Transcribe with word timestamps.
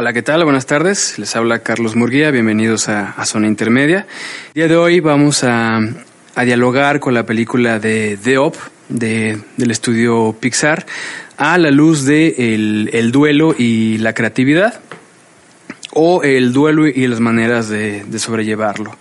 Hola, 0.00 0.12
¿qué 0.12 0.22
tal? 0.22 0.44
Buenas 0.44 0.64
tardes. 0.64 1.18
Les 1.18 1.34
habla 1.34 1.58
Carlos 1.64 1.96
Murguía. 1.96 2.30
Bienvenidos 2.30 2.88
a, 2.88 3.16
Zona 3.24 3.48
Intermedia. 3.48 4.06
El 4.46 4.54
día 4.54 4.68
de 4.68 4.76
hoy 4.76 5.00
vamos 5.00 5.42
a, 5.42 5.80
dialogar 6.36 7.00
con 7.00 7.14
la 7.14 7.26
película 7.26 7.80
de 7.80 8.16
The 8.22 8.38
Op 8.38 8.54
de, 8.88 9.40
del 9.56 9.70
estudio 9.72 10.36
Pixar 10.38 10.86
a 11.36 11.58
la 11.58 11.72
luz 11.72 12.04
de 12.04 12.54
el, 12.92 13.10
duelo 13.10 13.56
y 13.58 13.98
la 13.98 14.14
creatividad 14.14 14.78
o 15.94 16.22
el 16.22 16.52
duelo 16.52 16.86
y 16.86 17.04
las 17.08 17.18
maneras 17.18 17.68
de, 17.68 18.04
sobrellevarlo. 18.20 18.94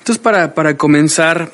Entonces, 0.00 0.18
para, 0.20 0.54
para 0.54 0.76
comenzar, 0.76 1.52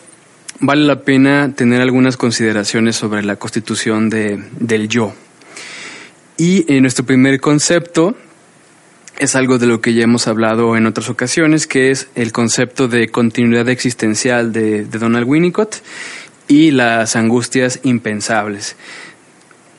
vale 0.61 0.87
la 0.87 1.03
pena 1.03 1.53
tener 1.55 1.83
algunas 1.83 2.17
consideraciones 2.17 2.97
sobre 2.97 3.23
la 3.23 3.37
constitución 3.37 4.09
de, 4.09 4.43
del 4.59 4.89
yo. 4.89 5.13
Y 6.39 6.65
en 6.73 6.81
nuestro 6.81 7.05
primer 7.05 7.39
concepto 7.39 8.17
es 9.23 9.37
algo 9.37 9.59
de 9.59 9.67
lo 9.67 9.81
que 9.81 9.95
ya 9.95 10.03
hemos 10.03 10.27
hablado 10.27 10.77
en 10.77 10.85
otras 10.85 11.09
ocasiones, 11.09 11.69
que 11.69 11.93
es 11.93 12.09
el 12.17 12.33
concepto 12.33 12.89
de 12.89 13.09
continuidad 13.09 13.69
existencial 13.69 14.53
de, 14.53 14.85
Donald 14.85 15.29
Winnicott 15.29 15.77
y 16.49 16.73
las 16.73 17.15
angustias 17.15 17.79
impensables. 17.85 18.75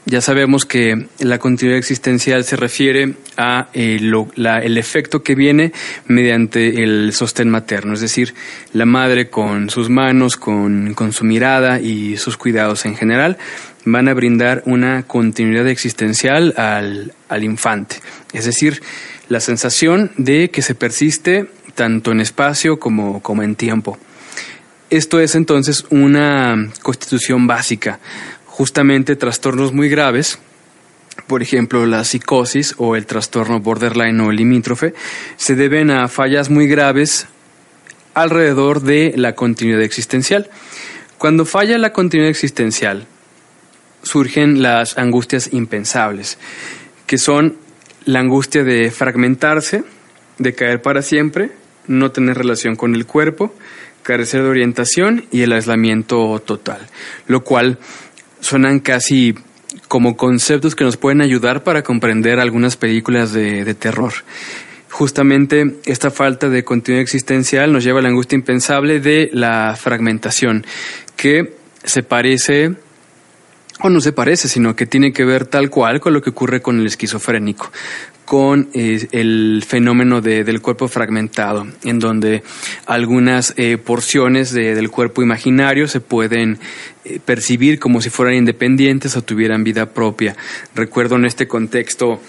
Ya 0.06 0.22
sabemos 0.22 0.66
que 0.66 1.08
la 1.20 1.40
continuidad 1.40 1.78
existencial 1.78 2.46
se 2.46 2.56
refiere 2.56 3.16
a 3.36 3.68
eh, 3.74 4.00
el 4.00 4.78
efecto 4.78 5.24
que 5.24 5.36
viene 5.36 5.74
mediante 6.08 6.82
el 6.82 7.12
sostén 7.12 7.50
materno, 7.50 7.94
es 7.94 8.02
decir, 8.02 8.34
la 8.72 8.86
madre 8.86 9.30
con 9.30 9.70
sus 9.70 9.90
manos, 9.90 10.38
con, 10.38 10.94
con 10.94 11.12
su 11.12 11.26
mirada 11.26 11.82
y 11.82 12.16
sus 12.16 12.38
cuidados 12.38 12.86
en 12.86 12.96
general 12.96 13.38
van 13.86 14.08
a 14.08 14.14
brindar 14.14 14.64
una 14.66 15.04
continuidad 15.04 15.68
existencial 15.68 16.54
al, 16.56 17.14
al 17.28 17.44
infante, 17.44 17.98
es 18.32 18.46
decir, 18.46 18.82
la 19.30 19.40
sensación 19.40 20.12
de 20.18 20.50
que 20.50 20.62
se 20.62 20.76
persiste 20.76 21.50
tanto 21.76 22.12
en 22.12 22.20
espacio 22.20 22.80
como, 22.80 23.22
como 23.22 23.44
en 23.44 23.56
tiempo. 23.56 23.98
Esto 24.90 25.20
es 25.20 25.36
entonces 25.36 25.86
una 25.90 26.70
constitución 26.82 27.48
básica. 27.48 28.00
Justamente 28.46 29.16
trastornos 29.16 29.74
muy 29.74 29.90
graves, 29.90 30.38
por 31.26 31.42
ejemplo 31.42 31.86
la 31.86 32.04
psicosis 32.04 32.76
o 32.78 32.96
el 32.96 33.06
trastorno 33.06 33.60
borderline 33.60 34.20
o 34.22 34.32
limítrofe, 34.32 34.94
se 35.36 35.56
deben 35.56 35.90
a 35.90 36.08
fallas 36.08 36.50
muy 36.50 36.68
graves 36.68 37.28
alrededor 38.14 38.82
de 38.82 39.14
la 39.16 39.34
continuidad 39.34 39.82
existencial. 39.82 40.50
Cuando 41.18 41.46
falla 41.46 41.78
la 41.78 41.94
continuidad 41.94 42.30
existencial, 42.30 43.08
surgen 44.04 44.62
las 44.62 44.98
angustias 44.98 45.50
impensables, 45.54 46.38
que 47.08 47.18
son 47.18 47.58
la 48.06 48.20
angustia 48.20 48.64
de 48.64 48.92
fragmentarse, 48.92 49.84
de 50.38 50.54
caer 50.54 50.82
para 50.82 51.02
siempre, 51.02 51.52
no 51.88 52.12
tener 52.12 52.38
relación 52.38 52.76
con 52.76 52.96
el 52.96 53.06
cuerpo, 53.06 53.54
carecer 54.04 54.44
de 54.44 54.50
orientación 54.50 55.26
y 55.32 55.42
el 55.42 55.54
aislamiento 55.54 56.40
total, 56.40 56.88
lo 57.28 57.44
cual 57.44 57.80
suenan 58.40 58.80
casi 58.80 59.36
como 59.88 60.18
conceptos 60.18 60.76
que 60.76 60.84
nos 60.84 60.98
pueden 60.98 61.22
ayudar 61.22 61.64
para 61.64 61.84
comprender 61.84 62.40
algunas 62.40 62.78
películas 62.78 63.32
de, 63.34 63.64
de 63.64 63.74
terror. 63.74 64.14
Justamente 64.90 65.78
esta 65.86 66.12
falta 66.12 66.50
de 66.50 66.64
continuidad 66.64 67.02
existencial 67.02 67.72
nos 67.74 67.84
lleva 67.84 68.00
a 68.00 68.04
la 68.04 68.10
angustia 68.10 68.36
impensable 68.36 69.00
de 69.00 69.30
la 69.34 69.76
fragmentación, 69.76 70.66
que 71.16 71.56
se 71.84 72.04
parece 72.04 72.76
o 73.82 73.90
no 73.90 74.02
se 74.02 74.12
parece, 74.12 74.48
sino 74.48 74.76
que 74.76 74.86
tiene 74.86 75.12
que 75.14 75.26
ver 75.26 75.46
tal 75.46 75.70
cual 75.70 76.00
con 76.00 76.14
lo 76.14 76.22
que 76.22 76.30
ocurre 76.30 76.62
con 76.62 76.80
el 76.80 76.86
esquizofrénico, 76.86 77.72
con 78.26 78.70
eh, 78.74 79.08
el 79.12 79.64
fenómeno 79.68 80.22
del 80.22 80.62
cuerpo 80.62 80.88
fragmentado, 80.88 81.68
en 81.84 82.00
donde 82.00 82.44
algunas 82.86 83.54
eh, 83.58 83.78
porciones 83.78 84.54
del 84.54 84.90
cuerpo 84.90 85.22
imaginario 85.22 85.88
se 85.88 86.00
pueden 86.00 86.60
eh, 87.04 87.20
percibir 87.24 87.80
como 87.80 88.02
si 88.02 88.10
fueran 88.10 88.36
independientes 88.36 89.18
o 89.18 89.24
tuvieran 89.24 89.64
vida 89.64 89.88
propia. 89.88 90.36
Recuerdo 90.76 91.16
en 91.16 91.26
este 91.26 91.48
contexto 91.48 92.22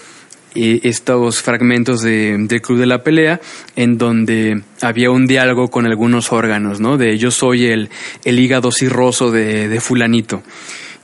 estos 0.56 1.42
fragmentos 1.42 2.00
de, 2.00 2.36
del 2.38 2.62
Club 2.62 2.78
de 2.78 2.86
la 2.86 3.02
Pelea, 3.02 3.40
en 3.74 3.98
donde 3.98 4.62
había 4.82 5.10
un 5.10 5.26
diálogo 5.26 5.68
con 5.68 5.84
algunos 5.84 6.30
órganos, 6.30 6.78
¿no? 6.78 6.96
De 6.96 7.18
yo 7.18 7.32
soy 7.32 7.66
el, 7.66 7.90
el 8.24 8.38
hígado 8.38 8.70
cirroso 8.70 9.32
de, 9.32 9.68
de 9.68 9.80
fulanito. 9.80 10.44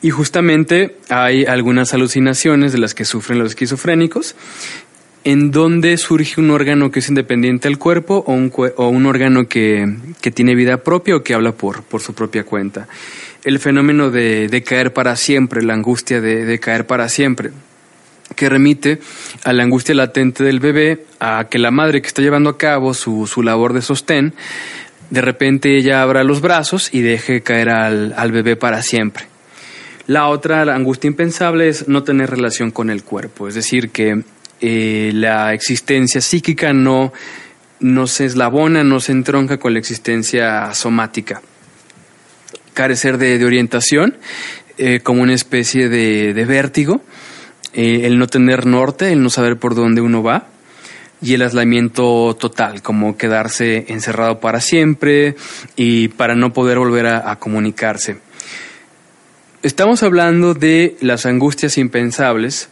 Y 0.02 0.10
justamente 0.10 0.96
hay 1.08 1.44
algunas 1.44 1.92
alucinaciones 1.92 2.72
de 2.72 2.78
las 2.78 2.94
que 2.94 3.04
sufren 3.04 3.38
los 3.38 3.50
esquizofrénicos, 3.50 4.34
en 5.24 5.50
donde 5.50 5.96
surge 5.98 6.40
un 6.40 6.50
órgano 6.50 6.90
que 6.90 7.00
es 7.00 7.08
independiente 7.08 7.68
del 7.68 7.78
cuerpo 7.78 8.24
o 8.26 8.32
un, 8.88 9.06
órgano 9.06 9.46
que, 9.46 9.96
que, 10.22 10.30
tiene 10.30 10.54
vida 10.54 10.78
propia 10.78 11.16
o 11.16 11.22
que 11.22 11.34
habla 11.34 11.52
por, 11.52 11.82
por 11.82 12.00
su 12.00 12.14
propia 12.14 12.44
cuenta. 12.44 12.88
El 13.44 13.58
fenómeno 13.58 14.10
de, 14.10 14.62
caer 14.66 14.92
para 14.94 15.16
siempre, 15.16 15.62
la 15.62 15.74
angustia 15.74 16.22
de, 16.22 16.58
caer 16.58 16.86
para 16.86 17.08
siempre, 17.10 17.50
que 18.34 18.48
remite 18.48 19.00
a 19.44 19.52
la 19.52 19.62
angustia 19.64 19.94
latente 19.94 20.44
del 20.44 20.60
bebé, 20.60 21.04
a 21.18 21.48
que 21.50 21.58
la 21.58 21.70
madre 21.70 22.00
que 22.00 22.08
está 22.08 22.22
llevando 22.22 22.48
a 22.48 22.58
cabo 22.58 22.94
su, 22.94 23.26
su 23.26 23.42
labor 23.42 23.74
de 23.74 23.82
sostén, 23.82 24.32
de 25.10 25.20
repente 25.20 25.76
ella 25.76 26.00
abra 26.00 26.24
los 26.24 26.40
brazos 26.40 26.88
y 26.94 27.00
deje 27.00 27.42
caer 27.42 27.68
al, 27.68 28.14
al 28.16 28.32
bebé 28.32 28.56
para 28.56 28.82
siempre. 28.82 29.29
La 30.06 30.28
otra, 30.28 30.64
la 30.64 30.74
angustia 30.74 31.08
impensable, 31.08 31.68
es 31.68 31.88
no 31.88 32.02
tener 32.02 32.30
relación 32.30 32.70
con 32.70 32.90
el 32.90 33.04
cuerpo, 33.04 33.48
es 33.48 33.54
decir, 33.54 33.90
que 33.90 34.22
eh, 34.60 35.12
la 35.14 35.54
existencia 35.54 36.20
psíquica 36.20 36.72
no, 36.72 37.12
no 37.80 38.06
se 38.06 38.26
eslabona, 38.26 38.82
no 38.82 39.00
se 39.00 39.12
entronca 39.12 39.58
con 39.58 39.72
la 39.72 39.78
existencia 39.78 40.72
somática. 40.74 41.42
Carecer 42.74 43.18
de, 43.18 43.44
orientación, 43.44 44.16
eh, 44.78 45.00
como 45.02 45.22
una 45.22 45.34
especie 45.34 45.88
de, 45.88 46.44
vértigo, 46.44 47.02
eh, 47.72 48.02
el 48.04 48.18
no 48.18 48.26
tener 48.26 48.66
norte, 48.66 49.12
el 49.12 49.22
no 49.22 49.30
saber 49.30 49.58
por 49.58 49.74
dónde 49.74 50.00
uno 50.00 50.22
va, 50.22 50.48
y 51.22 51.34
el 51.34 51.42
aislamiento 51.42 52.34
total, 52.40 52.80
como 52.80 53.16
quedarse 53.18 53.84
encerrado 53.88 54.40
para 54.40 54.60
siempre 54.60 55.36
y 55.76 56.08
para 56.08 56.34
no 56.34 56.52
poder 56.54 56.78
volver 56.78 57.06
a 57.06 57.36
comunicarse. 57.36 58.16
Estamos 59.62 60.02
hablando 60.02 60.54
de 60.54 60.96
las 61.02 61.26
angustias 61.26 61.76
impensables, 61.76 62.70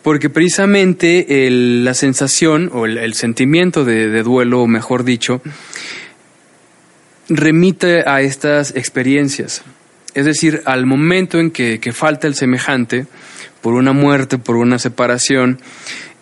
porque 0.00 0.30
precisamente 0.30 1.26
la 1.50 1.92
sensación 1.92 2.70
o 2.72 2.86
el, 2.86 3.12
sentimiento 3.12 3.84
de, 3.84 4.22
duelo, 4.22 4.66
mejor 4.66 5.04
dicho, 5.04 5.42
remite 7.28 8.08
a 8.08 8.22
estas 8.22 8.74
experiencias. 8.76 9.60
Es 10.14 10.24
decir, 10.24 10.62
al 10.64 10.86
momento 10.86 11.38
en 11.38 11.50
que, 11.50 11.92
falta 11.92 12.28
el 12.28 12.34
semejante, 12.34 13.04
por 13.60 13.74
una 13.74 13.92
muerte, 13.92 14.38
por 14.38 14.56
una 14.56 14.78
separación, 14.78 15.60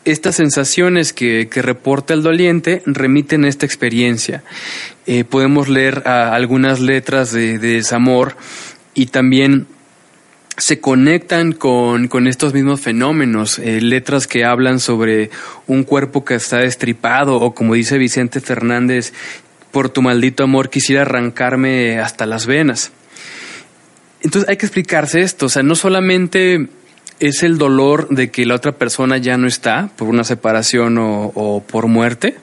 estas 0.04 0.34
sensaciones 0.34 1.12
que, 1.12 1.48
reporta 1.52 2.14
el 2.14 2.24
doliente 2.24 2.82
remiten 2.84 3.44
a 3.44 3.48
esta 3.48 3.64
experiencia. 3.64 4.42
Eh, 5.06 5.22
podemos 5.22 5.68
leer 5.68 6.02
algunas 6.08 6.80
letras 6.80 7.30
de, 7.30 7.60
de 7.60 7.74
desamor 7.74 8.36
y 8.92 9.06
también 9.06 9.68
se 10.56 10.80
conectan 10.80 11.52
con, 11.52 12.08
con 12.08 12.26
estos 12.26 12.52
mismos 12.52 12.80
fenómenos, 12.80 13.58
eh, 13.58 13.80
letras 13.80 14.26
que 14.26 14.44
hablan 14.44 14.80
sobre 14.80 15.30
un 15.66 15.84
cuerpo 15.84 16.24
que 16.24 16.34
está 16.34 16.58
destripado 16.58 17.36
o 17.36 17.54
como 17.54 17.74
dice 17.74 17.98
Vicente 17.98 18.40
Fernández, 18.40 19.12
por 19.70 19.88
tu 19.88 20.02
maldito 20.02 20.44
amor 20.44 20.68
quisiera 20.68 21.02
arrancarme 21.02 21.98
hasta 21.98 22.26
las 22.26 22.46
venas. 22.46 22.92
Entonces 24.22 24.48
hay 24.50 24.56
que 24.56 24.66
explicarse 24.66 25.20
esto, 25.20 25.46
o 25.46 25.48
sea, 25.48 25.62
no 25.62 25.74
solamente 25.74 26.68
es 27.20 27.42
el 27.42 27.56
dolor 27.56 28.08
de 28.08 28.30
que 28.30 28.44
la 28.44 28.54
otra 28.54 28.72
persona 28.72 29.16
ya 29.18 29.38
no 29.38 29.46
está 29.46 29.90
por 29.96 30.08
una 30.08 30.24
separación 30.24 30.98
o, 30.98 31.32
o 31.34 31.62
por 31.62 31.86
muerte, 31.86 32.36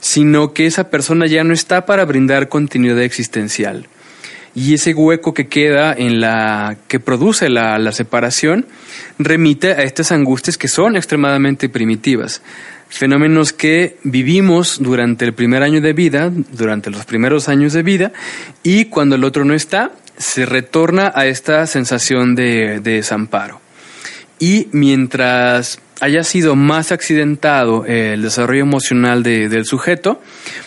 sino 0.00 0.52
que 0.52 0.66
esa 0.66 0.90
persona 0.90 1.26
ya 1.26 1.44
no 1.44 1.54
está 1.54 1.86
para 1.86 2.04
brindar 2.04 2.48
continuidad 2.48 3.00
existencial 3.00 3.86
y 4.54 4.74
ese 4.74 4.94
hueco 4.94 5.34
que 5.34 5.48
queda 5.48 5.92
en 5.92 6.20
la 6.20 6.76
que 6.88 7.00
produce 7.00 7.48
la, 7.48 7.78
la 7.78 7.92
separación 7.92 8.66
remite 9.18 9.72
a 9.72 9.82
estas 9.82 10.12
angustias 10.12 10.58
que 10.58 10.68
son 10.68 10.96
extremadamente 10.96 11.68
primitivas 11.68 12.42
fenómenos 12.92 13.54
que 13.54 13.96
vivimos 14.04 14.78
durante 14.80 15.24
el 15.24 15.32
primer 15.32 15.62
año 15.62 15.80
de 15.80 15.94
vida, 15.94 16.30
durante 16.52 16.90
los 16.90 17.06
primeros 17.06 17.48
años 17.48 17.72
de 17.72 17.82
vida, 17.82 18.12
y 18.62 18.86
cuando 18.86 19.16
el 19.16 19.24
otro 19.24 19.44
no 19.44 19.54
está, 19.54 19.92
se 20.18 20.44
retorna 20.44 21.10
a 21.14 21.26
esta 21.26 21.66
sensación 21.66 22.34
de, 22.34 22.80
desamparo. 22.80 23.60
Y 24.38 24.68
mientras 24.72 25.80
haya 26.00 26.22
sido 26.22 26.54
más 26.54 26.92
accidentado 26.92 27.86
el 27.86 28.22
desarrollo 28.22 28.62
emocional 28.62 29.22
del 29.22 29.64
sujeto, 29.64 30.20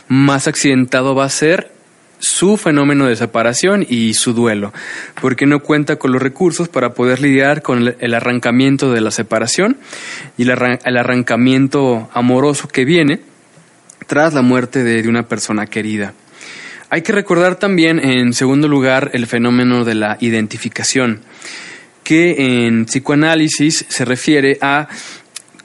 más 0.07 0.47
accidentado 0.47 1.13
va 1.13 1.25
a 1.25 1.29
ser 1.29 1.74
su 2.19 2.57
fenómeno 2.57 3.05
de 3.05 3.15
separación 3.15 3.85
y 3.87 4.13
su 4.13 4.33
duelo, 4.33 4.73
porque 5.21 5.45
no 5.45 5.59
cuenta 5.59 5.97
con 5.97 6.11
los 6.11 6.21
recursos 6.21 6.67
para 6.69 6.93
poder 6.93 7.21
lidiar 7.21 7.61
con 7.61 7.95
el 7.99 8.13
arrancamiento 8.13 8.91
de 8.91 9.01
la 9.01 9.11
separación 9.11 9.77
y 10.37 10.43
el, 10.43 10.51
arrancamiento 10.97 12.09
amoroso 12.13 12.67
que 12.67 12.85
viene 12.85 13.21
tras 14.07 14.33
la 14.33 14.41
muerte 14.41 14.83
de, 14.83 15.07
una 15.07 15.23
persona 15.27 15.67
querida. 15.67 16.13
Hay 16.89 17.01
que 17.01 17.11
recordar 17.11 17.55
también, 17.55 17.99
en 17.99 18.33
segundo 18.33 18.67
lugar, 18.67 19.11
el 19.13 19.27
fenómeno 19.27 19.83
de 19.83 19.95
la 19.95 20.17
identificación, 20.19 21.21
que 22.03 22.65
en 22.65 22.85
psicoanálisis 22.85 23.85
se 23.89 24.05
refiere 24.05 24.59
a 24.61 24.87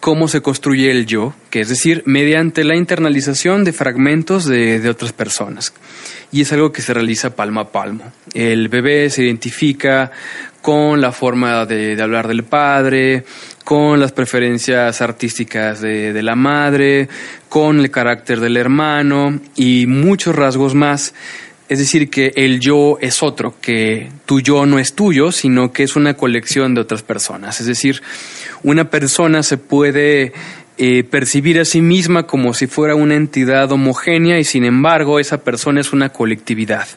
cómo 0.01 0.29
se 0.29 0.41
construye 0.41 0.91
el 0.91 1.07
yo, 1.07 1.35
que 1.51 1.61
es 1.61 1.69
decir, 1.69 2.03
mediante 2.07 2.65
la 2.65 2.75
internalización 2.75 3.65
de 3.65 3.73
fragmentos 3.73 4.47
de, 4.47 4.89
otras 4.89 5.13
personas. 5.13 5.75
Y 6.33 6.41
es 6.41 6.53
algo 6.53 6.73
que 6.73 6.83
se 6.83 6.95
realiza 6.95 7.37
palmo 7.37 7.61
a 7.61 7.71
palmo. 7.71 8.11
El 8.33 8.69
bebé 8.69 9.11
se 9.11 9.25
identifica 9.25 10.11
con 10.63 11.01
la 11.01 11.13
forma 11.13 11.67
de, 11.67 12.01
hablar 12.01 12.29
del 12.29 12.45
padre, 12.45 13.25
con 13.65 14.01
las 14.01 14.13
preferencias 14.13 15.03
artísticas 15.03 15.81
de, 15.81 16.13
de, 16.13 16.23
la 16.23 16.35
madre, 16.35 17.09
con 17.49 17.79
el 17.79 17.91
carácter 17.91 18.41
del 18.41 18.57
hermano 18.57 19.39
y 19.55 19.87
muchos 19.87 20.35
rasgos 20.35 20.75
más. 20.75 21.15
Es 21.69 21.79
decir, 21.79 22.11
que 22.11 22.33
el 22.35 22.59
yo 22.59 22.99
es 23.01 23.23
otro, 23.23 23.55
que 23.61 24.11
tu 24.27 24.41
yo 24.41 24.67
no 24.67 24.79
es 24.79 24.95
tuyo, 24.95 25.31
sino 25.31 25.73
que 25.73 25.85
es 25.85 25.95
una 25.95 26.15
colección 26.15 26.75
de 26.75 26.81
otras 26.81 27.03
personas. 27.03 27.61
Es 27.61 27.67
decir, 27.67 28.03
una 28.63 28.91
persona 28.91 29.43
se 29.43 29.59
puede 29.59 30.33
eh, 30.79 31.05
percibir 31.05 31.61
a 31.61 31.65
sí 31.65 31.81
misma 31.81 32.27
como 32.27 32.55
si 32.55 32.67
fuera 32.67 32.95
una 32.95 33.15
entidad 33.15 33.71
homogénea 33.73 34.39
y 34.39 34.45
sin 34.45 34.65
embargo 34.65 35.21
esa 35.21 35.43
persona 35.43 35.81
es 35.81 35.93
una 35.93 36.11
colectividad. 36.11 36.89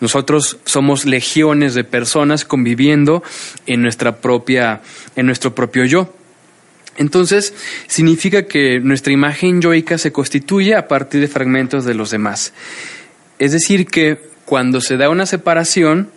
Nosotros 0.00 0.58
somos 0.64 1.04
legiones 1.04 1.74
de 1.74 1.84
personas 1.84 2.44
conviviendo 2.44 3.22
en 3.66 3.82
nuestra 3.82 4.16
propia, 4.16 4.82
en 5.16 5.26
nuestro 5.26 5.54
propio 5.54 5.84
yo. 5.84 6.14
Entonces, 6.96 7.54
significa 7.86 8.46
que 8.46 8.80
nuestra 8.80 9.12
imagen 9.12 9.60
yoica 9.60 9.98
se 9.98 10.12
constituye 10.12 10.76
a 10.76 10.86
partir 10.86 11.20
de 11.20 11.28
fragmentos 11.28 11.84
de 11.84 11.94
los 11.94 12.10
demás. 12.10 12.52
Es 13.38 13.52
decir, 13.52 13.86
que 13.86 14.18
cuando 14.44 14.80
se 14.80 14.96
da 14.96 15.08
una 15.08 15.26
separación, 15.26 16.10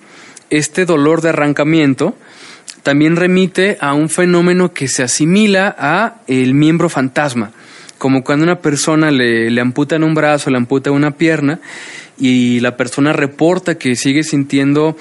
este 0.50 0.86
dolor 0.86 1.22
de 1.22 1.30
arrancamiento 1.30 2.16
también 2.84 3.16
remite 3.16 3.78
a 3.82 3.94
un 3.94 4.10
fenómeno 4.10 4.74
que 4.74 4.88
se 4.88 5.04
asimila 5.04 5.76
a 5.78 6.16
el 6.28 6.54
miembro 6.54 6.90
fantasma, 6.90 7.52
como 7.98 8.24
cuando 8.24 8.44
una 8.44 8.60
persona 8.60 9.12
le, 9.12 9.50
le 9.50 9.62
amputan 9.62 10.04
un 10.04 10.14
brazo, 10.14 10.50
le 10.50 10.58
amputa 10.58 10.92
una 10.92 11.12
pierna 11.12 11.60
y 12.20 12.60
la 12.60 12.78
persona 12.78 13.14
reporta 13.14 13.76
que 13.76 13.96
sigue 13.96 14.24
sintiendo 14.24 14.96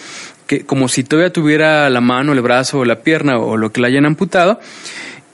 que 0.46 0.64
como 0.64 0.88
si 0.88 1.02
todavía 1.04 1.32
tuviera 1.32 1.90
la 1.90 2.00
mano, 2.00 2.32
el 2.32 2.40
brazo 2.40 2.80
o 2.80 2.84
la 2.84 3.00
pierna 3.00 3.38
o 3.38 3.56
lo 3.56 3.72
que 3.72 3.80
le 3.80 3.88
hayan 3.88 4.06
amputado, 4.06 4.60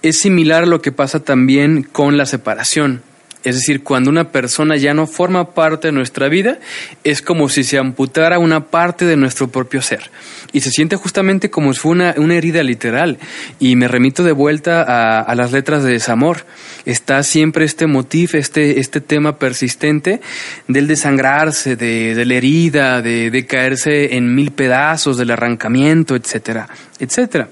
es 0.02 0.18
similar 0.18 0.64
a 0.64 0.66
lo 0.66 0.82
que 0.82 0.92
pasa 0.92 1.20
también 1.20 1.82
con 1.82 2.16
la 2.16 2.26
separación. 2.26 3.02
Es 3.44 3.56
decir, 3.56 3.82
cuando 3.82 4.08
una 4.08 4.30
persona 4.30 4.76
ya 4.76 4.94
no 4.94 5.06
forma 5.06 5.50
parte 5.50 5.88
de 5.88 5.92
nuestra 5.92 6.28
vida, 6.28 6.58
es 7.02 7.22
como 7.22 7.48
si 7.48 7.64
se 7.64 7.76
amputara 7.76 8.38
una 8.38 8.66
parte 8.66 9.04
de 9.04 9.16
nuestro 9.16 9.48
propio 9.48 9.82
ser. 9.82 10.10
Y 10.52 10.60
se 10.60 10.70
siente 10.70 10.96
justamente 10.96 11.50
como 11.50 11.72
si 11.72 11.80
fuera 11.80 12.14
una, 12.18 12.34
herida 12.34 12.62
literal. 12.62 13.18
Y 13.58 13.74
me 13.74 13.88
remito 13.88 14.22
de 14.22 14.32
vuelta 14.32 15.22
a, 15.22 15.34
las 15.34 15.50
letras 15.50 15.82
de 15.82 15.92
desamor. 15.92 16.44
Está 16.84 17.22
siempre 17.24 17.64
este 17.64 17.86
motif, 17.86 18.34
este, 18.34 18.78
este 18.78 19.00
tema 19.00 19.38
persistente 19.38 20.20
del 20.68 20.86
desangrarse, 20.86 21.74
de, 21.74 22.24
la 22.24 22.34
herida, 22.34 23.02
de, 23.02 23.30
de 23.30 23.46
caerse 23.46 24.16
en 24.16 24.34
mil 24.34 24.52
pedazos, 24.52 25.16
del 25.16 25.32
arrancamiento, 25.32 26.14
etcétera, 26.14 26.68
etcétera. 27.00 27.48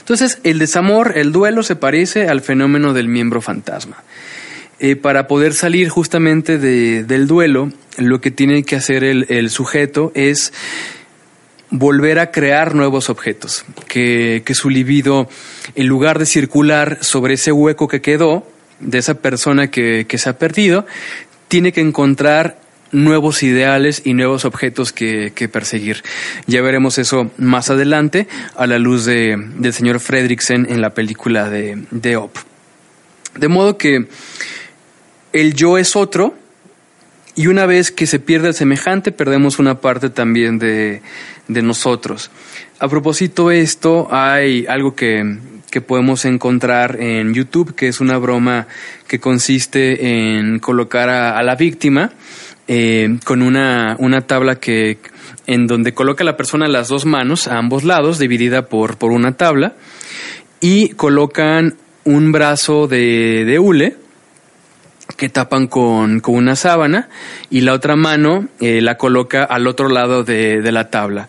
Entonces, 0.00 0.38
el 0.42 0.58
desamor, 0.58 1.16
el 1.16 1.32
duelo 1.32 1.62
se 1.62 1.76
parece 1.76 2.28
al 2.28 2.40
fenómeno 2.40 2.92
del 2.92 3.08
miembro 3.08 3.40
fantasma. 3.40 4.02
Eh, 4.80 4.96
para 4.96 5.28
poder 5.28 5.54
salir 5.54 5.88
justamente 5.88 6.58
del 6.58 7.26
duelo, 7.28 7.72
lo 7.96 8.20
que 8.20 8.32
tiene 8.32 8.64
que 8.64 8.74
hacer 8.74 9.04
el, 9.04 9.50
sujeto 9.50 10.10
es 10.14 10.52
volver 11.70 12.18
a 12.18 12.32
crear 12.32 12.74
nuevos 12.74 13.08
objetos, 13.08 13.64
que, 13.86 14.42
su 14.52 14.70
libido, 14.70 15.28
en 15.76 15.86
lugar 15.86 16.18
de 16.18 16.26
circular 16.26 16.98
sobre 17.02 17.34
ese 17.34 17.52
hueco 17.52 17.86
que 17.86 18.00
quedó, 18.00 18.48
de 18.80 18.98
esa 18.98 19.14
persona 19.14 19.70
que, 19.70 20.06
se 20.12 20.28
ha 20.28 20.38
perdido, 20.38 20.86
tiene 21.46 21.72
que 21.72 21.80
encontrar 21.80 22.58
nuevos 22.90 23.44
ideales 23.44 24.02
y 24.04 24.14
nuevos 24.14 24.44
objetos 24.44 24.92
que, 24.92 25.48
perseguir. 25.52 26.02
Ya 26.48 26.62
veremos 26.62 26.98
eso 26.98 27.30
más 27.38 27.70
adelante 27.70 28.26
a 28.56 28.66
la 28.66 28.80
luz 28.80 29.04
de, 29.04 29.36
del 29.56 29.72
señor 29.72 30.00
Fredricksen 30.00 30.66
en 30.68 30.80
la 30.80 30.94
película 30.94 31.48
de, 31.48 31.84
de 31.92 32.16
Op. 32.16 32.36
De 33.36 33.48
modo 33.48 33.78
que 33.78 34.06
el 35.34 35.54
yo 35.54 35.76
es 35.76 35.96
otro 35.96 36.32
y 37.34 37.48
una 37.48 37.66
vez 37.66 37.90
que 37.90 38.06
se 38.06 38.20
pierde 38.20 38.48
el 38.48 38.54
semejante, 38.54 39.10
perdemos 39.10 39.58
una 39.58 39.80
parte 39.80 40.08
también 40.08 40.60
de, 40.60 41.02
nosotros. 41.48 42.30
A 42.78 42.88
propósito 42.88 43.48
de 43.48 43.60
esto, 43.60 44.08
hay 44.12 44.64
algo 44.66 44.94
que, 44.94 45.38
podemos 45.88 46.24
encontrar 46.24 47.00
en 47.00 47.34
YouTube, 47.34 47.74
que 47.74 47.88
es 47.88 48.00
una 48.00 48.16
broma 48.16 48.68
que 49.08 49.18
consiste 49.18 50.36
en 50.38 50.60
colocar 50.60 51.08
a, 51.08 51.42
la 51.42 51.56
víctima 51.56 52.12
eh, 52.68 53.18
con 53.24 53.42
una, 53.42 53.96
una 53.98 54.20
tabla 54.20 54.60
que 54.60 54.98
en 55.48 55.66
donde 55.66 55.92
coloca 55.92 56.22
la 56.22 56.36
persona 56.36 56.68
las 56.68 56.86
dos 56.86 57.06
manos 57.06 57.48
a 57.48 57.58
ambos 57.58 57.82
lados, 57.82 58.20
dividida 58.20 58.66
por, 58.66 58.98
por 58.98 59.10
una 59.10 59.36
tabla, 59.36 59.74
y 60.60 60.90
colocan 60.90 61.74
un 62.04 62.30
brazo 62.30 62.86
de, 62.86 63.44
de 63.44 63.58
hule 63.58 64.03
que 65.16 65.28
tapan 65.28 65.66
con, 65.66 66.22
una 66.26 66.56
sábana 66.56 67.08
y 67.50 67.60
la 67.60 67.72
otra 67.72 67.96
mano 67.96 68.48
eh, 68.60 68.80
la 68.80 68.96
coloca 68.96 69.44
al 69.44 69.66
otro 69.66 69.88
lado 69.88 70.24
de, 70.24 70.60
la 70.72 70.90
tabla. 70.90 71.28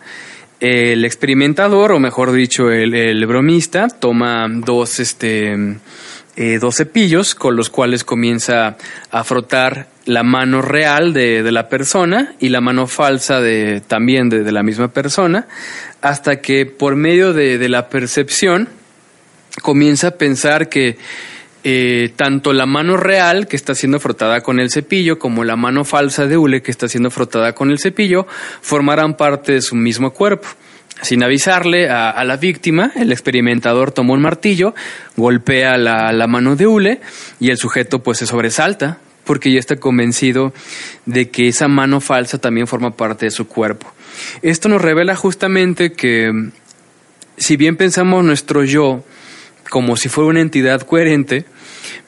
El 0.60 1.06
experimentador, 1.06 1.92
o 1.92 2.00
mejor 2.00 2.32
dicho, 2.32 2.72
el, 2.72 3.26
bromista, 3.26 3.88
toma 3.88 4.48
dos, 4.50 5.00
este, 5.00 5.78
eh, 6.36 6.58
dos 6.60 6.78
cepillos 6.78 7.36
con 7.36 7.56
los 7.56 7.70
cuales 7.70 8.04
comienza 8.04 8.78
a 9.12 9.24
frotar 9.24 9.88
la 10.06 10.24
mano 10.24 10.62
real 10.62 11.14
de, 11.14 11.52
la 11.52 11.68
persona 11.70 12.34
y 12.40 12.50
la 12.50 12.62
mano 12.62 12.88
falsa 12.88 13.42
de, 13.42 13.82
también 13.86 14.30
de, 14.30 14.52
la 14.52 14.64
misma 14.64 14.88
persona, 14.88 15.48
hasta 16.02 16.42
que 16.42 16.66
por 16.66 16.96
medio 16.96 17.34
de 17.34 17.70
la 17.70 17.90
percepción 17.90 18.70
comienza 19.62 20.08
a 20.08 20.12
pensar 20.12 20.70
que 20.70 20.98
eh, 21.68 22.14
tanto 22.16 22.54
la 22.54 22.68
mano 22.68 22.96
real 22.96 23.48
que 23.48 23.56
está 23.56 23.74
siendo 23.74 24.00
frotada 24.00 24.42
con 24.42 24.60
el 24.60 24.70
cepillo 24.70 25.18
como 25.18 25.44
la 25.44 25.56
mano 25.56 25.84
falsa 25.84 26.28
de 26.28 26.38
hule 26.38 26.62
que 26.62 26.70
está 26.70 26.88
siendo 26.88 27.10
frotada 27.10 27.56
con 27.56 27.72
el 27.72 27.80
cepillo 27.80 28.28
formarán 28.62 29.18
parte 29.18 29.54
de 29.54 29.62
su 29.64 29.74
mismo 29.74 30.14
cuerpo. 30.14 30.48
Sin 31.02 31.24
avisarle 31.24 31.90
a, 31.90 32.24
la 32.24 32.38
víctima, 32.38 32.92
el 32.96 33.12
experimentador 33.12 33.92
toma 33.92 34.14
un 34.14 34.22
martillo, 34.22 34.76
golpea 35.18 35.76
la, 35.80 36.14
la 36.14 36.28
mano 36.28 36.56
de 36.56 36.68
hule 36.68 37.02
y 37.40 37.50
el 37.50 37.58
sujeto 37.58 38.04
pues 38.04 38.20
se 38.20 38.28
sobresalta 38.28 39.00
porque 39.24 39.52
ya 39.52 39.58
está 39.58 39.78
convencido 39.78 40.54
de 41.08 41.32
que 41.32 41.48
esa 41.48 41.68
mano 41.68 42.00
falsa 42.00 42.38
también 42.38 42.68
forma 42.68 42.92
parte 42.92 43.26
de 43.26 43.32
su 43.32 43.48
cuerpo. 43.48 43.92
Esto 44.44 44.70
nos 44.70 44.84
revela 44.84 45.16
justamente 45.16 45.94
que 45.94 46.32
si 47.38 47.58
bien 47.58 47.76
pensamos 47.76 48.24
nuestro 48.24 48.64
yo 48.64 49.04
como 49.70 49.98
si 49.98 50.10
fuera 50.10 50.30
una 50.30 50.42
entidad 50.42 50.82
coherente, 50.82 51.46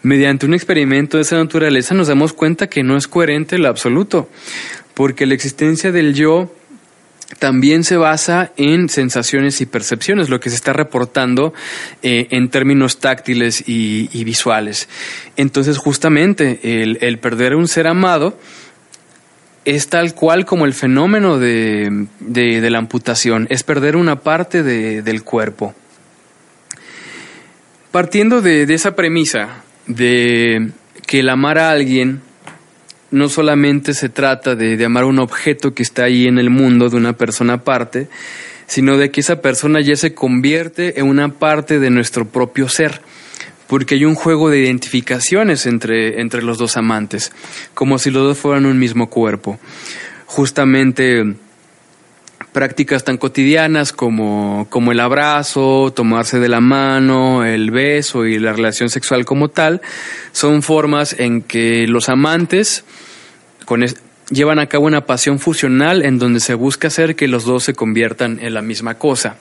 mediante 0.08 0.46
un 0.46 0.54
experimento 0.54 1.18
de 1.18 1.24
esa 1.24 1.38
naturaleza 1.38 1.94
nos 1.94 2.08
damos 2.08 2.34
cuenta 2.34 2.68
que 2.68 2.82
no 2.82 2.98
es 2.98 3.08
coherente 3.08 3.58
en 3.58 3.64
lo 3.64 3.70
absoluto, 3.70 4.30
porque 4.94 5.26
la 5.26 5.34
existencia 5.34 5.92
del 5.92 6.14
yo 6.14 6.52
también 7.40 7.84
se 7.84 7.98
basa 7.98 8.54
en 8.56 8.88
sensaciones 8.88 9.60
y 9.60 9.66
percepciones, 9.66 10.30
lo 10.30 10.40
que 10.40 10.50
se 10.50 10.56
está 10.56 10.72
reportando 10.72 11.54
eh, 12.02 12.28
en 12.32 12.50
términos 12.50 13.00
táctiles 13.00 13.64
y, 13.68 14.24
visuales. 14.24 14.88
Entonces, 15.36 15.78
justamente, 15.78 16.84
el, 16.84 17.20
perder 17.20 17.56
un 17.56 17.68
ser 17.68 17.88
amado 17.88 18.40
es 19.66 19.90
tal 19.90 20.16
cual 20.16 20.46
como 20.46 20.66
el 20.66 20.74
fenómeno 20.74 21.38
de, 21.38 22.08
la 22.72 22.78
amputación, 22.78 23.46
es 23.50 23.64
perder 23.64 23.98
una 23.98 24.22
parte 24.22 24.64
del 24.64 25.24
cuerpo. 25.24 25.76
Partiendo 27.92 28.42
de, 28.42 28.64
esa 28.74 28.96
premisa 28.96 29.64
de 29.88 30.70
que 31.06 31.20
el 31.20 31.30
amar 31.30 31.58
a 31.58 31.72
alguien 31.72 32.22
no 33.12 33.30
solamente 33.30 33.94
se 33.94 34.10
trata 34.10 34.56
de, 34.56 34.84
amar 34.84 35.06
un 35.06 35.20
objeto 35.20 35.74
que 35.74 35.84
está 35.84 36.04
ahí 36.04 36.28
en 36.28 36.38
el 36.38 36.50
mundo 36.50 36.90
de 36.90 36.98
una 36.98 37.14
persona 37.14 37.54
aparte, 37.54 38.10
sino 38.68 38.98
de 38.98 39.12
que 39.12 39.22
esa 39.22 39.42
persona 39.42 39.80
ya 39.80 39.96
se 39.96 40.14
convierte 40.14 41.00
en 41.00 41.08
una 41.08 41.30
parte 41.30 41.80
de 41.80 41.90
nuestro 41.90 42.28
propio 42.28 42.68
ser. 42.68 43.02
porque 43.68 43.96
hay 43.96 44.06
un 44.06 44.16
juego 44.16 44.50
de 44.50 44.60
identificaciones 44.60 45.66
entre, 45.66 46.22
entre 46.22 46.42
los 46.42 46.58
dos 46.58 46.78
amantes, 46.78 47.34
como 47.74 48.00
si 48.00 48.12
los 48.12 48.24
dos 48.24 48.38
fueran 48.38 48.66
un 48.66 48.80
mismo 48.80 49.10
cuerpo. 49.10 49.60
Justamente 50.26 51.36
prácticas 52.58 53.04
tan 53.04 53.18
cotidianas 53.18 53.94
como, 53.94 54.66
como 54.72 54.92
el 54.92 55.00
abrazo, 55.00 55.94
tomarse 55.96 56.40
de 56.40 56.50
la 56.50 56.60
mano, 56.60 57.46
el 57.46 57.70
beso 57.70 58.26
y 58.26 58.40
la 58.40 58.52
relación 58.52 58.90
sexual 58.90 59.26
como 59.26 59.50
tal, 59.50 59.80
son 60.32 60.64
formas 60.64 61.14
en 61.20 61.44
que 61.44 61.86
los 61.86 62.10
amantes 62.10 62.84
con 63.66 63.86
llevan 64.32 64.58
a 64.58 64.66
cabo 64.66 64.88
una 64.88 65.06
pasión 65.06 65.38
fusional 65.38 66.04
en 66.04 66.18
donde 66.18 66.40
se 66.40 66.56
busca 66.56 66.88
hacer 66.88 67.16
que 67.16 67.28
los 67.28 67.46
dos 67.46 67.64
se 67.64 67.76
conviertan 67.76 68.40
en 68.42 68.56
la 68.56 68.64
misma 68.64 68.96
cosa. 68.96 69.38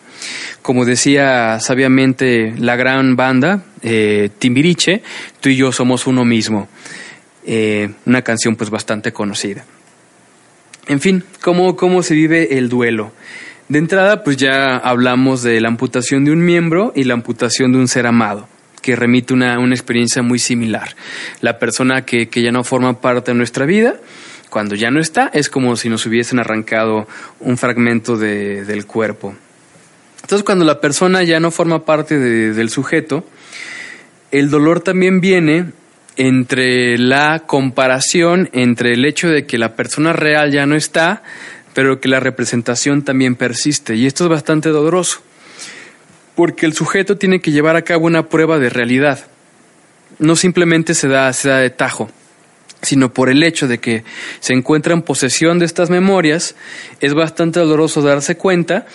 Como 0.60 0.84
decía 0.84 1.58
sabiamente 1.58 2.52
la 2.58 2.76
gran 2.76 3.16
banda, 3.16 3.64
eh, 3.80 4.28
Timbiriche, 4.38 5.02
tú 5.40 5.48
y 5.48 5.56
yo 5.56 5.72
somos 5.72 6.06
uno 6.06 6.26
mismo. 6.26 6.68
Eh, 7.46 7.88
una 8.04 8.20
canción 8.20 8.56
pues 8.56 8.68
bastante 8.68 9.10
conocida. 9.10 9.64
En 10.88 11.00
fin, 11.00 11.24
¿cómo, 11.42 11.76
¿cómo 11.76 12.02
se 12.02 12.14
vive 12.14 12.58
el 12.58 12.68
duelo? 12.68 13.12
De 13.68 13.78
entrada, 13.78 14.22
pues 14.22 14.36
ya 14.36 14.76
hablamos 14.76 15.42
de 15.42 15.60
la 15.60 15.66
amputación 15.66 16.24
de 16.24 16.30
un 16.30 16.44
miembro 16.44 16.92
y 16.94 17.02
la 17.02 17.14
amputación 17.14 17.72
de 17.72 17.78
un 17.78 17.88
ser 17.88 18.06
amado, 18.06 18.48
que 18.82 18.94
remite 18.94 19.34
una, 19.34 19.58
una 19.58 19.74
experiencia 19.74 20.22
muy 20.22 20.38
similar. 20.38 20.94
La 21.40 21.58
persona 21.58 22.02
que, 22.02 22.28
que 22.28 22.40
ya 22.40 22.52
no 22.52 22.62
forma 22.62 23.00
parte 23.00 23.32
de 23.32 23.36
nuestra 23.36 23.66
vida, 23.66 23.96
cuando 24.48 24.76
ya 24.76 24.92
no 24.92 25.00
está, 25.00 25.28
es 25.34 25.50
como 25.50 25.74
si 25.74 25.88
nos 25.88 26.06
hubiesen 26.06 26.38
arrancado 26.38 27.08
un 27.40 27.58
fragmento 27.58 28.16
de, 28.16 28.64
del 28.64 28.86
cuerpo. 28.86 29.34
Entonces, 30.22 30.44
cuando 30.44 30.64
la 30.64 30.80
persona 30.80 31.24
ya 31.24 31.40
no 31.40 31.50
forma 31.50 31.84
parte 31.84 32.18
de, 32.18 32.52
del 32.52 32.70
sujeto, 32.70 33.24
el 34.30 34.50
dolor 34.50 34.80
también 34.80 35.20
viene 35.20 35.72
entre 36.16 36.98
la 36.98 37.40
comparación 37.46 38.48
entre 38.52 38.94
el 38.94 39.04
hecho 39.04 39.28
de 39.28 39.46
que 39.46 39.58
la 39.58 39.74
persona 39.76 40.12
real 40.12 40.50
ya 40.50 40.66
no 40.66 40.74
está, 40.74 41.22
pero 41.74 42.00
que 42.00 42.08
la 42.08 42.20
representación 42.20 43.02
también 43.02 43.36
persiste. 43.36 43.96
Y 43.96 44.06
esto 44.06 44.24
es 44.24 44.30
bastante 44.30 44.70
doloroso, 44.70 45.20
porque 46.34 46.66
el 46.66 46.72
sujeto 46.72 47.18
tiene 47.18 47.40
que 47.40 47.52
llevar 47.52 47.76
a 47.76 47.82
cabo 47.82 48.06
una 48.06 48.28
prueba 48.28 48.58
de 48.58 48.70
realidad. 48.70 49.26
No 50.18 50.36
simplemente 50.36 50.94
se 50.94 51.08
da, 51.08 51.32
se 51.34 51.50
da 51.50 51.58
de 51.58 51.70
tajo, 51.70 52.10
sino 52.80 53.12
por 53.12 53.28
el 53.28 53.42
hecho 53.42 53.68
de 53.68 53.78
que 53.78 54.04
se 54.40 54.54
encuentra 54.54 54.94
en 54.94 55.02
posesión 55.02 55.58
de 55.58 55.66
estas 55.66 55.90
memorias, 55.90 56.54
es 57.00 57.12
bastante 57.12 57.60
doloroso 57.60 58.00
darse 58.00 58.36
cuenta 58.36 58.86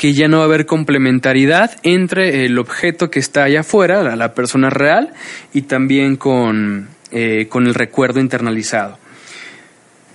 que 0.00 0.14
ya 0.14 0.28
no 0.28 0.38
va 0.38 0.44
a 0.44 0.46
haber 0.46 0.64
complementariedad 0.64 1.72
entre 1.82 2.46
el 2.46 2.58
objeto 2.58 3.10
que 3.10 3.18
está 3.18 3.44
allá 3.44 3.60
afuera, 3.60 4.16
la, 4.16 4.32
persona 4.32 4.70
real, 4.70 5.12
y 5.52 5.60
también 5.60 6.16
con, 6.16 6.88
eh, 7.10 7.48
con 7.50 7.66
el 7.66 7.74
recuerdo 7.74 8.18
internalizado. 8.18 8.98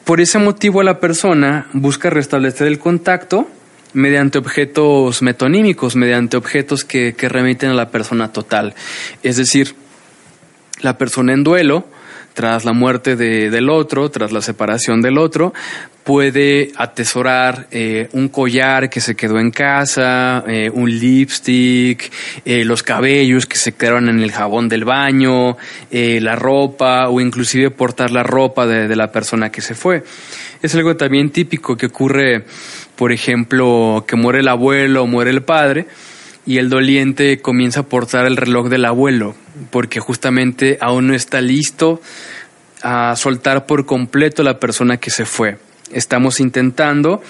Por 0.04 0.22
ese 0.22 0.40
motivo 0.40 0.82
la 0.82 1.00
persona 1.00 1.68
busca 1.72 2.10
restablecer 2.10 2.66
el 2.66 2.80
contacto 2.80 3.48
mediante 3.94 4.40
objetos 4.40 5.22
metonímicos, 5.22 5.96
mediante 5.96 6.36
objetos 6.36 6.84
que, 6.84 7.14
que 7.14 7.30
remiten 7.30 7.70
a 7.70 7.76
la 7.76 7.92
persona 7.92 8.34
total. 8.34 8.74
Es 9.22 9.38
decir, 9.38 9.76
la 10.82 10.98
persona 10.98 11.34
en 11.34 11.44
duelo 11.44 11.86
tras 12.36 12.66
la 12.66 12.74
muerte 12.74 13.16
de, 13.16 13.50
del 13.50 13.70
otro, 13.70 14.12
tras 14.12 14.32
la 14.32 14.42
separación 14.42 15.02
del 15.02 15.18
otro, 15.18 15.54
puede 16.04 16.72
atesorar 16.76 17.66
eh, 17.72 18.10
un 18.12 18.28
collar 18.28 18.92
que 18.92 19.02
se 19.02 19.16
quedó 19.16 19.40
en 19.40 19.50
casa, 19.50 20.44
eh, 20.48 20.70
un 20.72 20.88
lipstick, 20.88 22.12
eh, 22.44 22.64
los 22.64 22.84
cabellos 22.84 23.48
que 23.48 23.56
se 23.56 23.72
quedaron 23.72 24.10
en 24.10 24.20
el 24.22 24.32
jabón 24.32 24.70
del 24.70 24.86
baño, 24.86 25.58
la 25.90 26.36
ropa 26.36 27.10
o 27.10 27.22
inclusive 27.22 27.72
portar 27.72 28.12
la 28.12 28.22
ropa 28.22 28.68
de, 28.68 28.88
de 28.88 28.96
la 28.96 29.12
persona 29.12 29.50
que 29.50 29.62
se 29.62 29.74
fue. 29.74 30.04
Es 30.62 30.76
algo 30.76 30.96
también 30.96 31.32
típico 31.32 31.76
que 31.76 31.88
ocurre, 31.88 32.44
por 32.96 33.12
ejemplo, 33.12 34.04
que 34.08 34.16
muere 34.16 34.42
el 34.42 34.48
abuelo 34.50 35.04
o 35.04 35.08
muere 35.08 35.32
el 35.32 35.42
padre 35.42 35.88
y 36.46 36.60
el 36.60 36.70
doliente 36.70 37.40
comienza 37.42 37.82
a 37.82 37.84
portar 37.84 38.26
el 38.26 38.38
reloj 38.38 38.70
del 38.70 38.86
abuelo, 38.86 39.36
porque 39.72 40.00
justamente 40.00 40.78
aún 40.80 41.08
no 41.08 41.14
está 41.14 41.42
listo 41.42 42.02
a 42.84 43.16
soltar 43.16 43.66
por 43.66 43.86
completo 43.86 44.44
la 44.44 44.60
persona 44.60 44.98
que 44.98 45.10
se 45.10 45.26
fue. 45.26 45.58
Estamos 45.92 46.40
intentando, 46.40 47.24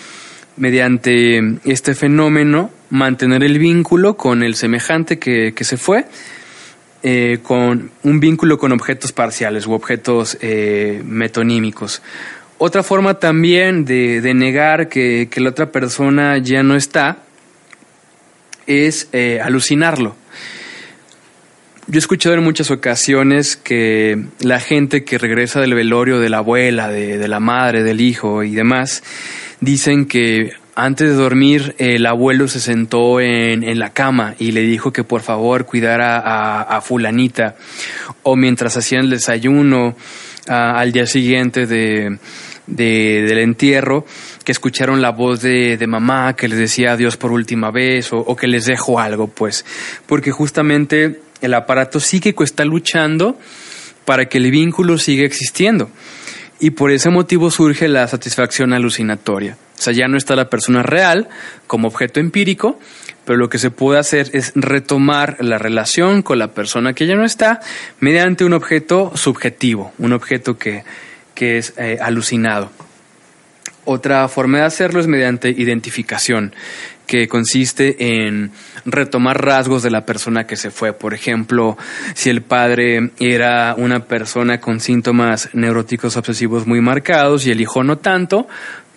mediante 0.58 1.42
este 1.64 1.96
fenómeno, 1.96 2.72
mantener 2.90 3.44
el 3.44 3.58
vínculo 3.58 4.18
con 4.18 4.44
el 4.44 4.56
semejante 4.56 5.18
que, 5.18 5.54
se 5.62 5.78
fue, 5.78 6.06
eh, 7.04 7.40
con 7.42 7.92
un 8.04 8.20
vínculo 8.20 8.58
con 8.58 8.74
objetos 8.74 9.14
parciales 9.14 9.66
u 9.66 9.74
objetos 9.74 10.38
eh, 10.42 11.02
metonímicos. 11.06 12.02
Otra 12.58 12.84
forma 12.84 13.20
también 13.20 13.86
de, 13.86 14.34
negar 14.34 14.90
que, 14.90 15.28
que 15.30 15.42
la 15.42 15.50
otra 15.50 15.72
persona 15.72 16.38
ya 16.38 16.64
no 16.64 16.76
está 16.76 17.25
es 18.68 19.10
eh, 19.12 19.40
alucinarlo. 19.42 20.16
Yo 21.88 21.98
he 21.98 22.00
escuchado 22.00 22.34
en 22.34 22.44
muchas 22.44 22.72
ocasiones 22.72 23.56
que 23.56 24.26
la 24.40 24.60
gente 24.60 25.04
que 25.04 25.20
regresa 25.20 25.62
del 25.62 25.76
velorio 25.76 26.20
de 26.20 26.30
la 26.30 26.38
abuela, 26.38 26.90
de, 26.90 27.28
la 27.28 27.40
madre, 27.40 27.84
del 27.84 28.02
hijo 28.02 28.42
y 28.42 28.56
demás, 28.56 29.04
dicen 29.62 30.08
que 30.08 30.54
antes 30.74 31.10
de 31.10 31.14
dormir 31.14 31.76
el 31.78 32.08
abuelo 32.08 32.48
se 32.48 32.60
sentó 32.60 33.22
en, 33.22 33.78
la 33.78 33.92
cama 33.92 34.34
y 34.40 34.52
le 34.52 34.62
dijo 34.62 34.92
que 34.92 35.04
por 35.04 35.22
favor 35.22 35.68
cuidara 35.68 36.18
a, 36.62 36.82
fulanita. 36.82 37.56
O 38.24 38.36
mientras 38.36 38.76
hacían 38.78 39.06
el 39.06 39.12
desayuno 39.12 39.96
al 40.48 40.92
día 40.92 41.06
siguiente 41.06 41.68
de, 41.68 42.18
del 42.66 43.38
entierro, 43.38 44.08
que 44.46 44.52
escucharon 44.52 45.02
la 45.02 45.12
voz 45.12 45.42
de, 45.42 45.84
mamá 45.88 46.36
que 46.36 46.48
les 46.48 46.58
decía 46.58 46.94
adiós 46.94 47.18
por 47.18 47.32
última 47.32 47.72
vez 47.72 48.10
o, 48.12 48.36
que 48.36 48.48
les 48.48 48.66
dejo 48.66 49.00
algo, 49.00 49.28
pues, 49.28 49.66
porque 50.06 50.32
justamente 50.32 51.20
el 51.42 51.54
aparato 51.54 52.00
psíquico 52.00 52.44
está 52.44 52.64
luchando 52.64 53.38
para 54.06 54.26
que 54.26 54.38
el 54.38 54.52
vínculo 54.52 54.98
siga 54.98 55.26
existiendo. 55.26 55.90
Y 56.60 56.70
por 56.70 56.92
ese 56.92 57.10
motivo 57.10 57.52
surge 57.52 57.90
la 57.90 58.08
satisfacción 58.08 58.72
alucinatoria. 58.72 59.58
O 59.78 59.82
sea, 59.82 59.92
ya 59.92 60.08
no 60.08 60.16
está 60.16 60.38
la 60.38 60.50
persona 60.50 60.84
real 60.84 61.28
como 61.68 61.90
objeto 61.90 62.22
empírico, 62.22 62.80
pero 63.26 63.38
lo 63.38 63.50
que 63.50 63.58
se 63.58 63.72
puede 63.72 64.00
hacer 64.00 64.30
es 64.32 64.54
retomar 64.56 65.38
la 65.42 65.58
relación 65.58 66.22
con 66.22 66.40
la 66.40 66.54
persona 66.54 66.94
que 66.94 67.08
ya 67.08 67.16
no 67.16 67.26
está 67.26 67.60
mediante 68.00 68.46
un 68.46 68.54
objeto 68.54 69.12
subjetivo, 69.16 69.92
un 69.98 70.14
objeto 70.14 70.58
que, 70.58 70.84
que 71.34 71.58
es 71.58 71.74
eh, 71.78 71.98
alucinado. 72.00 72.72
Otra 73.86 74.28
forma 74.28 74.60
de 74.60 74.64
hacerlo 74.66 75.00
es 75.00 75.08
mediante 75.08 75.50
identificación, 75.50 76.54
que 77.06 77.28
consiste 77.28 78.18
en 78.18 78.52
retomar 78.86 79.44
rasgos 79.44 79.84
de 79.84 79.92
la 79.92 80.06
persona 80.06 80.48
que 80.48 80.56
se 80.56 80.72
fue. 80.72 80.94
Por 80.94 81.14
ejemplo, 81.14 81.78
si 82.16 82.30
el 82.30 82.42
padre 82.42 83.12
era 83.20 83.76
una 83.78 84.02
persona 84.02 84.60
con 84.60 84.80
síntomas 84.80 85.50
neuróticos 85.54 86.18
obsesivos 86.18 86.66
muy 86.66 86.82
marcados 86.82 87.46
y 87.46 87.52
el 87.52 87.62
hijo 87.62 87.84
no 87.84 88.00
tanto, 88.00 88.48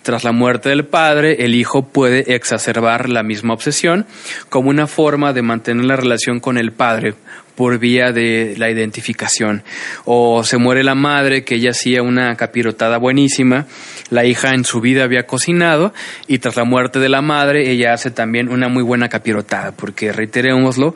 tras 0.01 0.23
la 0.23 0.31
muerte 0.31 0.69
del 0.69 0.85
padre, 0.85 1.45
el 1.45 1.53
hijo 1.53 1.83
puede 1.83 2.33
exacerbar 2.33 3.09
la 3.09 3.21
misma 3.21 3.53
obsesión 3.53 4.05
como 4.49 4.69
una 4.69 4.87
forma 4.87 5.33
de 5.33 5.41
mantener 5.41 5.85
la 5.85 5.97
relación 5.97 6.39
con 6.39 6.57
el 6.57 6.71
padre 6.71 7.13
por 7.59 7.77
vía 7.77 8.13
de 8.13 8.55
la 8.57 8.69
identificación. 8.69 9.63
O 10.05 10.45
se 10.45 10.55
muere 10.55 10.81
la 10.81 10.95
madre, 10.95 11.43
que 11.43 11.55
ella 11.55 11.71
hacía 11.71 12.01
una 12.01 12.37
capirotada 12.37 12.97
buenísima, 12.97 13.65
la 14.09 14.23
hija 14.23 14.53
en 14.53 14.63
su 14.63 14.79
vida 14.79 15.03
había 15.03 15.27
cocinado 15.27 15.93
y 16.25 16.39
tras 16.39 16.55
la 16.55 16.63
muerte 16.63 16.99
de 16.99 17.09
la 17.09 17.21
madre 17.21 17.69
ella 17.69 17.91
hace 17.91 18.11
también 18.11 18.47
una 18.47 18.69
muy 18.69 18.81
buena 18.81 19.09
capirotada, 19.09 19.73
porque 19.73 20.13
reiterémoslo, 20.13 20.95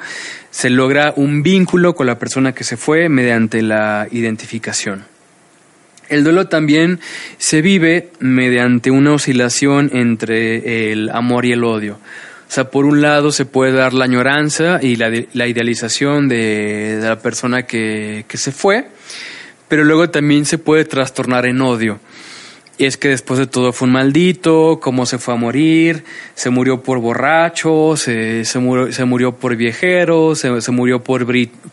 se 0.52 0.70
logra 0.70 1.12
un 1.18 1.44
vínculo 1.44 1.96
con 1.96 2.08
la 2.08 2.18
persona 2.18 2.54
que 2.54 2.64
se 2.64 2.78
fue 2.78 3.10
mediante 3.10 3.62
la 3.62 4.08
identificación. 4.10 5.04
El 6.08 6.24
duelo 6.24 6.48
también 6.48 7.02
se 7.40 7.62
vive 7.62 8.12
mediante 8.20 8.90
una 8.90 9.12
oscilación 9.12 9.90
entre 9.92 10.94
el 10.94 11.10
amor 11.10 11.46
y 11.46 11.52
el 11.52 11.66
odio. 11.66 12.00
Sea, 12.54 12.70
por 12.70 12.86
un 12.86 13.02
lado 13.02 13.32
se 13.32 13.46
puede 13.46 13.72
dar 13.72 13.94
la 13.94 14.06
añoranza 14.06 14.78
y 14.80 14.96
la, 14.96 15.48
idealización 15.48 16.30
de, 16.30 17.00
la 17.02 17.18
persona 17.18 17.64
que, 17.64 18.26
se 18.32 18.52
fue, 18.52 18.90
pero 19.68 19.84
luego 19.84 20.12
también 20.12 20.46
se 20.46 20.60
puede 20.60 20.86
trastornar 20.86 21.48
en 21.48 21.60
odio. 21.62 22.00
Y 22.78 22.86
es 22.86 22.98
que 22.98 23.08
después 23.08 23.40
de 23.40 23.48
todo 23.48 23.74
fue 23.74 23.88
un 23.88 23.94
maldito, 23.94 24.80
cómo 24.80 25.08
se 25.08 25.18
fue 25.18 25.34
a 25.34 25.38
morir, 25.38 26.04
se 26.36 26.52
murió 26.52 26.84
por 26.84 27.00
borracho, 27.00 27.98
se, 27.98 28.46
se, 28.46 28.60
murió, 28.60 28.94
se 28.94 29.04
murió 29.04 29.32
por 29.32 29.56
viejero, 29.56 30.36
se, 30.36 30.62
se 30.62 30.72
murió 30.72 31.04
por, 31.04 31.26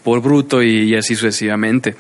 por 0.02 0.22
bruto 0.22 0.62
y 0.62 0.94
así 0.94 1.14
sucesivamente. 1.14 1.94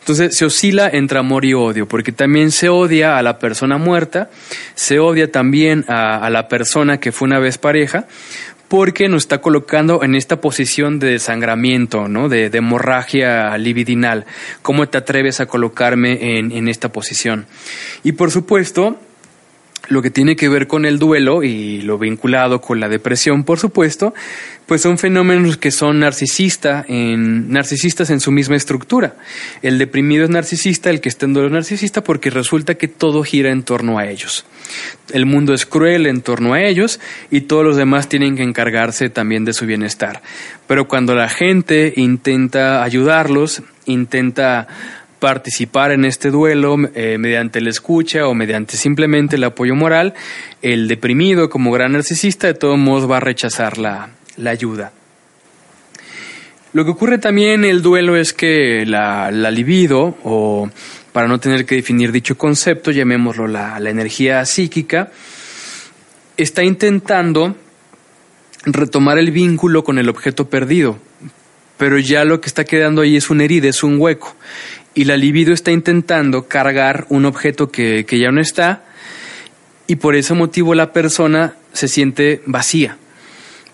Entonces 0.00 0.36
se 0.36 0.44
oscila 0.44 0.88
entre 0.92 1.18
amor 1.18 1.44
y 1.44 1.54
odio, 1.54 1.86
porque 1.86 2.10
también 2.12 2.50
se 2.50 2.68
odia 2.68 3.18
a 3.18 3.22
la 3.22 3.38
persona 3.38 3.78
muerta, 3.78 4.30
se 4.74 4.98
odia 4.98 5.30
también 5.30 5.84
a, 5.88 6.28
la 6.30 6.48
persona 6.48 6.98
que 6.98 7.12
fue 7.12 7.26
una 7.26 7.38
vez 7.38 7.58
pareja, 7.58 8.06
porque 8.68 9.08
nos 9.08 9.24
está 9.24 9.40
colocando 9.40 10.02
en 10.02 10.14
esta 10.14 10.40
posición 10.40 11.00
de 11.00 11.08
desangramiento, 11.08 12.08
¿no? 12.08 12.28
De, 12.28 12.46
hemorragia 12.46 13.56
libidinal. 13.58 14.26
¿Cómo 14.62 14.88
te 14.88 14.96
atreves 14.96 15.40
a 15.40 15.46
colocarme 15.46 16.38
en, 16.38 16.52
en 16.52 16.68
esta 16.68 16.90
posición? 16.90 17.46
Y 18.02 18.12
por 18.12 18.30
supuesto, 18.30 18.98
lo 19.90 20.02
que 20.02 20.10
tiene 20.10 20.36
que 20.36 20.48
ver 20.48 20.68
con 20.68 20.86
el 20.86 21.00
duelo 21.00 21.42
y 21.42 21.82
lo 21.82 21.98
vinculado 21.98 22.60
con 22.60 22.78
la 22.78 22.88
depresión, 22.88 23.42
por 23.42 23.58
supuesto, 23.58 24.14
pues 24.66 24.82
son 24.82 24.98
fenómenos 24.98 25.56
que 25.56 25.72
son 25.72 25.98
narcisista 25.98 26.84
en, 26.86 27.50
narcisistas 27.50 28.08
en 28.10 28.20
su 28.20 28.30
misma 28.30 28.54
estructura. 28.54 29.16
El 29.62 29.78
deprimido 29.78 30.22
es 30.22 30.30
narcisista, 30.30 30.90
el 30.90 31.00
que 31.00 31.08
está 31.08 31.26
en 31.26 31.34
duelo 31.34 31.48
es 31.48 31.54
narcisista 31.54 32.04
porque 32.04 32.30
resulta 32.30 32.76
que 32.76 32.86
todo 32.86 33.24
gira 33.24 33.50
en 33.50 33.64
torno 33.64 33.98
a 33.98 34.06
ellos. 34.06 34.46
El 35.12 35.26
mundo 35.26 35.54
es 35.54 35.66
cruel 35.66 36.06
en 36.06 36.22
torno 36.22 36.54
a 36.54 36.62
ellos 36.62 37.00
y 37.32 37.40
todos 37.42 37.64
los 37.64 37.76
demás 37.76 38.08
tienen 38.08 38.36
que 38.36 38.44
encargarse 38.44 39.10
también 39.10 39.44
de 39.44 39.54
su 39.54 39.66
bienestar. 39.66 40.22
Pero 40.68 40.86
cuando 40.86 41.16
la 41.16 41.28
gente 41.28 41.92
intenta 41.96 42.84
ayudarlos, 42.84 43.64
intenta 43.86 44.68
participar 45.20 45.92
en 45.92 46.04
este 46.04 46.30
duelo 46.30 46.76
eh, 46.94 47.18
mediante 47.18 47.60
la 47.60 47.70
escucha 47.70 48.26
o 48.26 48.34
mediante 48.34 48.76
simplemente 48.76 49.36
el 49.36 49.44
apoyo 49.44 49.76
moral, 49.76 50.14
el 50.62 50.88
deprimido 50.88 51.48
como 51.48 51.70
gran 51.70 51.92
narcisista 51.92 52.48
de 52.48 52.54
todos 52.54 52.78
modos 52.78 53.08
va 53.08 53.18
a 53.18 53.20
rechazar 53.20 53.78
la, 53.78 54.10
ayuda. 54.44 54.92
Lo 56.72 56.84
que 56.84 56.90
ocurre 56.90 57.18
también 57.18 57.64
en 57.64 57.70
el 57.70 57.82
duelo 57.82 58.16
es 58.16 58.32
que 58.32 58.84
la, 58.86 59.30
libido, 59.30 60.16
o 60.24 60.70
para 61.12 61.28
no 61.28 61.38
tener 61.38 61.66
que 61.66 61.74
definir 61.74 62.10
dicho 62.10 62.38
concepto, 62.38 62.90
llamémoslo 62.90 63.46
la, 63.46 63.78
la 63.78 63.90
energía 63.90 64.44
psíquica, 64.46 65.10
está 66.36 66.64
intentando 66.64 67.54
retomar 68.64 69.18
el 69.18 69.30
vínculo 69.30 69.84
con 69.84 69.98
el 69.98 70.08
objeto 70.08 70.48
perdido, 70.48 70.98
pero 71.76 71.98
ya 71.98 72.24
lo 72.24 72.40
que 72.40 72.48
está 72.48 72.64
quedando 72.64 73.02
ahí 73.02 73.16
es 73.16 73.30
una 73.30 73.44
herida, 73.44 73.68
es 73.68 73.82
un 73.82 74.00
hueco 74.00 74.36
y 74.94 75.04
la 75.04 75.16
libido 75.16 75.52
está 75.52 75.70
intentando 75.70 76.48
cargar 76.48 77.06
un 77.08 77.24
objeto 77.24 77.70
que, 77.70 78.04
ya 78.10 78.30
no 78.30 78.40
está 78.40 78.82
y 79.86 79.96
por 79.96 80.14
ese 80.14 80.34
motivo 80.34 80.74
la 80.74 80.92
persona 80.92 81.54
se 81.72 81.88
siente 81.88 82.42
vacía. 82.46 82.96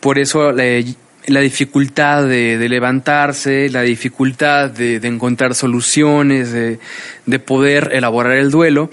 Por 0.00 0.18
eso 0.18 0.52
la, 0.52 1.40
dificultad 1.40 2.26
de, 2.26 2.68
levantarse, 2.68 3.68
la 3.70 3.82
dificultad 3.82 4.70
de, 4.70 4.96
encontrar 4.96 5.54
soluciones, 5.54 6.52
de, 6.52 6.78
de, 7.24 7.38
poder 7.38 7.90
elaborar 7.92 8.36
el 8.36 8.50
duelo, 8.50 8.90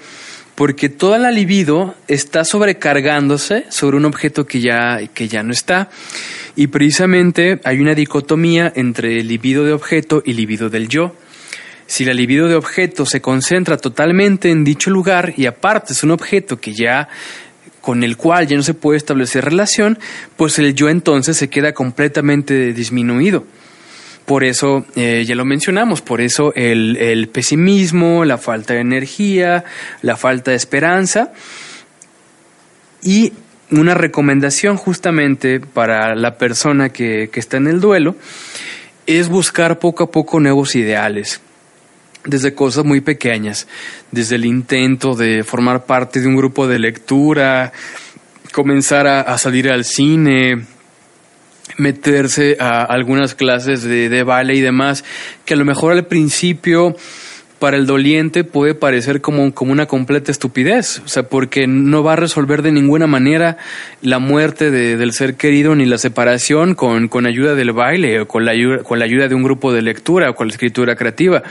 porque 0.55 0.89
toda 0.89 1.17
la 1.17 1.31
libido 1.31 1.95
está 2.07 2.45
sobrecargándose 2.45 3.65
sobre 3.69 3.97
un 3.97 4.05
objeto 4.05 4.45
que 4.45 4.61
ya, 4.61 4.99
que 5.13 5.27
ya 5.27 5.43
no 5.43 5.51
está. 5.51 5.89
Y 6.55 6.67
precisamente 6.67 7.59
hay 7.63 7.79
una 7.79 7.95
dicotomía 7.95 8.71
entre 8.75 9.23
libido 9.23 9.65
de 9.65 9.73
objeto 9.73 10.21
y 10.25 10.33
libido 10.33 10.69
del 10.69 10.87
yo. 10.87 11.15
Si 11.93 12.05
la 12.05 12.13
libido 12.15 12.47
de 12.47 12.55
objeto 12.55 13.05
se 13.05 13.21
concentra 13.21 13.77
totalmente 13.77 14.49
en 14.49 14.63
dicho 14.63 14.89
lugar 14.89 15.35
y 15.37 15.45
aparte 15.45 15.93
es 15.93 16.01
un 16.01 16.09
objeto 16.09 16.59
que 16.59 16.73
ya 16.73 17.07
con 17.81 18.03
el 18.03 18.17
cual 18.17 18.47
ya 18.47 18.57
no 18.57 18.63
se 18.63 18.73
puede 18.73 18.97
establecer 18.97 19.45
relación, 19.45 19.99
pues 20.35 20.57
el 20.57 20.73
yo 20.73 20.89
entonces 20.89 21.37
se 21.37 21.51
queda 21.51 21.75
completamente 21.75 22.73
disminuido. 22.73 23.45
Por 24.25 24.43
eso, 24.43 24.87
eh, 24.95 25.23
ya 25.27 25.35
lo 25.35 25.45
mencionamos, 25.45 26.01
por 26.01 26.19
eso 26.19 26.51
el, 26.55 27.29
pesimismo, 27.31 28.25
la 28.25 28.39
falta 28.39 28.73
de 28.73 28.79
energía, 28.79 29.63
la 30.01 30.17
falta 30.17 30.49
de 30.49 30.57
esperanza. 30.57 31.31
Y 33.03 33.33
una 33.69 33.93
recomendación 33.93 34.77
justamente 34.77 35.59
para 35.59 36.15
la 36.15 36.39
persona 36.39 36.89
que 36.89 37.29
está 37.35 37.57
en 37.57 37.67
el 37.67 37.79
duelo 37.79 38.15
es 39.05 39.29
buscar 39.29 39.77
poco 39.77 40.05
a 40.05 40.09
poco 40.09 40.39
nuevos 40.39 40.75
ideales 40.75 41.39
desde 42.25 42.53
cosas 42.53 42.85
muy 42.85 43.01
pequeñas, 43.01 43.67
desde 44.11 44.35
el 44.35 44.45
intento 44.45 45.15
de 45.15 45.43
formar 45.43 45.85
parte 45.85 46.21
de 46.21 46.27
un 46.27 46.35
grupo 46.35 46.67
de 46.67 46.79
lectura, 46.79 47.73
comenzar 48.51 49.07
a, 49.07 49.37
salir 49.37 49.69
al 49.69 49.83
cine, 49.83 50.65
meterse 51.77 52.57
a 52.59 52.83
algunas 52.83 53.35
clases 53.35 53.83
de, 53.83 54.09
de 54.09 54.23
baile 54.23 54.55
y 54.55 54.61
demás, 54.61 55.03
que 55.45 55.55
a 55.55 55.57
lo 55.57 55.65
mejor 55.65 55.93
al 55.93 56.05
principio 56.05 56.95
para 57.63 57.77
el 57.77 57.85
doliente 57.85 58.43
puede 58.43 58.75
parecer 58.75 59.21
como, 59.21 59.53
como 59.53 59.71
una 59.71 59.85
completa 59.85 60.33
estupidez, 60.33 60.99
o 60.99 61.07
sea, 61.07 61.23
porque 61.23 61.65
no 61.65 62.03
va 62.03 62.11
a 62.11 62.17
resolver 62.17 62.61
de 62.61 62.73
ninguna 62.73 63.07
manera 63.07 63.55
la 64.01 64.19
muerte 64.19 64.69
del 64.69 65.13
ser 65.13 65.35
querido 65.35 65.73
ni 65.73 65.85
la 65.85 65.97
separación 65.97 66.75
con, 66.75 67.07
con 67.07 67.25
ayuda 67.25 67.55
del 67.55 67.71
baile 67.71 68.19
o 68.19 68.27
con 68.27 68.43
la, 68.43 68.51
con 68.83 68.99
la 68.99 69.05
ayuda 69.05 69.29
de 69.29 69.35
un 69.35 69.43
grupo 69.43 69.71
de 69.71 69.81
lectura 69.81 70.29
o 70.29 70.35
con 70.35 70.47
la 70.47 70.51
escritura 70.51 70.97
creativa. 70.97 71.41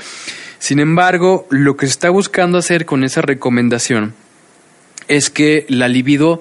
Sin 0.62 0.78
embargo, 0.78 1.44
lo 1.50 1.76
que 1.76 1.86
se 1.86 1.90
está 1.90 2.08
buscando 2.10 2.56
hacer 2.56 2.86
con 2.86 3.02
esa 3.02 3.20
recomendación 3.20 4.14
es 5.08 5.28
que 5.28 5.66
la 5.68 5.88
libido, 5.88 6.40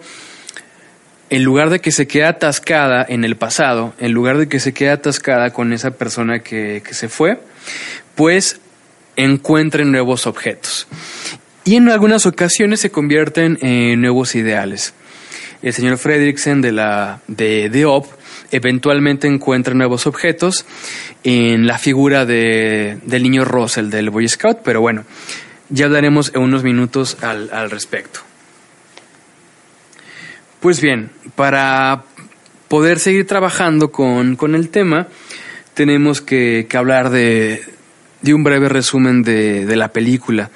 en 1.32 1.44
lugar 1.44 1.72
de 1.72 1.80
que 1.80 1.92
se 1.92 2.06
quede 2.06 2.26
atascada 2.26 3.04
en 3.10 3.26
el 3.26 3.36
pasado, 3.36 3.96
en 3.98 4.12
lugar 4.12 4.38
de 4.38 4.48
que 4.48 4.60
se 4.60 4.76
quede 4.76 4.92
atascada 4.92 5.50
con 5.50 5.74
esa 5.74 5.90
persona 5.90 6.38
que, 6.38 6.84
se 6.92 7.10
fue, 7.10 7.42
pues 8.14 8.62
encuentre 9.16 9.86
nuevos 9.86 10.28
objetos. 10.28 10.88
Y 11.64 11.78
en 11.78 11.90
algunas 11.90 12.28
ocasiones 12.28 12.80
se 12.80 12.92
convierten 12.92 13.58
en 13.64 14.02
nuevos 14.02 14.36
ideales. 14.36 14.94
El 15.64 15.74
señor 15.74 15.98
Fredricksen 15.98 16.62
de 16.62 16.74
la 16.74 17.22
de, 17.28 17.72
de 17.72 17.86
OP 17.86 18.06
eventualmente 18.52 19.28
encuentra 19.28 19.74
nuevos 19.74 20.06
objetos 20.08 20.66
en 21.24 21.66
la 21.66 21.78
figura 21.78 22.26
de, 22.26 23.00
del 23.04 23.24
niño 23.24 23.46
Russell 23.46 23.90
del 23.90 24.10
Boy 24.10 24.28
Scout, 24.28 24.60
pero 24.64 24.82
bueno, 24.82 25.06
ya 25.70 25.86
hablaremos 25.86 26.32
en 26.36 26.42
unos 26.42 26.64
minutos 26.64 27.18
al, 27.22 27.72
respecto. 27.72 28.20
Pues 30.60 30.82
bien, 30.82 31.10
para 31.36 32.04
poder 32.68 33.00
seguir 33.00 33.26
trabajando 33.26 33.92
con, 33.92 34.38
el 34.54 34.70
tema, 34.70 35.08
tenemos 35.74 36.22
que, 36.22 36.68
hablar 36.74 37.10
de, 37.10 37.64
de, 38.22 38.34
un 38.34 38.44
breve 38.44 38.70
resumen 38.70 39.24
de, 39.24 39.66
de, 39.66 39.76
la 39.76 39.88
película. 39.88 40.52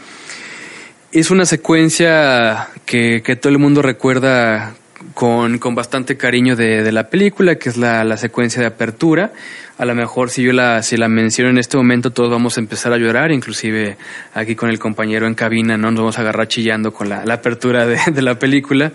Es 1.11 1.31
una 1.31 1.45
secuencia 1.45 2.67
que, 2.85 3.23
que 3.23 3.35
todo 3.37 3.51
el 3.53 3.57
mundo 3.57 3.81
recuerda 3.81 4.75
con, 5.15 5.59
con 5.59 5.73
bastante 5.73 6.17
cariño 6.17 6.55
de, 6.55 6.83
de, 6.83 6.91
la 6.91 7.09
película, 7.09 7.55
que 7.55 7.69
es 7.69 7.77
la, 7.77 8.03
la, 8.03 8.17
secuencia 8.17 8.61
de 8.61 8.67
apertura. 8.67 9.31
A 9.77 9.85
lo 9.85 9.95
mejor 9.95 10.29
si 10.29 10.43
yo 10.43 10.51
la, 10.51 10.83
si 10.83 10.97
la 10.97 11.07
menciono 11.07 11.49
en 11.49 11.57
este 11.57 11.77
momento, 11.77 12.11
todos 12.11 12.29
vamos 12.29 12.57
a 12.57 12.59
empezar 12.59 12.91
a 12.91 12.97
llorar, 12.97 13.31
inclusive 13.31 13.97
aquí 14.33 14.55
con 14.55 14.69
el 14.69 14.77
compañero 14.77 15.25
en 15.25 15.33
cabina, 15.33 15.77
¿no? 15.77 15.89
Nos 15.89 16.01
vamos 16.01 16.17
a 16.17 16.21
agarrar 16.21 16.49
chillando 16.49 16.93
con 16.93 17.07
la, 17.07 17.25
la 17.25 17.35
apertura 17.35 17.87
de, 17.87 17.97
de, 18.11 18.21
la 18.21 18.37
película. 18.37 18.91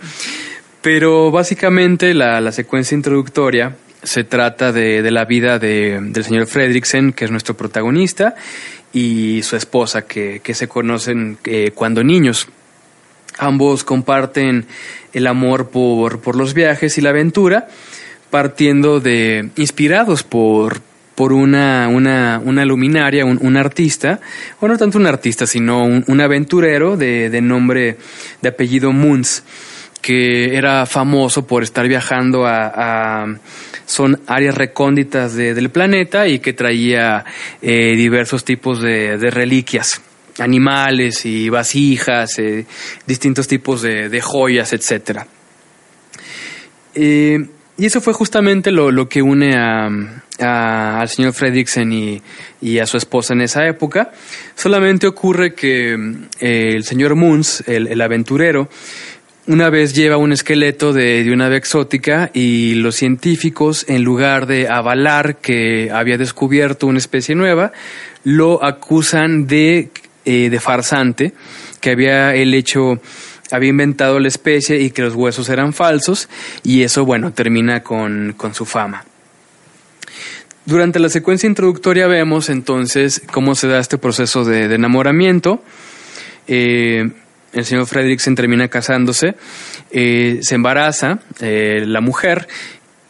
Pero 0.83 1.31
básicamente 1.31 2.13
la, 2.13 2.41
la 2.43 2.53
secuencia 2.53 2.95
introductoria 2.95 3.77
se 4.03 4.23
trata 4.23 4.73
de, 4.73 5.01
de 5.03 5.11
la 5.11 5.25
vida 5.25 5.59
de, 5.59 5.99
del 6.03 6.25
señor 6.25 6.47
Fredricksen, 6.47 7.15
que 7.15 7.25
es 7.25 7.31
nuestro 7.31 7.57
protagonista, 7.57 8.35
y 8.93 9.43
su 9.43 9.57
esposa, 9.57 10.03
que, 10.03 10.41
que 10.45 10.53
se 10.53 10.69
conocen 10.69 11.39
eh, 11.45 11.71
cuando 11.75 12.05
niños. 12.05 12.49
Ambos 13.39 13.85
comparten 13.85 14.67
el 15.13 15.27
amor 15.27 15.71
por, 15.71 16.21
por 16.21 16.37
los 16.37 16.55
viajes 16.55 16.99
y 16.99 17.01
la 17.01 17.11
aventura, 17.11 17.69
partiendo 18.31 19.01
de, 19.01 19.51
inspirados 19.57 20.23
por, 20.23 20.81
por 21.15 21.33
una, 21.33 21.89
una, 21.89 22.41
una 22.45 22.65
luminaria, 22.65 23.25
un, 23.25 23.57
artista, 23.57 24.21
o 24.61 24.69
no 24.69 24.79
tanto 24.79 24.99
un 24.99 25.07
artista, 25.07 25.47
sino 25.47 25.83
un, 25.83 26.21
aventurero 26.21 26.97
de, 26.97 27.29
de, 27.31 27.41
nombre, 27.41 27.99
de 28.41 28.49
apellido 28.49 28.93
Moons, 28.93 29.43
que 30.01 30.57
era 30.57 30.87
famoso 30.87 31.47
por 31.47 31.63
estar 31.63 31.87
viajando 31.87 32.47
a, 32.47 33.27
son 33.85 34.21
áreas 34.29 34.55
recónditas 34.55 35.35
del 35.35 35.71
planeta 35.71 36.27
y 36.29 36.39
que 36.39 36.53
traía 36.53 37.25
eh, 37.61 37.97
diversos 37.97 38.45
tipos 38.45 38.81
de, 38.81 39.19
de 39.19 39.31
reliquias 39.31 40.01
animales 40.39 41.25
y 41.27 41.49
vasijas, 41.49 42.39
eh, 42.39 42.67
distintos 43.07 43.49
tipos 43.49 43.83
de, 43.83 44.21
joyas, 44.21 44.73
etc. 44.73 45.21
Eh, 46.95 47.39
y 47.81 47.87
eso 47.87 48.03
fue 48.03 48.13
justamente 48.13 48.73
lo, 48.73 49.09
que 49.09 49.23
une 49.23 49.57
al 49.57 51.09
señor 51.09 51.33
Fredricksen 51.33 52.21
y, 52.61 52.79
a 52.79 52.85
su 52.85 52.99
esposa 52.99 53.33
en 53.33 53.41
esa 53.41 53.67
época. 53.67 54.13
Solamente 54.55 55.07
ocurre 55.07 55.55
que 55.55 55.95
eh, 56.41 56.73
el 56.75 56.85
señor 56.85 57.15
Moons, 57.15 57.65
el, 57.67 57.99
aventurero, 58.03 58.69
una 59.47 59.71
vez 59.71 59.95
lleva 59.95 60.19
un 60.19 60.33
esqueleto 60.33 60.93
de, 60.93 61.25
de, 61.25 61.33
una 61.33 61.47
ave 61.47 61.57
exótica 61.57 62.31
y 62.35 62.75
los 62.75 62.97
científicos, 62.97 63.87
en 63.89 64.05
lugar 64.05 64.47
de 64.47 64.69
avalar 64.69 65.37
que 65.37 65.91
había 65.91 66.19
descubierto 66.19 66.87
una 66.87 66.99
especie 66.99 67.35
nueva, 67.35 67.73
lo 68.25 68.63
acusan 68.63 69.47
de 69.47 69.89
eh, 70.25 70.51
de 70.51 70.61
farsante 70.61 71.33
que 71.81 71.91
había 71.91 72.35
él 72.35 72.55
hecho 72.55 73.01
había 73.51 73.71
inventado 73.71 74.21
la 74.21 74.29
especie 74.29 74.79
y 74.81 74.91
que 74.91 75.03
los 75.03 75.15
huesos 75.15 75.49
eran 75.49 75.73
falsos 75.73 76.29
y 76.63 76.83
eso, 76.83 77.05
bueno, 77.05 77.33
termina 77.33 77.83
con, 77.83 78.37
su 78.53 78.65
fama. 78.65 79.05
Durante 80.67 81.01
la 81.01 81.09
secuencia 81.09 81.49
introductoria 81.49 82.07
vemos 82.07 82.49
entonces 82.49 83.23
cómo 83.33 83.55
se 83.57 83.67
da 83.67 83.81
este 83.81 83.99
proceso 83.99 84.45
de, 84.45 84.73
enamoramiento. 84.73 85.65
Eh, 86.47 87.11
el 87.53 87.65
señor 87.65 87.87
Fredricksen 87.87 88.37
termina 88.37 88.69
casándose, 88.69 89.35
eh, 89.91 90.39
se 90.43 90.55
embaraza 90.55 91.19
la 91.41 92.01
mujer 92.01 92.47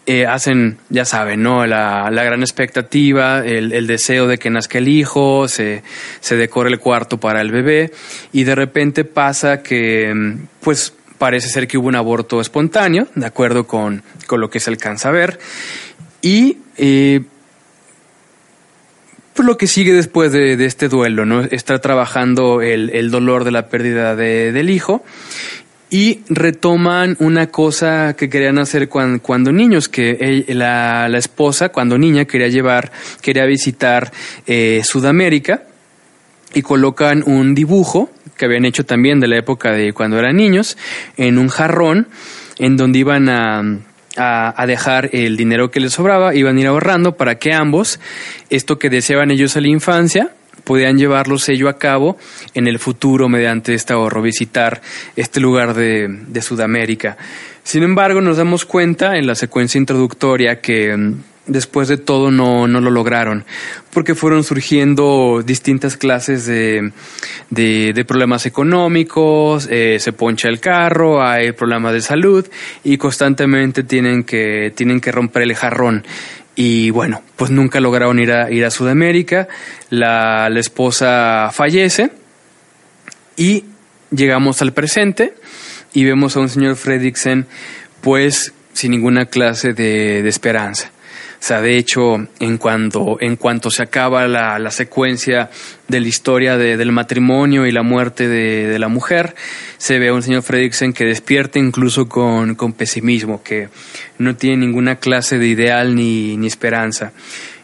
eh, 0.06 0.26
hacen, 0.26 0.78
ya 0.88 1.04
saben, 1.04 1.42
¿no? 1.42 1.66
La, 1.66 2.10
gran 2.10 2.40
expectativa, 2.40 3.44
el, 3.44 3.86
deseo 3.86 4.26
de 4.26 4.38
que 4.38 4.50
nazca 4.50 4.78
el 4.78 4.88
hijo, 4.88 5.46
se, 5.46 5.82
se 6.20 6.36
decora 6.36 6.68
el 6.68 6.78
cuarto 6.78 7.18
para 7.18 7.40
el 7.40 7.50
bebé 7.50 7.92
y 8.32 8.44
de 8.44 8.54
repente 8.54 9.04
pasa 9.04 9.62
que, 9.62 10.12
mm, 10.14 10.38
pues, 10.60 10.94
parece 11.18 11.48
ser 11.48 11.68
que 11.68 11.76
hubo 11.76 11.88
un 11.88 11.96
aborto 11.96 12.40
espontáneo, 12.40 13.06
de 13.14 13.26
acuerdo 13.26 13.66
con, 13.66 14.02
lo 14.30 14.48
que 14.48 14.58
se 14.58 14.70
alcanza 14.70 15.10
a 15.10 15.12
ver. 15.12 15.38
Y 16.22 16.56
eh, 16.78 17.20
pues 19.34 19.46
lo 19.46 19.58
que 19.58 19.66
sigue 19.66 19.92
después 19.92 20.32
de, 20.32 20.64
este 20.64 20.88
duelo, 20.88 21.26
¿no? 21.26 21.42
Está 21.42 21.78
trabajando 21.78 22.62
el, 22.62 23.10
dolor 23.10 23.44
de 23.44 23.50
la 23.50 23.68
pérdida 23.68 24.16
del 24.16 24.70
hijo 24.70 25.04
y 25.90 26.20
retoman 26.28 27.16
una 27.18 27.48
cosa 27.48 28.14
que 28.16 28.30
querían 28.30 28.58
hacer 28.58 28.88
cuando, 28.88 29.52
niños, 29.52 29.88
que 29.88 30.44
la, 30.48 31.08
esposa 31.18 31.70
cuando 31.70 31.98
niña 31.98 32.24
quería 32.24 32.48
llevar, 32.48 32.92
quería 33.20 33.44
visitar 33.44 34.12
eh, 34.46 34.82
Sudamérica 34.84 35.64
y 36.54 36.62
colocan 36.62 37.24
un 37.26 37.54
dibujo 37.54 38.10
que 38.36 38.46
habían 38.46 38.64
hecho 38.64 38.86
también 38.86 39.20
de 39.20 39.28
la 39.28 39.36
época 39.36 39.72
de 39.72 39.92
cuando 39.92 40.18
eran 40.18 40.36
niños 40.36 40.78
en 41.16 41.36
un 41.36 41.48
jarrón 41.48 42.08
en 42.58 42.76
donde 42.76 43.00
iban 43.00 43.28
a, 43.28 43.62
a, 44.16 44.66
dejar 44.66 45.10
el 45.12 45.36
dinero 45.36 45.70
que 45.70 45.80
les 45.80 45.92
sobraba, 45.92 46.34
iban 46.34 46.56
a 46.56 46.60
ir 46.60 46.66
ahorrando 46.66 47.16
para 47.16 47.36
que 47.36 47.52
ambos, 47.52 48.00
esto 48.48 48.78
que 48.78 48.90
deseaban 48.90 49.30
ellos 49.30 49.56
a 49.56 49.60
la 49.60 49.68
infancia, 49.68 50.30
podían 50.70 50.98
llevarlo 50.98 51.36
sello 51.36 51.68
a 51.68 51.78
cabo 51.78 52.16
en 52.54 52.68
el 52.68 52.78
futuro 52.78 53.28
mediante 53.28 53.74
este 53.74 53.92
ahorro, 53.92 54.22
visitar 54.22 54.80
este 55.16 55.40
lugar 55.40 55.74
de, 55.74 56.06
de 56.28 56.42
Sudamérica. 56.42 57.16
Sin 57.64 57.82
embargo, 57.82 58.20
nos 58.20 58.36
damos 58.36 58.64
cuenta 58.66 59.16
en 59.16 59.26
la 59.26 59.34
secuencia 59.34 59.80
introductoria 59.80 60.60
que 60.60 60.96
mm, 60.96 61.14
después 61.48 61.88
de 61.88 61.96
todo 61.96 62.30
no, 62.30 62.68
no, 62.68 62.80
lo 62.80 62.90
lograron, 62.90 63.44
porque 63.92 64.14
fueron 64.14 64.44
surgiendo 64.44 65.42
distintas 65.44 65.96
clases 65.96 66.46
de, 66.46 66.92
de, 67.50 68.04
problemas 68.04 68.46
económicos, 68.46 69.66
eh, 69.68 69.96
se 69.98 70.12
poncha 70.12 70.48
el 70.48 70.60
carro, 70.60 71.20
hay 71.20 71.50
problemas 71.50 71.94
de 71.94 72.00
salud 72.00 72.46
y 72.84 72.96
constantemente 72.96 73.82
tienen 73.82 74.22
que, 74.22 74.72
tienen 74.76 75.00
que 75.00 75.10
romper 75.10 75.42
el 75.42 75.56
jarrón. 75.56 76.04
Y 76.62 76.90
bueno, 76.90 77.22
pues 77.36 77.50
nunca 77.50 77.80
lograron 77.80 78.18
ir 78.18 78.32
a, 78.32 78.50
ir 78.50 78.66
a 78.66 78.70
Sudamérica. 78.70 79.48
La, 79.88 80.46
esposa 80.58 81.48
fallece 81.54 82.10
y 83.34 83.64
llegamos 84.10 84.60
al 84.60 84.74
presente 84.74 85.32
y 85.94 86.04
vemos 86.04 86.36
a 86.36 86.40
un 86.40 86.50
señor 86.50 86.76
Fredricksen 86.76 87.46
pues 88.02 88.52
sin 88.74 88.90
ninguna 88.90 89.24
clase 89.24 89.72
de 89.72 90.28
esperanza. 90.28 90.92
Sea, 91.40 91.62
de 91.62 91.78
hecho, 91.78 92.16
en 92.38 92.58
cuanto, 92.58 93.16
en 93.18 93.36
cuanto 93.36 93.70
se 93.70 93.82
acaba 93.82 94.28
la, 94.28 94.58
la 94.58 94.70
secuencia 94.70 95.48
de 95.88 96.00
la 96.00 96.06
historia 96.06 96.58
de, 96.58 96.76
del 96.76 96.92
matrimonio 96.92 97.66
y 97.66 97.72
la 97.72 97.82
muerte 97.82 98.28
de, 98.28 98.66
de, 98.66 98.78
la 98.78 98.88
mujer, 98.88 99.34
se 99.78 99.98
ve 99.98 100.08
a 100.08 100.12
un 100.12 100.22
señor 100.22 100.42
Fredricksen 100.42 100.92
que 100.92 101.06
despierta 101.06 101.58
incluso 101.58 102.10
con, 102.10 102.56
con 102.56 102.74
pesimismo, 102.74 103.42
que 103.42 103.70
no 104.18 104.36
tiene 104.36 104.58
ninguna 104.58 104.96
clase 104.96 105.38
de 105.38 105.46
ideal 105.46 105.94
ni, 105.96 106.36
ni 106.36 106.46
esperanza. 106.46 107.12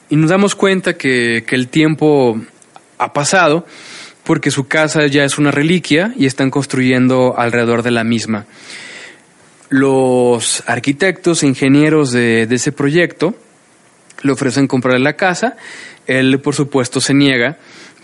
Y 0.09 0.17
nos 0.17 0.31
damos 0.31 0.55
cuenta 0.55 0.95
que, 0.95 1.45
que 1.47 1.55
el 1.55 1.69
tiempo 1.69 2.41
ha 2.97 3.12
pasado 3.12 3.67
porque 4.25 4.51
su 4.51 4.69
casa 4.69 5.07
ya 5.07 5.25
es 5.25 5.37
una 5.37 5.51
reliquia 5.51 6.15
y 6.17 6.25
están 6.25 6.51
construyendo 6.51 7.39
alrededor 7.39 7.83
de 7.83 7.91
la 7.91 8.05
misma. 8.05 8.47
Los 9.69 10.62
arquitectos 10.67 11.43
e 11.43 11.47
ingenieros 11.47 12.11
de, 12.11 12.47
de 12.47 12.55
ese 12.55 12.73
proyecto 12.73 13.35
le 14.23 14.33
ofrecen 14.33 14.67
comprarle 14.67 15.01
la 15.01 15.15
casa, 15.15 15.57
él 16.07 16.41
por 16.41 16.55
supuesto 16.55 17.01
se 17.01 17.15
niega 17.15 17.57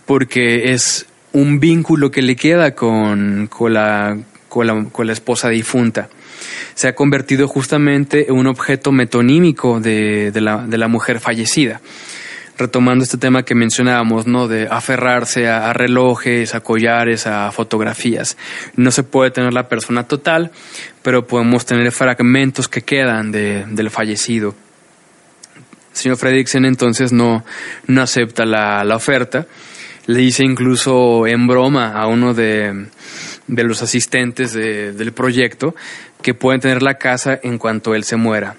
porque 0.06 0.72
es 0.72 1.06
un 1.32 1.60
vínculo 1.60 2.10
que 2.10 2.22
le 2.22 2.36
queda 2.36 2.74
con, 2.74 3.48
con, 3.48 3.74
la, 3.74 4.18
con, 4.48 4.66
la, 4.66 4.84
con 4.90 5.06
la 5.06 5.12
esposa 5.12 5.48
difunta. 5.48 6.08
Se 6.74 6.88
ha 6.88 6.94
convertido 6.94 7.48
justamente 7.48 8.28
en 8.28 8.34
un 8.34 8.46
objeto 8.46 8.92
metonímico 8.92 9.80
de, 9.80 10.30
de, 10.32 10.40
la, 10.40 10.66
de 10.66 10.78
la 10.78 10.88
mujer 10.88 11.20
fallecida 11.20 11.80
retomando 12.58 13.02
este 13.02 13.18
tema 13.18 13.44
que 13.44 13.54
mencionábamos, 13.54 14.26
¿no? 14.26 14.46
De 14.46 14.68
aferrarse 14.70 15.48
a, 15.48 15.72
relojes, 15.72 16.54
a 16.54 16.60
collares, 16.60 17.26
a 17.26 17.50
fotografías. 17.50 18.36
No 18.76 18.90
se 18.90 19.02
puede 19.02 19.30
tener 19.30 19.52
la 19.52 19.68
persona 19.68 20.04
total, 20.04 20.52
pero 21.02 21.26
podemos 21.26 21.66
tener 21.66 21.90
fragmentos 21.92 22.68
que 22.68 22.82
quedan 22.82 23.32
de, 23.32 23.64
del 23.68 23.90
fallecido. 23.90 24.54
El 25.92 25.96
señor 25.96 26.16
Fredricksen 26.16 26.64
entonces 26.64 27.12
no, 27.12 27.44
no 27.86 28.02
acepta 28.02 28.44
la, 28.44 28.82
la 28.84 28.96
oferta. 28.96 29.46
Le 30.06 30.18
dice 30.18 30.42
incluso 30.42 31.26
en 31.26 31.46
broma 31.46 31.92
a 31.92 32.06
uno 32.06 32.34
de, 32.34 32.86
de 33.46 33.64
los 33.64 33.82
asistentes 33.82 34.52
de, 34.52 34.92
del 34.92 35.12
proyecto 35.12 35.74
que 36.22 36.34
pueden 36.34 36.60
tener 36.60 36.82
la 36.82 36.94
casa 36.94 37.38
en 37.42 37.58
cuanto 37.58 37.94
él 37.94 38.04
se 38.04 38.16
muera. 38.16 38.56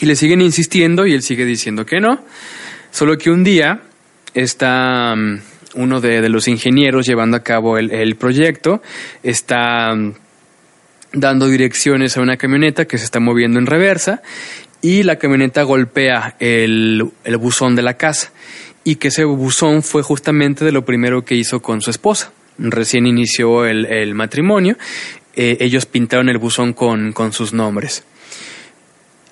Y 0.00 0.06
le 0.06 0.16
siguen 0.16 0.42
insistiendo 0.42 1.06
y 1.06 1.14
él 1.14 1.22
sigue 1.22 1.44
diciendo 1.44 1.86
que 1.86 2.00
no. 2.00 2.22
Solo 2.90 3.16
que 3.16 3.30
un 3.30 3.44
día 3.44 3.82
está 4.34 5.14
um, 5.14 5.38
uno 5.74 6.00
de, 6.00 6.20
de, 6.20 6.28
los 6.28 6.48
ingenieros 6.48 7.06
llevando 7.06 7.36
a 7.36 7.42
cabo 7.42 7.78
el, 7.78 7.90
el 7.90 8.16
proyecto, 8.16 8.82
está 9.22 9.92
um, 9.92 10.12
dando 11.12 11.48
direcciones 11.48 12.16
a 12.16 12.20
una 12.20 12.36
camioneta 12.36 12.84
que 12.84 12.98
se 12.98 13.04
está 13.04 13.20
moviendo 13.20 13.58
en 13.58 13.66
reversa 13.66 14.22
y 14.82 15.02
la 15.02 15.16
camioneta 15.16 15.62
golpea 15.62 16.36
el, 16.38 17.10
el 17.24 17.36
buzón 17.36 17.76
de 17.76 17.82
la 17.82 17.94
casa 17.94 18.32
y 18.84 18.96
que 18.96 19.08
ese 19.08 19.24
buzón 19.24 19.82
fue 19.82 20.02
justamente 20.02 20.64
de 20.64 20.72
lo 20.72 20.84
primero 20.84 21.24
que 21.24 21.34
hizo 21.34 21.60
con 21.60 21.80
su 21.80 21.90
esposa. 21.90 22.30
Recién 22.58 23.06
inició 23.06 23.66
el, 23.66 23.84
el 23.86 24.14
matrimonio, 24.14 24.76
eh, 25.34 25.58
ellos 25.60 25.86
pintaron 25.86 26.28
el 26.28 26.38
buzón 26.38 26.72
con, 26.72 27.12
con 27.12 27.32
sus 27.32 27.52
nombres. 27.52 28.04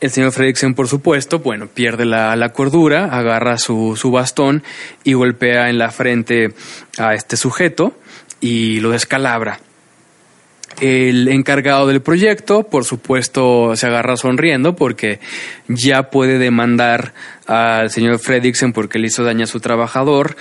El 0.00 0.10
señor 0.10 0.32
Fredricksen, 0.32 0.74
por 0.74 0.88
supuesto, 0.88 1.38
bueno, 1.38 1.68
pierde 1.68 2.04
la, 2.04 2.36
la 2.36 2.50
cordura, 2.50 3.06
agarra 3.06 3.56
su, 3.56 3.96
su, 3.96 4.10
bastón 4.10 4.62
y 5.02 5.14
golpea 5.14 5.70
en 5.70 5.78
la 5.78 5.90
frente 5.90 6.52
a 6.98 7.14
este 7.14 7.36
sujeto 7.36 7.96
y 8.40 8.80
lo 8.80 8.90
descalabra. 8.90 9.60
El 10.80 11.28
encargado 11.28 11.86
del 11.86 12.02
proyecto, 12.02 12.64
por 12.64 12.84
supuesto, 12.84 13.76
se 13.76 13.86
agarra 13.86 14.16
sonriendo 14.16 14.74
porque 14.74 15.20
ya 15.68 16.10
puede 16.10 16.38
demandar 16.38 17.14
al 17.46 17.90
señor 17.90 18.18
Fredricksen 18.18 18.72
porque 18.72 18.98
le 18.98 19.06
hizo 19.06 19.24
daño 19.24 19.44
a 19.44 19.46
su 19.46 19.60
trabajador. 19.60 20.36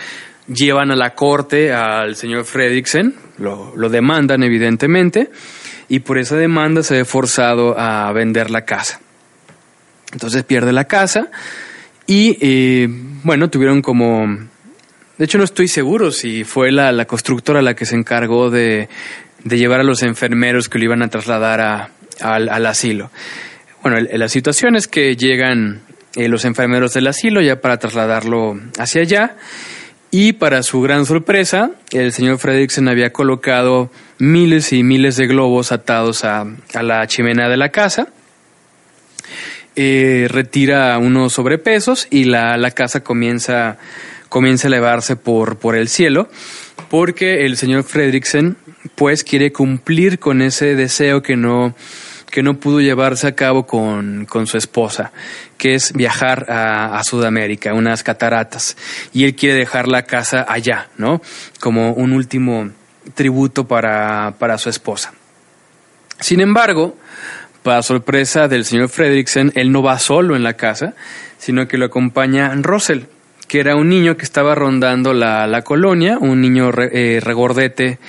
Llevan 0.48 0.92
a 0.92 0.96
la 0.96 1.16
corte 1.16 1.72
al 1.72 2.16
señor 2.16 2.46
Fredricksen, 2.46 3.16
lo, 3.38 3.74
lo 3.76 3.90
demandan 3.90 4.44
evidentemente, 4.44 5.30
y 5.88 6.00
por 6.00 6.18
esa 6.18 6.36
demanda 6.36 6.84
se 6.84 6.96
ve 6.96 7.06
forzado 7.06 7.80
a 7.80 8.12
vender 8.12 8.50
la 8.50 8.66
casa. 8.66 9.00
Entonces 10.12 10.44
pierde 10.44 10.74
la 10.74 10.86
casa 10.86 11.30
y, 12.06 12.38
eh, 12.42 12.88
bueno, 13.24 13.50
tuvieron 13.50 13.82
como 13.82 14.28
de 15.18 15.26
hecho, 15.26 15.38
no 15.38 15.44
estoy 15.44 15.68
seguro 15.68 16.12
si 16.12 16.44
fue 16.44 16.72
la, 16.72 16.92
la, 16.92 17.06
constructora 17.06 17.62
la 17.62 17.76
que 17.76 17.86
se 17.86 17.96
encargó 17.96 18.50
de 18.50 18.90
de 19.44 19.58
llevar 19.58 19.80
a 19.80 19.84
los 19.84 20.04
enfermeros 20.04 20.70
que 20.70 20.80
lo 20.80 20.86
iban 20.86 21.02
a 21.04 21.10
trasladar 21.10 21.62
a, 21.62 21.90
al, 22.22 22.66
asilo. 22.66 23.12
Bueno, 23.82 24.00
la 24.00 24.30
situación 24.30 24.76
es 24.76 24.88
que 24.88 25.16
llegan 25.16 25.82
eh, 26.16 26.28
los 26.28 26.46
enfermeros 26.46 26.94
del 26.94 27.08
asilo 27.08 27.42
ya 27.42 27.60
para 27.60 27.78
trasladarlo 27.78 28.60
hacia 28.78 29.02
allá 29.02 29.36
y 30.12 30.34
para 30.34 30.62
su 30.62 30.80
gran 30.82 31.06
sorpresa, 31.06 31.72
el 31.92 32.14
señor 32.14 32.38
Fredricksen 32.38 32.88
había 32.88 33.12
colocado 33.12 33.90
miles 34.20 34.72
y 34.72 34.84
miles 34.84 35.18
de 35.18 35.26
globos 35.26 35.72
atados 35.72 36.24
a, 36.24 36.46
a 36.76 36.84
la 36.84 37.08
chimenea 37.08 37.50
de 37.50 37.58
la 37.58 37.70
casa. 37.70 38.10
Eh, 39.76 40.28
retira 40.30 40.96
unos 41.00 41.34
sobrepesos 41.34 42.08
y 42.12 42.26
la, 42.26 42.58
la 42.58 42.70
casa 42.70 43.04
comienza, 43.04 43.78
comienza 44.30 44.68
a 44.68 44.70
elevarse 44.70 45.16
por, 45.16 45.58
por 45.58 45.76
el 45.76 45.90
cielo 45.90 46.30
porque 46.90 47.46
el 47.46 47.58
señor 47.58 47.84
Fredricksen 47.84 48.58
pues 48.96 49.24
quiere 49.24 49.52
cumplir 49.52 50.20
con 50.20 50.42
ese 50.42 50.76
deseo 50.76 51.22
que 51.22 51.36
no 51.36 51.76
que 52.34 52.42
no 52.42 52.56
pudo 52.56 52.82
llevarse 52.82 53.28
a 53.28 53.36
cabo 53.36 53.68
con, 53.68 54.26
con 54.26 54.48
su 54.48 54.58
esposa, 54.58 55.12
que 55.56 55.76
es 55.76 55.94
viajar 55.94 56.48
a, 56.50 56.98
a, 56.98 57.04
Sudamérica, 57.04 57.76
unas 57.76 58.02
cataratas, 58.02 58.76
y 59.14 59.26
él 59.26 59.36
quiere 59.36 59.60
dejar 59.60 59.88
la 59.88 60.02
casa 60.02 60.44
allá, 60.50 60.90
¿no? 60.98 61.22
Como 61.60 61.94
un 61.94 62.12
último 62.12 62.72
tributo 63.14 63.68
para, 63.68 64.34
para 64.40 64.58
su 64.58 64.70
esposa. 64.70 65.14
Sin 66.20 66.42
embargo, 66.42 66.98
para 67.62 67.84
sorpresa 67.84 68.48
del 68.48 68.66
señor 68.66 68.90
Fredricksen, 68.90 69.52
él 69.54 69.72
no 69.72 69.84
va 69.84 70.00
solo 70.00 70.36
en 70.36 70.42
la 70.42 70.54
casa, 70.54 70.96
sino 71.38 71.68
que 71.68 71.78
lo 71.78 71.86
acompaña 71.86 72.52
Russell, 72.56 73.04
que 73.54 73.60
era 73.60 73.76
un 73.76 73.88
niño 73.88 74.18
que 74.18 74.24
estaba 74.24 74.56
rondando 74.56 75.14
la, 75.14 75.62
colonia, 75.62 76.18
un 76.20 76.42
niño 76.42 76.72
eh, 76.92 77.20
regordete 77.22 78.00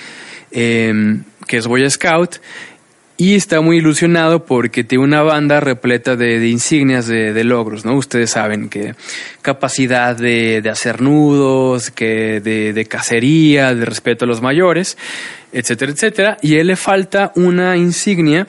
em, 0.49 1.21
que 1.45 1.57
es 1.57 1.67
Boy 1.67 1.87
Scout, 1.87 2.37
y 3.15 3.35
está 3.35 3.61
muy 3.61 3.77
ilusionado 3.77 4.43
porque 4.43 4.83
tiene 4.83 5.03
una 5.03 5.21
banda 5.21 5.59
repleta 5.59 6.15
de, 6.15 6.47
insignias 6.47 7.05
de, 7.05 7.43
logros, 7.43 7.85
¿no? 7.85 7.95
Ustedes 7.95 8.31
saben 8.31 8.69
que 8.69 8.95
capacidad 9.43 10.17
de, 10.17 10.67
hacer 10.67 10.99
nudos, 11.03 11.91
que 11.91 12.41
de, 12.41 12.85
cacería, 12.85 13.75
de 13.75 13.85
respeto 13.85 14.25
a 14.25 14.27
los 14.27 14.41
mayores, 14.41 14.97
etcétera, 15.53 15.91
etcétera. 15.91 16.37
Y 16.41 16.55
a 16.55 16.61
él 16.61 16.67
le 16.67 16.75
falta 16.75 17.31
una 17.35 17.77
insignia 17.77 18.47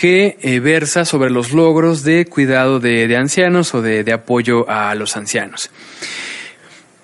que 0.00 0.38
eh, 0.40 0.60
versa 0.60 1.04
sobre 1.04 1.28
los 1.28 1.52
logros 1.52 2.04
de 2.04 2.24
cuidado 2.24 2.80
de, 2.80 3.14
ancianos 3.18 3.74
o 3.74 3.82
de, 3.82 4.10
apoyo 4.14 4.64
a 4.66 4.94
los 4.94 5.14
ancianos. 5.14 5.70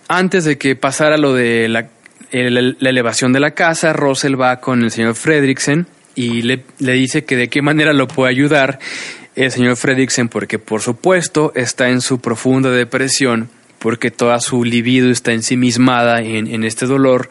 Antes 0.08 0.46
de 0.46 0.56
que 0.56 0.76
pasara 0.76 1.18
lo 1.18 1.34
de 1.34 1.68
la, 1.68 1.90
la 2.30 2.88
elevación 2.88 3.34
de 3.34 3.40
la 3.40 3.50
casa, 3.50 3.92
Russell 3.92 4.40
va 4.40 4.60
con 4.60 4.82
el 4.82 4.90
señor 4.90 5.14
Fredricksen 5.14 5.86
y 6.14 6.40
le, 6.40 6.64
le 6.78 6.92
dice 6.94 7.26
que 7.26 7.36
de 7.36 7.48
qué 7.48 7.60
manera 7.60 7.92
lo 7.92 8.08
puede 8.08 8.30
ayudar 8.30 8.78
el 9.34 9.50
señor 9.50 9.76
Fredricksen, 9.76 10.30
porque 10.30 10.58
por 10.58 10.80
supuesto 10.80 11.52
está 11.54 11.90
en 11.90 12.00
su 12.00 12.20
profunda 12.20 12.70
depresión 12.70 13.50
porque 13.86 14.10
toda 14.10 14.40
su 14.40 14.64
libido 14.64 15.10
está 15.10 15.30
ensimismada 15.30 16.20
en, 16.20 16.48
en 16.48 16.64
este 16.64 16.86
dolor, 16.86 17.28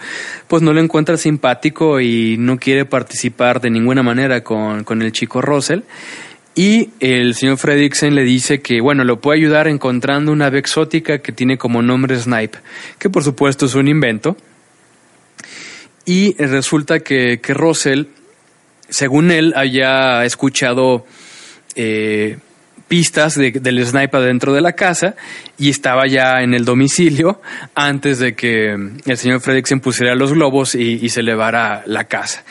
pues 0.47 0.61
no 0.63 0.71
lo 0.71 0.79
encuentra 0.79 1.17
simpático 1.17 1.99
y 1.99 2.37
no 2.39 2.57
quiere 2.59 2.85
participar 2.85 3.59
de 3.59 3.69
ninguna 3.69 4.03
manera 4.03 4.41
con, 4.41 4.85
con 4.85 5.01
el 5.01 5.11
chico 5.11 5.41
Russell. 5.41 5.81
Y 6.55 6.91
el 7.01 7.35
señor 7.35 7.57
Fredricksen 7.57 8.15
le 8.15 8.23
dice 8.23 8.61
que, 8.61 8.79
bueno, 8.79 9.03
lo 9.03 9.19
puede 9.19 9.39
ayudar 9.39 9.67
encontrando 9.67 10.31
una 10.31 10.45
ave 10.45 10.59
exótica 10.59 11.17
que 11.17 11.33
tiene 11.33 11.57
como 11.57 11.81
nombre 11.81 12.17
Snipe, 12.17 12.59
que 12.99 13.09
por 13.09 13.25
supuesto 13.25 13.65
es 13.65 13.75
un 13.75 13.89
invento. 13.89 14.37
Y 16.05 16.41
resulta 16.41 17.01
que, 17.01 17.41
que 17.41 17.53
Russell, 17.53 18.05
según 18.87 19.29
él, 19.29 19.51
haya 19.57 20.23
escuchado 20.23 21.05
eh, 21.75 22.37
pistas 22.87 23.35
del 23.35 23.85
sniper 23.85 24.21
dentro 24.21 24.53
de 24.53 24.61
la 24.61 24.73
casa 24.73 25.15
y 25.57 25.69
estaba 25.69 26.07
ya 26.07 26.41
en 26.41 26.53
el 26.53 26.65
domicilio 26.65 27.41
antes 27.73 28.19
de 28.19 28.35
que 28.35 28.73
el 29.05 29.17
señor 29.17 29.41
Fredricksen 29.41 29.79
pusiera 29.79 30.15
los 30.15 30.33
globos 30.33 30.75
y, 30.75 31.09
se 31.09 31.21
elevara 31.21 31.83
la 31.85 32.05
casa. 32.05 32.43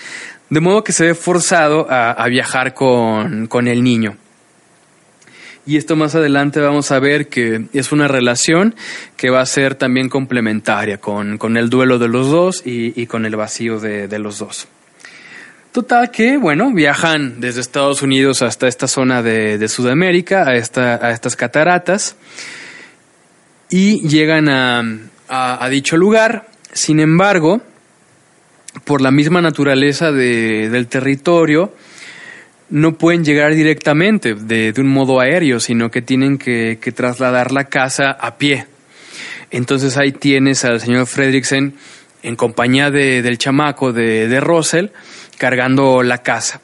De 0.50 0.60
modo 0.60 0.84
que 0.84 0.92
se 0.92 1.06
ve 1.06 1.14
forzado 1.14 1.86
a, 1.90 2.26
viajar 2.28 2.74
con, 2.74 3.48
el 3.66 3.82
niño. 3.82 4.16
Y 5.66 5.76
esto 5.76 5.96
más 5.96 6.14
adelante 6.14 6.60
vamos 6.60 6.92
a 6.92 6.98
ver 6.98 7.28
que 7.28 7.64
es 7.72 7.92
una 7.92 8.08
relación 8.08 8.74
que 9.16 9.30
va 9.30 9.40
a 9.40 9.46
ser 9.46 9.74
también 9.74 10.08
complementaria 10.08 10.98
con, 10.98 11.56
el 11.56 11.70
duelo 11.70 11.98
de 11.98 12.08
los 12.08 12.30
dos 12.30 12.62
y, 12.64 13.06
con 13.06 13.24
el 13.26 13.36
vacío 13.36 13.80
de 13.80 14.18
los 14.18 14.38
dos. 14.38 14.68
Total 15.74 16.12
que, 16.12 16.36
bueno, 16.36 16.72
viajan 16.72 17.40
desde 17.40 17.60
Estados 17.60 18.00
Unidos 18.00 18.42
hasta 18.42 18.68
esta 18.68 18.86
zona 18.86 19.24
de, 19.24 19.66
Sudamérica, 19.66 20.48
a, 20.48 20.54
esta, 20.54 21.04
a 21.04 21.10
estas 21.10 21.34
cataratas, 21.34 22.14
y 23.70 24.06
llegan 24.06 24.48
a, 24.48 25.68
dicho 25.70 25.96
lugar. 25.96 26.46
Sin 26.72 27.00
embargo, 27.00 27.60
por 28.84 29.00
la 29.00 29.10
misma 29.10 29.40
naturaleza 29.40 30.12
del 30.12 30.86
territorio, 30.86 31.74
no 32.70 32.96
pueden 32.96 33.24
llegar 33.24 33.52
directamente 33.52 34.36
de, 34.36 34.72
un 34.76 34.86
modo 34.86 35.18
aéreo, 35.18 35.58
sino 35.58 35.90
que 35.90 36.02
tienen 36.02 36.38
que, 36.38 36.78
trasladar 36.94 37.50
la 37.50 37.64
casa 37.64 38.12
a 38.12 38.38
pie. 38.38 38.66
Entonces 39.50 39.96
ahí 39.96 40.12
tienes 40.12 40.64
al 40.64 40.78
señor 40.78 41.08
Fredricksen 41.08 41.74
en 42.22 42.36
compañía 42.36 42.92
del 42.92 43.38
chamaco 43.38 43.92
de, 43.92 44.28
de 44.28 44.38
Russell, 44.38 44.90
cargando 45.38 46.02
la 46.02 46.18
casa. 46.18 46.60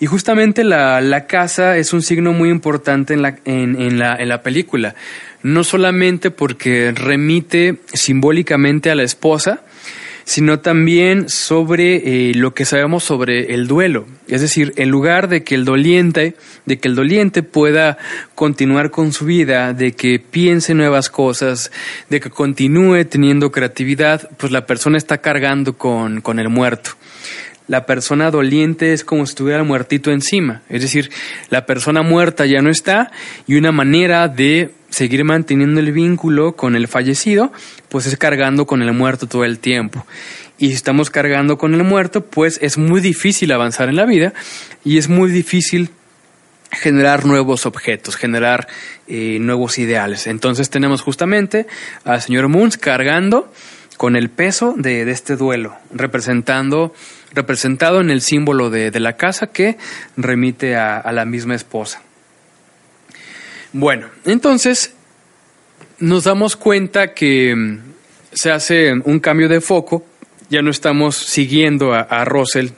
Y 0.00 0.06
justamente 0.06 0.64
la, 0.64 1.02
la, 1.02 1.26
casa 1.26 1.76
es 1.76 1.92
un 1.92 2.00
signo 2.00 2.32
muy 2.32 2.48
importante 2.48 3.12
en 3.12 3.20
la, 3.20 3.36
en, 3.44 3.98
la, 3.98 4.16
en 4.16 4.28
la 4.30 4.42
película, 4.42 4.94
no 5.42 5.62
solamente 5.62 6.30
porque 6.30 6.92
remite 6.92 7.80
simbólicamente 7.92 8.90
a 8.90 8.94
la 8.94 9.02
esposa, 9.02 9.60
sino 10.24 10.60
también 10.60 11.28
sobre 11.28 12.30
eh, 12.30 12.34
lo 12.34 12.54
que 12.54 12.64
sabemos 12.64 13.04
sobre 13.04 13.52
el 13.52 13.66
duelo. 13.66 14.06
Es 14.26 14.40
decir, 14.40 14.72
en 14.76 14.88
lugar 14.88 15.28
de 15.28 15.42
que 15.42 15.54
el 15.54 15.66
doliente, 15.66 16.34
de 16.64 16.78
que 16.78 16.88
el 16.88 16.94
doliente 16.94 17.42
pueda 17.42 17.98
continuar 18.34 18.90
con 18.90 19.12
su 19.12 19.26
vida, 19.26 19.74
de 19.74 19.92
que 19.92 20.18
piense 20.18 20.72
nuevas 20.72 21.10
cosas, 21.10 21.72
de 22.08 22.20
que 22.20 22.30
continúe 22.30 23.04
teniendo 23.04 23.52
creatividad, 23.52 24.30
pues 24.38 24.50
la 24.50 24.66
persona 24.66 24.96
está 24.96 25.18
cargando 25.18 25.76
con, 25.76 26.22
con 26.22 26.38
el 26.38 26.48
muerto 26.48 26.92
la 27.70 27.86
persona 27.86 28.32
doliente 28.32 28.92
es 28.92 29.04
como 29.04 29.24
si 29.24 29.30
estuviera 29.30 29.62
muertito 29.62 30.10
encima. 30.10 30.62
Es 30.68 30.82
decir, 30.82 31.08
la 31.50 31.66
persona 31.66 32.02
muerta 32.02 32.44
ya 32.44 32.60
no 32.62 32.68
está 32.68 33.12
y 33.46 33.54
una 33.54 33.70
manera 33.70 34.26
de 34.26 34.72
seguir 34.88 35.22
manteniendo 35.22 35.78
el 35.78 35.92
vínculo 35.92 36.56
con 36.56 36.74
el 36.74 36.88
fallecido, 36.88 37.52
pues 37.88 38.06
es 38.06 38.16
cargando 38.16 38.66
con 38.66 38.82
el 38.82 38.92
muerto 38.92 39.28
todo 39.28 39.44
el 39.44 39.60
tiempo. 39.60 40.04
Y 40.58 40.70
si 40.70 40.74
estamos 40.74 41.10
cargando 41.10 41.58
con 41.58 41.72
el 41.74 41.84
muerto, 41.84 42.24
pues 42.26 42.58
es 42.60 42.76
muy 42.76 43.00
difícil 43.00 43.52
avanzar 43.52 43.88
en 43.88 43.94
la 43.94 44.04
vida 44.04 44.34
y 44.84 44.98
es 44.98 45.08
muy 45.08 45.30
difícil 45.30 45.90
generar 46.72 47.24
nuevos 47.24 47.66
objetos, 47.66 48.16
generar 48.16 48.66
eh, 49.06 49.38
nuevos 49.40 49.78
ideales. 49.78 50.26
Entonces 50.26 50.70
tenemos 50.70 51.02
justamente 51.02 51.68
al 52.02 52.20
señor 52.20 52.48
Moons 52.48 52.76
cargando 52.76 53.52
con 53.96 54.16
el 54.16 54.28
peso 54.28 54.74
de, 54.76 55.04
de 55.04 55.12
este 55.12 55.36
duelo, 55.36 55.76
representando 55.92 56.92
representado 57.34 58.00
en 58.00 58.10
el 58.10 58.20
símbolo 58.20 58.70
de, 58.70 58.98
la 58.98 59.16
casa 59.16 59.46
que 59.48 59.76
remite 60.16 60.76
a, 60.76 61.10
la 61.12 61.24
misma 61.24 61.54
esposa. 61.54 62.02
Bueno, 63.72 64.08
entonces 64.24 64.94
nos 65.98 66.24
damos 66.24 66.56
cuenta 66.56 67.14
que 67.14 67.54
mm, 67.54 67.78
se 68.32 68.50
hace 68.50 68.92
un 69.04 69.20
cambio 69.20 69.48
de 69.48 69.60
foco, 69.60 70.04
ya 70.48 70.62
no 70.62 70.70
estamos 70.70 71.16
siguiendo 71.16 71.94
a, 71.94 72.24
Russell 72.24 72.70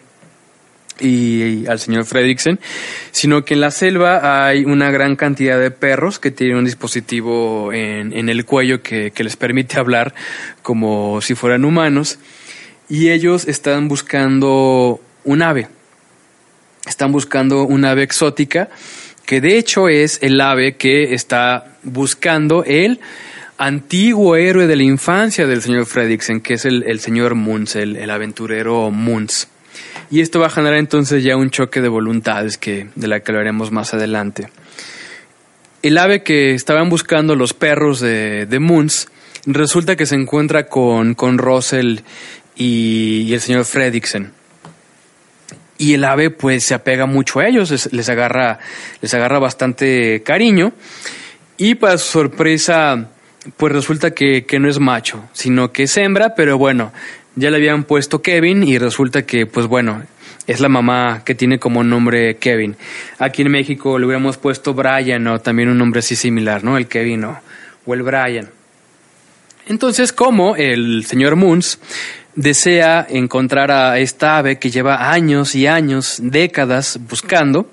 y, 1.00 1.66
al 1.66 1.78
señor 1.78 2.04
Fredricksen, 2.04 2.60
sino 3.10 3.46
que 3.46 3.54
en 3.54 3.62
la 3.62 3.70
selva 3.70 4.46
hay 4.46 4.64
una 4.66 4.90
gran 4.90 5.16
cantidad 5.16 5.58
de 5.58 5.70
perros 5.70 6.18
que 6.18 6.30
tienen 6.30 6.58
un 6.58 6.66
dispositivo 6.66 7.72
en, 7.72 8.28
el 8.28 8.44
cuello 8.44 8.82
que, 8.82 9.10
que, 9.12 9.24
les 9.24 9.36
permite 9.36 9.78
hablar 9.78 10.12
como 10.60 11.22
si 11.22 11.34
fueran 11.34 11.64
humanos 11.64 12.18
y 12.92 13.10
ellos 13.10 13.48
están 13.48 13.88
buscando 13.88 15.00
un 15.24 15.40
ave. 15.40 15.66
Están 16.86 17.10
buscando 17.10 17.62
un 17.62 17.86
ave 17.86 18.02
exótica 18.02 18.68
que 19.24 19.40
de 19.40 19.56
hecho 19.56 19.88
es 19.88 20.18
el 20.20 20.38
ave 20.42 20.76
que 20.76 21.14
está 21.14 21.78
buscando 21.84 22.64
el 22.64 23.00
antiguo 23.56 24.36
héroe 24.36 24.66
de 24.66 24.76
la 24.76 24.82
infancia 24.82 25.46
del 25.46 25.62
señor 25.62 25.86
Fredricksen, 25.86 26.42
que 26.42 26.54
es 26.54 26.66
el, 26.66 27.00
señor 27.00 27.34
Munz, 27.34 27.76
el, 27.76 28.10
aventurero 28.10 28.90
Munz. 28.90 29.46
Y 30.10 30.20
esto 30.20 30.40
va 30.40 30.48
a 30.48 30.50
generar 30.50 30.76
entonces 30.76 31.24
ya 31.24 31.34
un 31.34 31.48
choque 31.48 31.80
de 31.80 31.88
voluntades 31.88 32.58
que, 32.58 32.88
de 32.94 33.08
la 33.08 33.20
que 33.20 33.32
hablaremos 33.32 33.70
más 33.70 33.94
adelante. 33.94 34.50
El 35.80 35.96
ave 35.96 36.22
que 36.22 36.52
estaban 36.52 36.90
buscando 36.90 37.36
los 37.36 37.54
perros 37.54 38.00
de, 38.00 38.44
de 38.44 38.58
resulta 39.46 39.96
que 39.96 40.04
se 40.04 40.14
encuentra 40.14 40.66
con, 40.66 41.14
con 41.14 41.38
Russell 41.38 42.00
y, 42.56 43.32
el 43.32 43.40
señor 43.40 43.64
Fredricksen. 43.64 44.32
Y 45.78 45.94
el 45.94 46.04
ave 46.04 46.30
pues 46.30 46.64
se 46.64 46.74
apega 46.74 47.06
mucho 47.06 47.40
a 47.40 47.48
ellos, 47.48 47.92
les, 47.92 48.08
agarra, 48.08 48.58
les 49.00 49.12
agarra 49.14 49.38
bastante 49.38 50.22
cariño. 50.22 50.72
Y 51.56 51.74
para 51.74 51.98
su 51.98 52.10
sorpresa, 52.10 53.08
pues 53.56 53.72
resulta 53.72 54.12
que, 54.12 54.44
que 54.44 54.60
no 54.60 54.68
es 54.68 54.78
macho, 54.78 55.24
sino 55.32 55.72
que 55.72 55.84
es 55.84 55.96
hembra, 55.96 56.34
pero 56.34 56.56
bueno, 56.58 56.92
ya 57.34 57.50
le 57.50 57.56
habían 57.56 57.84
puesto 57.84 58.22
Kevin 58.22 58.62
y 58.62 58.78
resulta 58.78 59.24
que, 59.24 59.46
pues 59.46 59.66
bueno, 59.66 60.02
es 60.46 60.60
la 60.60 60.68
mamá 60.68 61.22
que 61.24 61.34
tiene 61.34 61.58
como 61.58 61.84
nombre 61.84 62.36
Kevin. 62.36 62.76
Aquí 63.18 63.42
en 63.42 63.50
México 63.50 63.98
le 63.98 64.06
hubiéramos 64.06 64.36
puesto 64.36 64.74
Brian 64.74 65.26
o 65.28 65.40
también 65.40 65.68
un 65.68 65.78
nombre 65.78 66.00
así 66.00 66.16
similar, 66.16 66.64
¿no? 66.64 66.76
El 66.76 66.88
Kevin 66.88 67.24
o, 67.24 67.40
el 67.86 68.02
Brian. 68.02 68.50
Entonces, 69.66 70.12
como 70.12 70.56
el 70.56 71.04
señor 71.06 71.36
Moons 71.36 71.78
desea 72.34 73.06
encontrar 73.08 73.70
a 73.70 73.98
esta 73.98 74.38
ave 74.38 74.58
que 74.58 74.70
lleva 74.70 75.12
años 75.12 75.54
y 75.54 75.66
años, 75.66 76.18
décadas 76.22 76.98
buscando, 77.08 77.70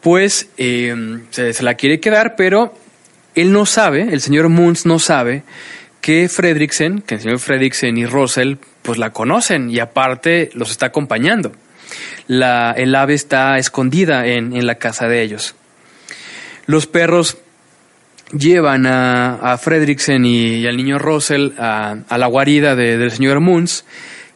pues 0.00 0.48
eh, 0.56 1.20
se, 1.30 1.62
la 1.62 1.74
quiere 1.74 2.00
quedar, 2.00 2.36
pero 2.36 2.74
él 3.34 3.52
no 3.52 3.66
sabe, 3.66 4.02
el 4.02 4.20
señor 4.20 4.48
Moons 4.48 4.86
no 4.86 4.98
sabe 4.98 5.42
que 6.00 6.28
Fredricksen, 6.28 7.00
que 7.02 7.16
el 7.16 7.20
señor 7.20 7.38
Fredricksen 7.38 7.96
y 7.96 8.06
Russell, 8.06 8.56
pues 8.82 8.98
la 8.98 9.10
conocen 9.10 9.70
y 9.70 9.80
aparte 9.80 10.50
los 10.54 10.70
está 10.70 10.86
acompañando. 10.86 11.52
la, 12.28 12.72
el 12.76 12.94
ave 12.94 13.14
está 13.14 13.58
escondida 13.58 14.26
en, 14.26 14.56
en 14.56 14.66
la 14.66 14.76
casa 14.76 15.08
de 15.08 15.22
ellos. 15.22 15.54
Los 16.66 16.86
perros 16.86 17.38
llevan 18.32 18.86
a, 18.86 19.34
a 19.36 19.58
Fredriksen 19.58 20.24
y, 20.24 20.66
al 20.66 20.76
niño 20.76 20.98
Russell 20.98 21.50
a, 21.58 21.96
a 22.08 22.18
la 22.18 22.26
guarida 22.26 22.74
del 22.74 23.10
señor 23.10 23.40
Moons 23.40 23.84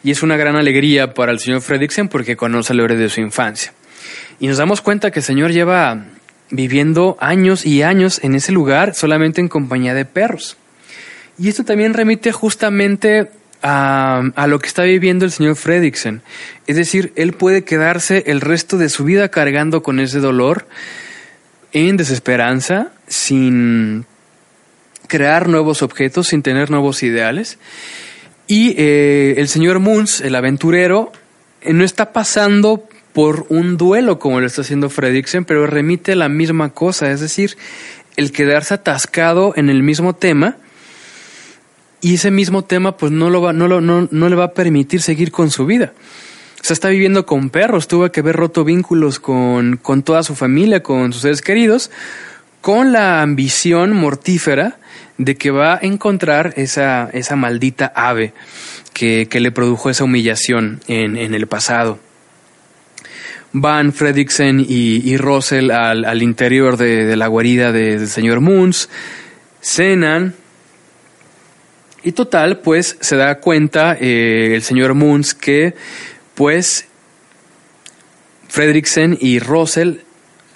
y 0.03 0.11
es 0.11 0.23
una 0.23 0.37
gran 0.37 0.57
alegría 0.57 1.15
para 1.15 1.33
el 1.33 1.39
señor 1.41 1.61
Fredriksen 1.61 2.09
porque 2.09 2.37
conoce 2.37 2.73
el 2.73 2.81
héroe 2.81 2.97
de 2.97 3.09
su 3.09 3.21
infancia. 3.21 3.73
Y 4.39 4.47
nos 4.47 4.57
damos 4.57 4.81
cuenta 4.81 5.11
que 5.11 5.19
el 5.19 5.25
señor 5.25 5.53
lleva 5.53 6.07
viviendo 6.51 7.17
años 7.21 7.67
y 7.67 7.83
años 7.83 8.21
en 8.23 8.35
ese 8.35 8.53
lugar 8.53 8.95
solamente 8.95 9.41
en 9.41 9.49
compañía 9.49 9.95
de 9.95 10.05
perros. 10.05 10.57
Y 11.39 11.49
esto 11.49 11.65
también 11.65 11.95
remite 11.95 12.33
justamente 12.33 13.31
a, 13.63 14.23
a, 14.35 14.47
lo 14.47 14.59
que 14.59 14.67
está 14.67 14.83
viviendo 14.83 15.25
el 15.27 15.31
señor 15.31 15.57
Fredricksen. 15.57 16.23
Es 16.67 16.77
decir, 16.77 17.13
él 17.17 17.35
puede 17.35 17.65
quedarse 17.65 18.25
el 18.27 18.41
resto 18.41 18.79
de 18.79 18.89
su 18.89 19.05
vida 19.05 19.29
cargando 19.29 19.83
con 19.83 20.01
ese 20.01 20.21
dolor 20.21 20.67
en 21.73 21.97
desesperanza, 21.97 22.93
sin 23.07 24.07
crear 25.07 25.49
nuevos 25.49 25.83
objetos, 25.83 26.29
sin 26.29 26.43
tener 26.43 26.71
nuevos 26.71 27.03
ideales. 27.03 27.59
Y 28.47 28.75
eh, 28.79 29.35
el 29.39 29.49
señor 29.49 29.79
Moons, 29.79 30.21
el 30.21 30.35
aventurero, 30.35 31.13
eh, 31.63 31.73
no 31.73 31.85
está 31.85 32.13
pasando 32.13 32.89
por 33.13 33.47
un 33.49 33.77
duelo 33.77 34.19
como 34.19 34.41
lo 34.41 34.47
está 34.47 34.63
haciendo 34.63 34.89
Fredricksen, 34.89 35.45
pero 35.45 35.67
remite 35.67 36.15
la 36.15 36.29
misma 36.29 36.71
cosa, 36.71 37.11
es 37.11 37.21
decir, 37.21 37.57
el 38.17 38.33
quedarse 38.33 38.75
atascado 38.75 39.53
en 39.57 39.69
el 39.69 39.83
mismo 39.83 40.15
tema 40.15 40.57
y 42.01 42.15
ese 42.15 42.31
mismo 42.31 42.65
tema 42.65 42.97
pues 42.97 43.13
no, 43.13 43.31
lo 43.31 43.43
va, 43.43 43.53
no, 43.53 43.69
lo, 43.69 43.81
no, 43.81 44.09
no 44.11 44.29
le 44.29 44.37
va 44.37 44.45
a 44.45 44.55
permitir 44.55 45.03
seguir 45.03 45.33
con 45.33 45.51
su 45.51 45.67
vida. 45.67 45.93
O 46.61 46.65
sea, 46.65 46.75
está 46.75 46.89
viviendo 46.89 47.25
con 47.25 47.49
perros, 47.49 47.89
tuvo 47.89 48.11
que 48.13 48.21
haber 48.21 48.37
roto 48.37 48.65
vínculos 48.65 49.19
con, 49.19 49.79
con 49.79 50.03
toda 50.03 50.23
su 50.23 50.35
familia, 50.35 50.83
con 50.83 51.13
sus 51.13 51.23
seres 51.23 51.41
queridos, 51.41 51.91
con 52.61 52.93
la 52.93 53.23
ambición 53.23 53.93
mortífera 53.93 54.79
de 55.17 55.37
que 55.37 55.51
va 55.51 55.75
a 55.75 55.79
encontrar 55.83 56.53
esa, 56.57 57.09
esa 57.13 57.37
maldita 57.37 57.93
ave 57.95 58.35
que, 58.93 59.27
que 59.29 59.41
le 59.41 59.53
produjo 59.53 59.89
esa 59.89 60.05
humillación 60.05 60.81
en, 60.87 61.17
en 61.17 61.35
el 61.35 61.47
pasado. 61.47 61.99
Van 63.53 63.93
Fredricksen 63.93 64.61
y, 64.61 65.03
y 65.11 65.17
Russell 65.17 65.71
al, 65.71 66.05
al 66.05 66.23
interior 66.23 66.77
de, 66.77 67.05
de, 67.07 67.17
la 67.17 67.27
guarida 67.27 67.73
del 67.73 68.07
señor 68.09 68.41
Moons, 68.41 68.89
cenan, 69.61 70.35
y 72.03 72.13
total, 72.13 72.59
pues 72.59 72.97
se 73.01 73.17
da 73.17 73.41
cuenta 73.41 73.97
eh, 74.01 74.53
el 74.55 74.63
señor 74.63 74.95
Moons 74.95 75.35
que 75.35 75.75
pues 76.41 76.87
Fredricksen 78.49 79.19
y 79.21 79.41
Russell 79.41 79.97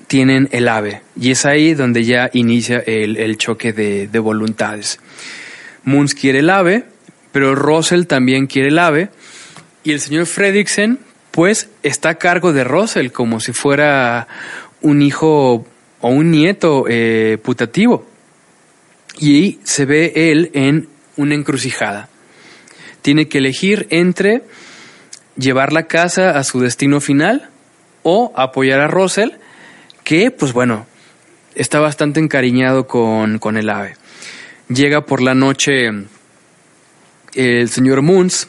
tienen 0.06 0.48
el 0.50 0.66
ave 0.68 1.02
y 1.14 1.30
es 1.30 1.44
ahí 1.44 1.74
donde 1.74 2.04
ya 2.04 2.30
inicia 2.32 2.78
el, 2.86 3.18
el 3.18 3.36
choque 3.36 3.74
de, 3.74 4.08
de, 4.08 4.18
voluntades. 4.18 4.98
Moons 5.82 6.14
quiere 6.14 6.38
el 6.38 6.48
ave, 6.48 6.86
pero 7.32 7.54
Russell 7.54 8.04
también 8.04 8.46
quiere 8.46 8.68
el 8.68 8.78
ave 8.78 9.10
y 9.82 9.92
el 9.92 10.00
señor 10.00 10.24
Fredricksen 10.24 11.00
pues 11.30 11.68
está 11.82 12.08
a 12.08 12.14
cargo 12.14 12.54
de 12.54 12.64
Russell 12.64 13.10
como 13.10 13.38
si 13.38 13.52
fuera 13.52 14.26
un 14.80 15.02
hijo 15.02 15.66
o 16.00 16.08
un 16.08 16.30
nieto 16.30 16.86
eh, 16.88 17.36
putativo. 17.42 18.08
Y 19.18 19.58
se 19.64 19.84
ve 19.84 20.14
él 20.16 20.50
en 20.54 20.88
una 21.18 21.34
encrucijada. 21.34 22.08
Tiene 23.02 23.28
que 23.28 23.36
elegir 23.36 23.86
entre 23.90 24.44
llevar 25.36 25.72
la 25.72 25.84
casa 25.84 26.38
a 26.38 26.44
su 26.44 26.60
destino 26.60 27.00
final 27.00 27.48
o 28.02 28.32
apoyar 28.36 28.80
a 28.80 28.88
Russell, 28.88 29.30
que 30.02 30.30
pues 30.30 30.52
bueno, 30.52 30.86
está 31.54 31.80
bastante 31.80 32.20
encariñado 32.20 32.86
con, 32.86 33.38
con 33.38 33.56
el 33.56 33.70
ave. 33.70 33.96
Llega 34.68 35.06
por 35.06 35.20
la 35.20 35.34
noche 35.34 35.90
el 37.34 37.68
señor 37.68 38.02
Moons, 38.02 38.48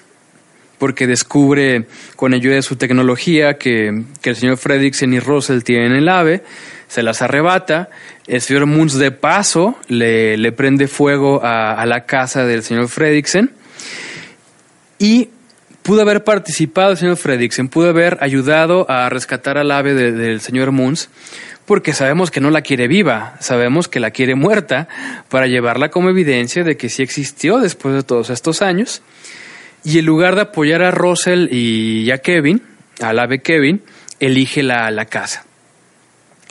porque 0.77 1.07
descubre 1.07 1.87
con 2.15 2.33
ayuda 2.33 2.55
de 2.55 2.61
su 2.61 2.75
tecnología 2.75 3.57
que, 3.57 4.03
que 4.21 4.31
el 4.31 4.35
señor 4.35 4.57
Fredricksen 4.57 5.13
y 5.13 5.19
Russell 5.19 5.61
tienen 5.61 5.93
el 5.93 6.09
ave, 6.09 6.43
se 6.87 7.03
las 7.03 7.21
arrebata, 7.21 7.89
el 8.27 8.41
señor 8.41 8.65
Moons 8.65 8.95
de 8.95 9.11
paso 9.11 9.77
le, 9.87 10.37
le 10.37 10.51
prende 10.51 10.87
fuego 10.87 11.41
a, 11.43 11.85
la 11.85 12.05
casa 12.05 12.45
del 12.45 12.63
señor 12.63 12.87
Fredricksen 12.87 13.51
y 14.99 15.29
pudo 15.85 16.01
haber 16.01 16.23
participado 16.23 16.91
el 16.91 16.97
señor 16.97 17.15
Fredricksen, 17.15 17.67
pudo 17.67 17.89
haber 17.89 18.17
ayudado 18.21 18.89
a 18.89 19.07
rescatar 19.07 19.59
al 19.59 19.69
ave 19.69 19.93
de, 19.93 20.11
del 20.11 20.41
señor 20.41 20.71
Moons, 20.71 21.09
porque 21.67 21.93
sabemos 21.93 22.31
que 22.31 22.41
no 22.41 22.49
la 22.49 22.63
quiere 22.63 22.87
viva, 22.87 23.35
sabemos 23.39 23.87
que 23.87 23.99
la 23.99 24.09
quiere 24.09 24.33
muerta, 24.33 24.87
para 25.29 25.45
llevarla 25.45 25.89
como 25.89 26.09
evidencia 26.09 26.63
de 26.63 26.75
que 26.75 26.89
sí 26.89 27.03
existió 27.03 27.59
después 27.59 27.93
de 27.93 28.01
todos 28.01 28.31
estos 28.31 28.63
años. 28.63 29.03
Y 29.83 29.99
en 29.99 30.05
lugar 30.05 30.33
de 30.33 30.41
apoyar 30.41 30.81
a 30.81 30.89
Russell 30.89 31.53
y 31.53 32.09
a 32.09 32.17
Kevin, 32.17 32.63
al 32.99 33.19
ave 33.19 33.43
Kevin, 33.43 33.83
elige 34.19 34.63
la, 34.63 34.89
la 34.89 35.05
casa. 35.05 35.45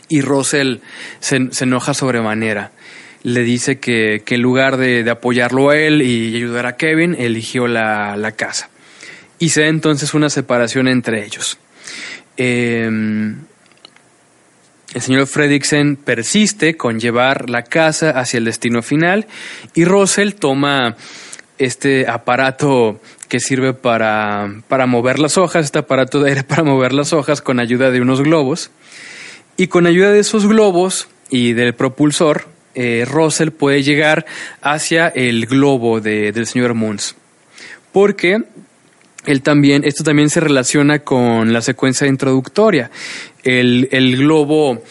Y 0.09 0.21
Russell 0.21 0.77
se, 1.19 1.49
se, 1.51 1.65
enoja 1.65 1.93
sobremanera. 1.93 2.71
Le 3.25 3.41
dice 3.41 3.81
que, 3.81 4.23
que 4.25 4.37
en 4.37 4.43
lugar 4.43 4.77
de, 4.77 5.03
de, 5.03 5.11
apoyarlo 5.11 5.71
a 5.71 5.77
él 5.77 6.03
y 6.03 6.37
ayudar 6.37 6.67
a 6.67 6.77
Kevin, 6.77 7.17
eligió 7.19 7.67
la, 7.67 8.17
la 8.17 8.31
casa. 8.33 8.71
Y 9.45 9.51
se 9.51 9.61
da 9.61 9.67
entonces 9.67 10.15
una 10.15 10.31
separación 10.31 10.89
entre 10.89 11.23
ellos. 11.23 11.59
Eh, 12.39 12.87
el 14.95 15.03
señor 15.03 15.27
Fredricksen 15.27 15.97
persiste 15.97 16.79
con 16.79 16.99
llevar 16.99 17.51
la 17.51 17.63
casa 17.63 18.19
hacia 18.19 18.39
el 18.39 18.47
destino 18.47 18.81
final 18.81 19.27
y 19.75 19.85
Russell 19.85 20.33
toma 20.33 20.97
este 21.59 22.09
aparato 22.09 23.03
que 23.29 23.39
sirve 23.39 23.75
para, 23.75 24.51
para 24.67 24.87
mover 24.87 25.19
las 25.19 25.37
hojas, 25.37 25.67
este 25.67 25.81
aparato 25.81 26.23
de 26.23 26.31
aire 26.31 26.43
para 26.49 26.63
mover 26.63 26.95
las 26.95 27.13
hojas 27.13 27.43
con 27.43 27.61
ayuda 27.61 27.91
de 27.91 28.01
unos 28.01 28.23
globos. 28.23 28.71
Y 29.59 29.67
con 29.67 29.87
ayuda 29.87 30.11
de 30.11 30.21
esos 30.21 30.49
globos 30.49 31.07
y 31.29 31.53
del 31.53 31.75
propulsor, 31.75 32.47
eh, 32.75 33.05
Russell 33.07 33.51
puede 33.51 33.83
llegar 33.83 34.25
hacia 34.63 35.09
el 35.09 35.45
globo 35.45 36.01
de, 36.01 36.33
del 36.33 36.47
señor 36.47 36.73
Moons. 36.73 37.15
Porque 37.93 38.43
él 39.27 39.43
también, 39.43 39.85
esto 39.85 40.05
también 40.05 40.31
se 40.31 40.41
relaciona 40.41 41.01
con 41.01 41.53
la 41.53 41.63
secuencia 41.63 42.07
introductoria. 42.07 42.91
El, 43.43 43.89
el 43.91 44.17
globo 44.17 44.83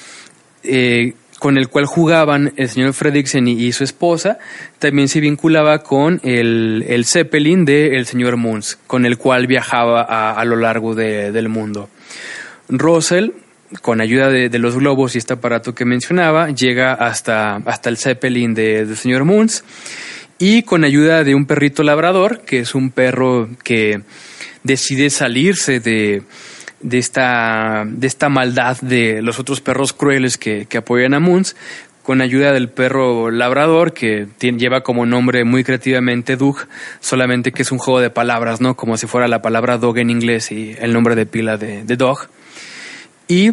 eh, 0.64 1.14
con 1.44 1.58
el 1.58 1.68
cual 1.68 1.86
jugaban 1.86 2.54
el 2.56 2.70
señor 2.70 2.94
Fredricksen 2.94 3.50
y, 3.50 3.72
su 3.74 3.84
esposa, 3.84 4.40
también 4.80 5.10
se 5.10 5.20
vinculaba 5.20 5.80
con 5.80 6.22
el, 6.24 6.86
el 6.88 7.04
Zeppelin 7.04 7.66
del 7.66 7.96
el 7.96 8.06
señor 8.06 8.38
Moons, 8.38 8.80
con 8.88 9.06
el 9.06 9.18
cual 9.18 9.46
viajaba 9.46 10.04
a, 10.04 10.40
a 10.40 10.46
lo 10.46 10.56
largo 10.56 10.96
de, 10.96 11.34
del 11.34 11.50
mundo. 11.50 11.90
Russell, 12.70 13.32
con 13.82 14.00
ayuda 14.00 14.30
de, 14.30 14.48
de, 14.48 14.58
los 14.58 14.78
globos 14.78 15.16
y 15.16 15.18
este 15.18 15.34
aparato 15.34 15.76
que 15.76 15.84
mencionaba, 15.84 16.50
llega 16.52 16.94
hasta, 16.94 17.58
hasta 17.58 17.90
el 17.90 17.98
Zeppelin 17.98 18.54
de, 18.54 18.86
del 18.86 18.96
señor 18.96 19.26
Moons 19.26 19.66
y 20.44 20.64
con 20.64 20.84
ayuda 20.84 21.24
de 21.24 21.36
un 21.36 21.46
perrito 21.46 21.84
labrador, 21.84 22.42
que 22.42 22.60
es 22.60 22.76
un 22.76 22.92
perro 22.92 23.48
que 23.64 24.02
decide 24.64 25.10
salirse 25.10 25.80
de, 25.80 26.24
de 26.82 26.98
esta, 26.98 27.86
de 27.88 28.06
esta 28.06 28.28
maldad 28.28 28.76
de 28.82 29.22
los 29.22 29.40
otros 29.40 29.62
perros 29.62 29.94
crueles 29.94 30.38
que, 30.38 30.66
que 30.66 30.80
apoyan 30.80 31.14
a 31.14 31.22
Moons, 31.22 31.56
con 32.02 32.20
ayuda 32.20 32.52
del 32.52 32.68
perro 32.68 33.32
labrador, 33.32 33.94
que 33.94 34.28
lleva 34.42 34.82
como 34.82 35.06
nombre 35.06 35.46
muy 35.46 35.64
creativamente 35.64 36.36
Doug, 36.36 36.58
solamente 37.00 37.54
que 37.54 37.62
es 37.62 37.72
un 37.72 37.78
juego 37.78 38.02
de 38.02 38.10
palabras, 38.10 38.60
¿no? 38.60 38.76
Como 38.76 38.98
si 38.98 39.08
fuera 39.08 39.30
la 39.30 39.42
palabra 39.42 39.78
dog 39.78 39.98
en 40.00 40.10
inglés 40.10 40.52
y 40.52 40.76
el 40.78 40.92
nombre 40.92 41.16
de 41.16 41.26
pila 41.26 41.56
de, 41.56 41.86
dog. 41.96 42.28
Y 43.30 43.52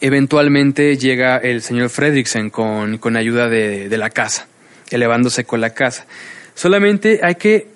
eventualmente 0.00 0.96
llega 0.96 1.36
el 1.36 1.60
señor 1.60 1.90
Fredricksen 1.90 2.48
con, 2.48 2.96
con 2.96 3.18
ayuda 3.18 3.50
de 3.50 3.98
la 3.98 4.08
casa, 4.08 4.48
elevándose 4.90 5.44
con 5.44 5.60
la 5.60 5.70
casa. 5.70 6.06
Solamente 6.54 7.20
hay 7.22 7.34
que, 7.34 7.68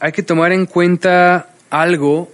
hay 0.00 0.12
que 0.12 0.22
tomar 0.22 0.52
en 0.52 0.66
cuenta 0.66 1.50
algo 1.70 2.30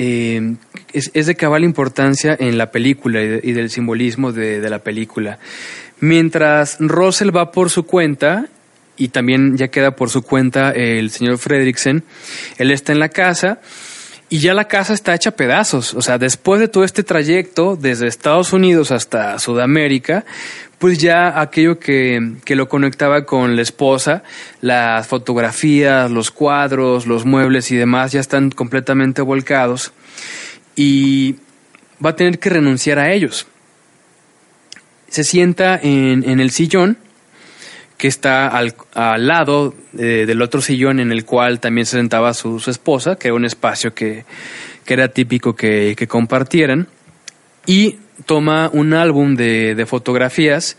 eh, 0.00 0.54
es, 0.92 1.26
de 1.26 1.34
cabal 1.34 1.64
importancia 1.64 2.36
en 2.38 2.56
la 2.56 2.70
película 2.70 3.20
y, 3.20 3.26
de, 3.26 3.40
y 3.42 3.52
del 3.52 3.68
simbolismo 3.68 4.30
de, 4.30 4.70
la 4.70 4.78
película. 4.78 5.40
Mientras 5.98 6.76
Russell 6.78 7.36
va 7.36 7.50
por 7.50 7.68
su 7.68 7.84
cuenta, 7.84 8.46
y 8.96 9.08
también 9.08 9.56
ya 9.56 9.68
queda 9.68 9.92
por 9.92 10.08
su 10.10 10.22
cuenta 10.22 10.70
el 10.70 11.10
señor 11.10 11.38
Fredricksen, 11.38 12.04
él 12.58 12.70
está 12.70 12.92
en 12.92 13.00
la 13.00 13.08
casa 13.08 13.60
y 14.28 14.38
ya 14.38 14.54
la 14.54 14.68
casa 14.68 14.94
está 14.94 15.14
hecha 15.14 15.32
pedazos. 15.32 15.94
O 15.94 16.02
sea, 16.02 16.18
después 16.18 16.60
de 16.60 16.68
todo 16.68 16.84
este 16.84 17.02
trayecto, 17.02 17.76
desde 17.76 18.06
Estados 18.06 18.52
Unidos 18.52 18.92
hasta 18.92 19.38
Sudamérica, 19.40 20.24
pues 20.78 20.98
ya 20.98 21.40
aquello 21.40 21.78
que, 21.78 22.36
que, 22.44 22.54
lo 22.54 22.68
conectaba 22.68 23.24
con 23.24 23.56
la 23.56 23.62
esposa, 23.62 24.22
las 24.60 25.06
fotografías, 25.06 26.10
los 26.10 26.30
cuadros, 26.30 27.06
los 27.06 27.24
muebles 27.24 27.70
y 27.72 27.76
demás 27.76 28.12
ya 28.12 28.20
están 28.20 28.50
completamente 28.50 29.22
volcados. 29.22 29.92
y 30.76 31.36
va 32.04 32.10
a 32.10 32.16
tener 32.16 32.38
que 32.38 32.50
renunciar 32.50 32.98
a 32.98 33.12
ellos. 33.12 33.46
Se 35.08 35.24
sienta 35.24 35.78
en, 35.82 36.40
el 36.40 36.50
sillón 36.50 36.98
que 37.96 38.08
está 38.08 38.46
al, 38.46 38.74
lado 39.26 39.74
eh, 39.98 40.24
del 40.26 40.42
otro 40.42 40.60
sillón 40.60 41.00
en 41.00 41.10
el 41.10 41.24
cual 41.24 41.58
también 41.60 41.86
se 41.86 41.96
sentaba 41.96 42.34
su, 42.34 42.62
esposa, 42.68 43.16
que 43.16 43.28
era 43.28 43.34
un 43.34 43.44
espacio 43.44 43.94
que, 43.94 44.24
era 44.86 45.08
típico 45.08 45.56
que, 45.56 46.06
compartieran, 46.08 46.88
y 47.66 47.96
toma 48.26 48.70
un 48.72 48.94
álbum 48.94 49.36
de, 49.36 49.84
fotografías 49.86 50.76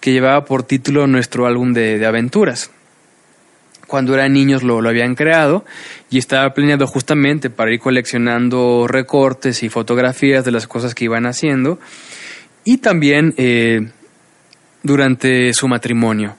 que 0.00 0.12
llevaba 0.12 0.44
por 0.44 0.62
título 0.62 1.06
nuestro 1.06 1.46
álbum 1.46 1.72
de 1.72 2.04
aventuras 2.06 2.70
cuando 3.90 4.14
eran 4.14 4.32
niños 4.32 4.62
lo, 4.62 4.80
lo 4.80 4.88
habían 4.88 5.16
creado 5.16 5.64
y 6.10 6.18
estaba 6.18 6.54
planeado 6.54 6.86
justamente 6.86 7.50
para 7.50 7.74
ir 7.74 7.80
coleccionando 7.80 8.86
recortes 8.86 9.64
y 9.64 9.68
fotografías 9.68 10.44
de 10.44 10.52
las 10.52 10.68
cosas 10.68 10.94
que 10.94 11.06
iban 11.06 11.26
haciendo 11.26 11.80
y 12.64 12.78
también 12.78 13.34
eh, 13.36 13.90
durante 14.84 15.52
su 15.54 15.66
matrimonio. 15.66 16.36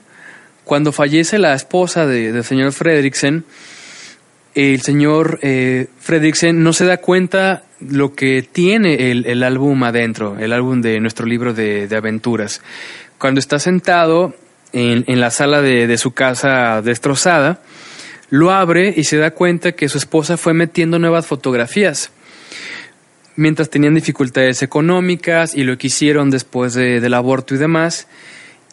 Cuando 0.64 0.92
fallece 0.92 1.38
la 1.38 1.52
esposa 1.52 2.06
del 2.06 2.42
señor 2.42 2.72
Fredriksen, 2.72 3.44
el 4.54 4.80
señor 4.80 5.38
eh, 5.42 5.88
no 6.54 6.72
se 6.72 6.86
da 6.86 6.96
cuenta 6.96 7.64
lo 7.90 8.14
que 8.14 8.42
tiene 8.42 9.10
el, 9.10 9.26
el, 9.26 9.42
álbum 9.42 9.82
adentro, 9.84 10.38
el 10.38 10.52
álbum 10.52 10.80
de 10.80 11.00
nuestro 11.00 11.26
libro 11.26 11.54
de, 11.54 11.88
de 11.88 11.96
aventuras. 11.96 12.62
Cuando 13.18 13.38
está 13.38 13.58
sentado 13.58 14.34
en, 14.72 15.20
la 15.20 15.30
sala 15.30 15.62
de, 15.62 15.96
su 15.98 16.12
casa 16.12 16.82
destrozada, 16.82 17.62
lo 18.30 18.50
abre 18.50 18.92
y 18.96 19.04
se 19.04 19.18
da 19.18 19.32
cuenta 19.32 19.72
que 19.72 19.88
su 19.88 19.98
esposa 19.98 20.36
fue 20.36 20.54
metiendo 20.54 20.98
nuevas 20.98 21.26
fotografías. 21.26 22.10
Mientras 23.36 23.70
tenían 23.70 23.94
dificultades 23.94 24.62
económicas 24.62 25.54
y 25.54 25.64
lo 25.64 25.76
que 25.78 25.86
hicieron 25.86 26.30
después 26.30 26.74
del 26.74 27.14
aborto 27.14 27.54
y 27.54 27.58
demás, 27.58 28.08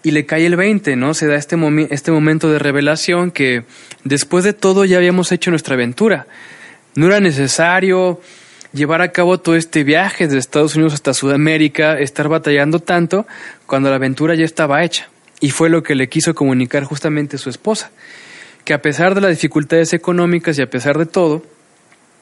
y 0.01 0.11
le 0.11 0.25
cae 0.25 0.45
el 0.45 0.55
20, 0.55 0.95
¿no? 0.95 1.13
Se 1.13 1.27
da 1.27 1.35
este, 1.35 1.57
este 1.89 2.11
momento 2.11 2.49
de 2.49 2.59
revelación 2.59 3.31
que 3.31 3.65
después 4.05 4.45
de 4.45 4.53
todo 4.53 4.85
ya 4.85 4.97
habíamos 4.97 5.31
hecho 5.31 5.51
nuestra 5.51 5.75
aventura. 5.75 6.27
No 6.95 7.07
era 7.07 7.19
necesario 7.19 8.21
llevar 8.73 9.01
a 9.01 9.11
cabo 9.11 9.39
todo 9.39 9.55
este 9.55 9.83
viaje 9.83 10.27
de 10.27 10.37
Estados 10.37 10.75
Unidos 10.75 10.93
hasta 10.93 11.13
Sudamérica, 11.13 11.99
estar 11.99 12.27
batallando 12.29 12.79
tanto 12.79 13.25
cuando 13.65 13.89
la 13.89 13.95
aventura 13.95 14.35
ya 14.35 14.45
estaba 14.45 14.83
hecha. 14.83 15.09
Y 15.39 15.51
fue 15.51 15.69
lo 15.69 15.83
que 15.83 15.95
le 15.95 16.09
quiso 16.09 16.35
comunicar 16.35 16.83
justamente 16.83 17.37
su 17.37 17.49
esposa, 17.49 17.91
que 18.65 18.73
a 18.73 18.81
pesar 18.81 19.15
de 19.15 19.21
las 19.21 19.31
dificultades 19.31 19.93
económicas 19.93 20.57
y 20.59 20.61
a 20.61 20.69
pesar 20.69 20.97
de 20.97 21.05
todo, 21.05 21.43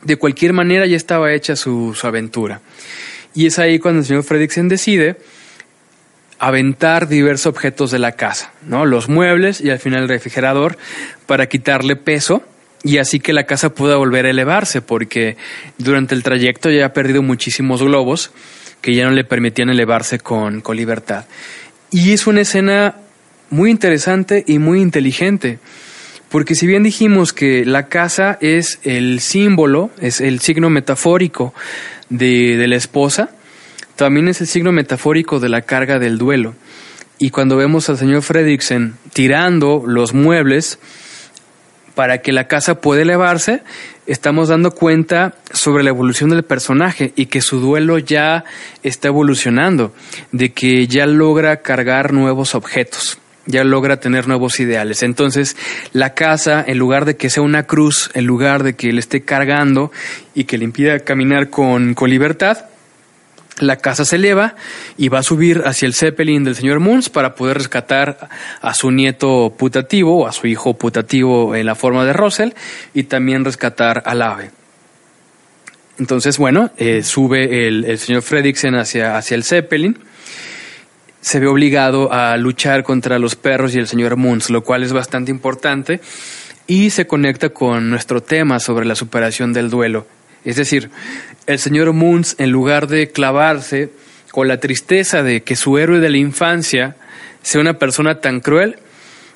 de 0.04 0.18
cualquier 0.18 0.54
manera 0.54 0.86
ya 0.86 0.96
estaba 0.96 1.34
hecha 1.34 1.56
su, 1.56 1.98
aventura. 2.04 2.62
Y 3.34 3.48
es 3.48 3.60
ahí 3.60 3.80
cuando 3.80 4.02
el 4.02 4.06
señor 4.06 4.24
Fredricksen 4.24 4.70
decide 4.70 5.18
aventar 6.40 7.08
diversos 7.08 7.48
objetos 7.48 7.90
de 7.90 7.98
la 7.98 8.12
casa, 8.12 8.52
¿no? 8.68 8.86
Los 8.86 9.10
muebles 9.10 9.60
y 9.60 9.72
al 9.72 9.80
final 9.80 10.04
el 10.04 10.10
refrigerador 10.10 10.78
para 11.26 11.48
quitarle 11.48 11.96
peso 11.96 12.44
y 12.84 12.98
así 12.98 13.20
que 13.20 13.34
la 13.34 13.46
casa 13.46 13.74
pueda 13.74 13.98
volver 13.98 14.26
a 14.26 14.30
elevarse 14.30 14.82
porque 14.82 15.38
durante 15.78 16.16
el 16.16 16.24
trayecto 16.24 16.70
ya 16.70 16.86
ha 16.86 16.94
perdido 16.94 17.22
muchísimos 17.22 17.82
globos 17.82 18.32
que 18.82 18.94
ya 18.94 19.06
no 19.06 19.12
le 19.12 19.24
permitían 19.24 19.70
elevarse 19.70 20.20
con, 20.20 20.62
con 20.62 20.78
libertad. 20.78 21.26
Y 21.92 22.12
es 22.12 22.28
una 22.28 22.42
escena 22.42 22.96
muy 23.50 23.72
interesante 23.72 24.44
y 24.48 24.60
muy 24.60 24.82
inteligente. 24.82 25.60
Porque 26.30 26.56
si 26.56 26.68
bien 26.68 26.84
dijimos 26.84 27.32
que 27.32 27.66
la 27.66 27.88
casa 27.88 28.38
es 28.42 28.80
el 28.84 29.22
símbolo, 29.22 29.92
es 30.02 30.20
el 30.20 30.42
signo 30.42 30.70
metafórico 30.70 31.54
de, 32.10 32.66
la 32.68 32.76
esposa, 32.76 33.32
también 33.96 34.28
es 34.28 34.42
el 34.42 34.48
signo 34.48 34.72
metafórico 34.72 35.40
de 35.40 35.50
la 35.50 35.62
carga 35.62 36.00
del 36.00 36.18
duelo. 36.18 36.54
Y 37.18 37.30
cuando 37.30 37.56
vemos 37.56 37.90
al 37.90 37.98
señor 37.98 38.24
Fredricksen 38.24 38.96
tirando 39.14 39.84
los 39.88 40.14
muebles 40.14 40.80
para 41.98 42.20
que 42.20 42.32
la 42.32 42.48
casa 42.48 42.80
pueda 42.80 43.02
elevarse, 43.02 43.64
estamos 44.06 44.50
dando 44.50 44.70
cuenta 44.70 45.34
sobre 45.52 45.84
la 45.84 45.90
evolución 45.90 46.30
del 46.30 46.44
personaje 46.44 47.12
y 47.16 47.26
que 47.26 47.42
su 47.42 47.60
duelo 47.60 47.98
ya 47.98 48.46
está 48.84 49.08
evolucionando, 49.08 49.96
de 50.32 50.54
que 50.54 50.86
ya 50.86 51.08
logra 51.08 51.64
cargar 51.64 52.14
nuevos 52.14 52.54
objetos 52.54 53.18
ya 53.50 53.64
logra 53.64 54.02
tener 54.02 54.28
nuevos 54.28 54.60
ideales. 54.60 55.04
Entonces, 55.04 55.56
la 55.94 56.14
casa, 56.14 56.62
en 56.68 56.78
lugar 56.78 57.06
de 57.06 57.16
que 57.16 57.30
sea 57.30 57.44
una 57.44 57.64
cruz, 57.64 58.12
en 58.14 58.26
lugar 58.26 58.62
de 58.62 58.76
que 58.76 58.92
le 58.92 59.00
esté 59.00 59.22
cargando 59.22 59.90
y 60.36 60.44
que 60.44 60.58
le 60.58 60.66
impida 60.66 61.00
caminar 61.00 61.50
con, 61.50 61.94
con 61.94 62.10
libertad, 62.10 62.66
la 63.60 63.78
casa 63.78 64.06
se 64.06 64.18
eleva 64.18 64.56
y 64.98 65.10
va 65.10 65.20
a 65.20 65.24
subir 65.24 65.64
hacia 65.66 65.88
el 65.88 65.94
Zeppelin 65.94 66.44
del 66.44 66.56
señor 66.56 66.80
Moons 66.80 67.10
para 67.10 67.36
poder 67.36 67.58
rescatar 67.58 68.30
a 68.62 68.74
su 68.74 68.92
nieto 68.92 69.54
putativo 69.58 70.20
o 70.20 70.28
a 70.28 70.32
su 70.32 70.48
hijo 70.48 70.76
putativo 70.76 71.56
en 71.56 71.66
la 71.66 71.76
forma 71.76 72.06
de 72.06 72.14
Russell 72.14 72.52
y 72.94 73.04
también 73.04 73.46
rescatar 73.46 74.04
al 74.06 74.22
ave. 74.22 74.52
Entonces, 76.00 76.38
bueno, 76.38 76.72
eh, 76.78 77.02
sube 77.02 77.68
el, 77.68 77.98
señor 77.98 78.22
Fredricksen 78.22 78.76
hacia, 78.76 79.18
hacia 79.18 79.36
el 79.36 79.44
Zeppelin 79.44 79.98
se 81.20 81.40
ve 81.40 81.48
obligado 81.48 82.14
a 82.14 82.38
luchar 82.38 82.84
contra 82.84 83.20
los 83.20 83.36
perros 83.36 83.76
y 83.76 83.80
el 83.80 83.88
señor 83.88 84.16
Moons, 84.16 84.50
lo 84.50 84.64
cual 84.64 84.84
es 84.84 84.94
bastante 84.94 85.30
importante 85.30 86.00
y 86.68 86.90
se 86.92 87.08
conecta 87.08 87.50
con 87.50 87.90
nuestro 87.90 88.22
tema 88.22 88.60
sobre 88.60 88.86
la 88.86 88.96
superación 88.96 89.52
del 89.52 89.70
duelo. 89.70 90.06
Es 90.48 90.56
decir, 90.56 90.90
el 91.46 91.60
señor 91.60 91.92
Moons, 91.92 92.36
en 92.40 92.52
lugar 92.52 92.88
de 92.88 93.12
clavarse 93.12 93.90
con 94.32 94.48
la 94.48 94.62
tristeza 94.62 95.22
de 95.22 95.44
que 95.44 95.58
su 95.58 95.78
héroe 95.78 96.00
de 96.00 96.10
la 96.10 96.18
infancia 96.18 96.96
sea 97.42 97.60
una 97.60 97.78
persona 97.78 98.22
tan 98.22 98.40
cruel, 98.40 98.78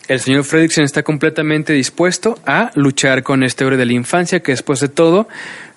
el 0.07 0.21
señor 0.21 0.45
Fredrickson 0.45 0.85
está 0.85 1.03
completamente 1.03 1.73
dispuesto 1.73 2.39
a 2.45 2.71
luchar 2.75 3.23
con 3.23 3.43
este 3.43 3.65
héroe 3.65 3.77
de 3.77 3.85
la 3.85 3.91
infancia 3.91 4.39
que 4.39 4.53
después 4.53 4.79
de 4.79 4.87
todo 4.87 5.27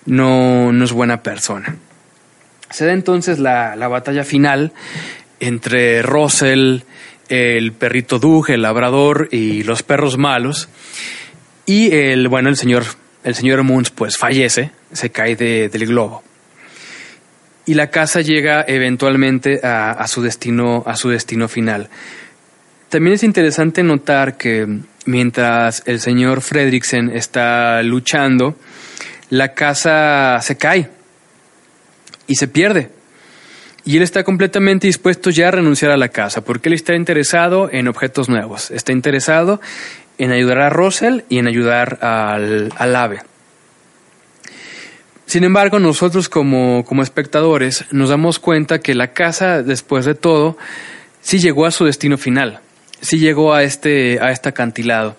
no, 0.05 0.71
no 0.71 0.85
es 0.85 0.93
buena 0.93 1.21
persona. 1.21 1.75
Se 2.69 2.85
da 2.85 2.93
entonces 2.93 3.37
la, 3.37 3.75
la 3.75 3.89
batalla 3.89 4.23
final 4.23 4.71
entre 5.41 6.01
Russell, 6.01 6.79
el 7.27 7.73
perrito 7.73 8.19
Doug, 8.19 8.51
el 8.51 8.61
labrador 8.61 9.27
y 9.31 9.63
los 9.63 9.83
perros 9.83 10.17
malos. 10.17 10.69
Y 11.65 11.93
el, 11.93 12.29
bueno, 12.29 12.47
el 12.47 12.55
señor, 12.55 12.85
el 13.25 13.33
señor 13.33 13.63
Moons 13.63 13.89
pues 13.89 14.17
fallece, 14.17 14.71
se 14.93 15.09
cae 15.09 15.35
del 15.35 15.85
globo. 15.87 16.23
Y 17.65 17.73
la 17.73 17.89
casa 17.89 18.21
llega 18.21 18.63
eventualmente 18.67 19.59
a, 19.63 20.05
su 20.07 20.21
destino, 20.21 20.83
a 20.85 20.95
su 20.95 21.09
destino 21.09 21.47
final. 21.47 21.89
También 22.89 23.15
es 23.15 23.23
interesante 23.23 23.81
notar 23.81 24.37
que 24.37 24.67
mientras 25.07 25.81
el 25.87 25.99
señor 25.99 26.41
Fredricksen 26.41 27.09
está 27.09 27.81
luchando, 27.81 28.55
la 29.31 29.55
casa 29.55 30.39
se 30.41 30.55
cae 30.55 30.89
y 32.27 32.35
se 32.35 32.47
pierde. 32.47 32.91
Y 33.85 33.97
él 33.97 34.03
está 34.03 34.23
completamente 34.23 34.85
dispuesto 34.85 35.31
ya 35.31 35.47
a 35.47 35.51
renunciar 35.51 35.91
a 35.91 35.97
la 35.97 36.09
casa, 36.09 36.43
porque 36.43 36.69
él 36.69 36.73
está 36.73 36.95
interesado 36.95 37.69
en 37.71 37.87
objetos 37.87 38.29
nuevos, 38.29 38.69
está 38.69 38.91
interesado 38.91 39.61
en 40.17 40.31
ayudar 40.31 40.59
a 40.59 40.69
Russell 40.69 41.21
y 41.29 41.39
en 41.39 41.47
ayudar 41.47 41.99
al, 42.01 42.95
ave. 42.95 43.21
Sin 45.25 45.43
embargo, 45.43 45.79
nosotros 45.79 46.29
como, 46.29 46.85
como 46.85 47.03
espectadores 47.03 47.85
nos 47.91 48.09
damos 48.09 48.39
cuenta 48.39 48.79
que 48.79 48.93
la 48.95 49.13
casa, 49.13 49.63
después 49.63 50.05
de 50.05 50.15
todo, 50.15 50.57
sí 51.21 51.39
llegó 51.39 51.65
a 51.65 51.71
su 51.71 51.85
destino 51.85 52.17
final, 52.17 52.59
sí 53.01 53.17
llegó 53.17 53.53
a 53.53 53.63
este, 53.63 54.19
a 54.21 54.31
este 54.31 54.49
acantilado. 54.49 55.15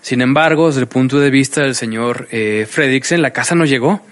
Sin 0.00 0.20
embargo, 0.20 0.68
desde 0.68 0.82
el 0.82 0.86
punto 0.86 1.18
de 1.18 1.30
vista 1.30 1.62
del 1.62 1.74
señor 1.74 2.28
eh, 2.30 2.66
Fredricksen, 2.70 3.22
la 3.22 3.30
casa 3.30 3.54
no 3.54 3.64
llegó. 3.64 4.02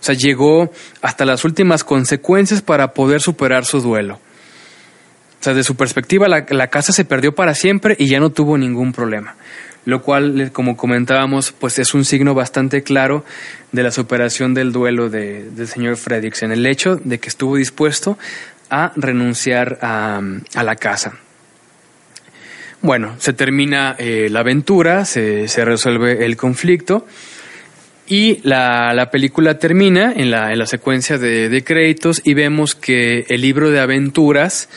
O 0.00 0.04
sea, 0.04 0.14
llegó 0.14 0.72
hasta 1.02 1.24
las 1.24 1.44
últimas 1.44 1.82
consecuencias 1.82 2.62
para 2.62 2.94
poder 2.94 3.20
superar 3.20 3.64
su 3.64 3.80
duelo. 3.80 4.20
O 5.40 5.44
sea, 5.44 5.54
de 5.54 5.62
su 5.62 5.76
perspectiva, 5.76 6.26
la, 6.28 6.66
casa 6.66 6.92
se 6.92 7.04
perdió 7.04 7.34
para 7.34 7.54
siempre 7.54 7.94
y 7.98 8.08
ya 8.08 8.18
no 8.18 8.30
tuvo 8.30 8.58
ningún 8.58 8.92
problema. 8.92 9.36
Lo 9.84 10.02
cual, 10.02 10.50
como 10.52 10.76
comentábamos, 10.76 11.52
pues 11.52 11.78
es 11.78 11.94
un 11.94 12.04
signo 12.04 12.34
bastante 12.34 12.82
claro 12.82 13.24
de 13.70 13.82
la 13.82 13.92
superación 13.92 14.52
del 14.52 14.72
duelo 14.72 15.08
de, 15.08 15.48
del 15.50 15.68
señor 15.68 15.96
en 16.10 16.52
El 16.52 16.66
hecho 16.66 16.96
de 16.96 17.18
que 17.18 17.28
estuvo 17.28 17.56
dispuesto 17.56 18.18
a 18.68 18.92
renunciar 18.96 19.78
a, 19.80 20.20
la 20.62 20.76
casa. 20.76 21.14
Bueno, 22.82 23.14
se 23.18 23.32
termina 23.32 23.94
eh, 23.98 24.28
la 24.30 24.40
aventura, 24.40 25.04
se, 25.04 25.48
se 25.48 25.64
resuelve 25.64 26.24
el 26.24 26.36
conflicto 26.36 27.06
y 28.06 28.40
la, 28.42 28.92
la 28.94 29.10
película 29.10 29.58
termina 29.58 30.12
en 30.14 30.30
la, 30.30 30.52
en 30.52 30.58
la 30.58 30.66
secuencia 30.66 31.18
de, 31.18 31.48
de, 31.48 31.64
créditos 31.64 32.22
y 32.24 32.34
vemos 32.34 32.74
que 32.74 33.26
el 33.28 33.42
libro 33.42 33.70
de 33.70 33.80
aventuras 33.80 34.68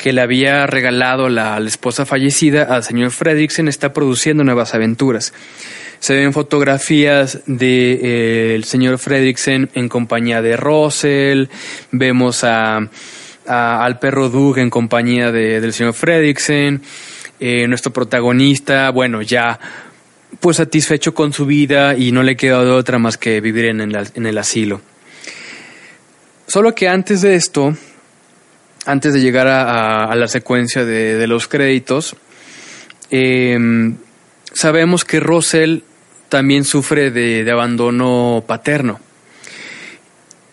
que 0.00 0.14
le 0.14 0.22
había 0.22 0.66
regalado 0.66 1.28
la, 1.28 1.58
esposa 1.58 2.06
fallecida 2.06 2.62
al 2.62 2.82
señor 2.82 3.10
Fredricksen 3.10 3.68
está 3.68 3.92
produciendo 3.92 4.42
nuevas 4.44 4.74
aventuras. 4.74 5.34
Se 5.98 6.14
ven 6.14 6.32
fotografías 6.32 7.40
del 7.44 7.58
de, 7.58 8.56
eh, 8.56 8.62
señor 8.64 8.98
Fredricksen 8.98 9.68
en 9.74 9.90
compañía 9.90 10.40
de 10.40 10.56
Russell, 10.56 11.48
vemos 11.92 12.44
a, 12.44 12.88
al 13.46 13.98
perro 13.98 14.30
Doug 14.30 14.58
en 14.58 14.70
compañía 14.70 15.30
de, 15.32 15.60
del 15.60 15.74
señor 15.74 15.92
Fredricksen, 15.92 16.80
eh, 17.38 17.68
nuestro 17.68 17.92
protagonista, 17.92 18.88
bueno, 18.90 19.20
ya 19.20 19.60
pues 20.40 20.56
satisfecho 20.56 21.12
con 21.12 21.34
su 21.34 21.44
vida 21.44 21.94
y 21.94 22.12
no 22.12 22.22
le 22.22 22.36
queda 22.36 22.64
de 22.64 22.70
otra 22.70 22.98
más 22.98 23.18
que 23.18 23.42
vivir 23.42 23.66
en 23.66 23.82
el, 23.82 24.08
en 24.14 24.24
el 24.24 24.38
asilo. 24.38 24.80
Solo 26.46 26.74
que 26.74 26.88
antes 26.88 27.20
de 27.20 27.34
esto, 27.34 27.76
antes 28.86 29.12
de 29.12 29.20
llegar 29.20 29.46
a, 29.48 30.14
la 30.14 30.28
secuencia 30.28 30.84
de, 30.84 31.26
los 31.26 31.48
créditos, 31.48 32.16
em, 33.10 33.96
sabemos 34.52 35.04
que 35.04 35.20
Russell 35.20 35.80
también 36.28 36.64
sufre 36.64 37.10
de, 37.10 37.48
abandono 37.50 38.44
paterno. 38.46 39.00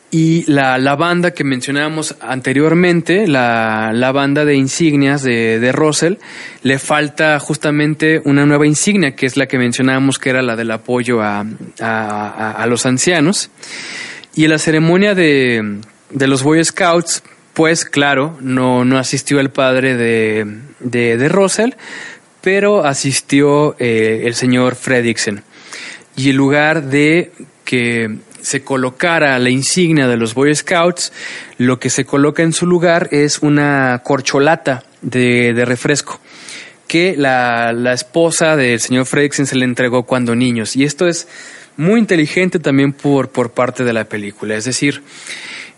Y 0.09 0.49
la, 0.49 0.95
banda 0.95 1.31
que 1.31 1.43
mencionábamos 1.43 2.15
anteriormente, 2.21 3.27
la, 3.27 4.11
banda 4.13 4.45
de 4.45 4.55
insignias 4.55 5.21
de, 5.21 5.59
de, 5.59 5.71
Russell, 5.71 6.15
le 6.63 6.79
falta 6.79 7.39
justamente 7.39 8.21
una 8.23 8.45
nueva 8.45 8.65
insignia, 8.65 9.15
que 9.15 9.25
es 9.25 9.37
la 9.37 9.47
que 9.47 9.57
mencionábamos 9.57 10.17
que 10.17 10.29
era 10.29 10.41
la 10.41 10.55
del 10.55 10.71
apoyo 10.71 11.21
a, 11.21 11.45
a 11.79 12.65
los 12.67 12.85
ancianos. 12.85 13.51
Y 14.33 14.45
en 14.45 14.51
la 14.51 14.59
ceremonia 14.59 15.13
de, 15.13 15.81
de 16.09 16.27
los 16.27 16.43
Boy 16.43 16.63
Scouts, 16.63 17.23
pues 17.57 17.85
claro, 17.85 18.37
no, 18.39 18.85
no 18.85 18.99
asistió 18.99 19.39
el 19.39 19.49
padre 19.49 19.97
de, 19.97 20.45
de, 20.79 21.27
Russell, 21.27 21.71
pero 22.39 22.85
asistió 22.85 23.75
eh, 23.79 24.25
el 24.25 24.35
señor 24.35 24.75
Fredrickson. 24.75 25.41
Y 26.15 26.29
en 26.29 26.35
lugar 26.37 26.83
de 26.83 27.31
que 27.65 28.15
se 28.41 28.63
colocara 28.63 29.39
la 29.39 29.49
insignia 29.49 30.07
de 30.07 30.17
los 30.17 30.35
Boy 30.35 30.53
Scouts, 30.53 31.11
lo 31.57 31.79
que 31.79 31.89
se 31.89 32.05
coloca 32.05 32.43
en 32.43 32.53
su 32.53 32.67
lugar 32.67 33.09
es 33.09 33.39
una 33.39 34.03
corcholata 34.03 34.83
de, 35.01 35.63
refresco 35.65 36.21
que 36.85 37.17
la, 37.17 37.73
la, 37.73 37.93
esposa 37.93 38.55
del 38.55 38.79
señor 38.79 39.07
Fredrickson 39.07 39.47
se 39.47 39.55
le 39.55 39.65
entregó 39.65 40.03
cuando 40.03 40.35
niños. 40.35 40.75
Y 40.75 40.83
esto 40.83 41.07
es 41.07 41.27
muy 41.75 41.99
inteligente 41.99 42.59
también 42.59 42.93
por, 42.93 43.29
por 43.29 43.49
parte 43.49 43.83
de 43.83 43.93
la 43.93 44.03
película. 44.03 44.55
Es 44.55 44.65
decir, 44.65 45.01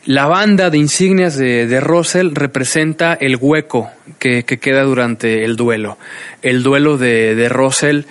la 0.06 0.28
banda 0.28 0.70
de 0.70 0.78
insignias 0.78 1.38
de, 1.38 1.68
de 1.68 1.80
Russell 1.80 2.32
representa 2.34 3.14
el 3.14 3.38
hueco 3.40 3.90
que, 4.18 4.44
queda 4.44 4.84
durante 4.84 5.44
el 5.44 5.56
duelo. 5.56 5.98
El 6.42 6.64
duelo 6.64 6.98
de, 6.98 7.36
de 7.36 7.50
Russell 7.50 8.04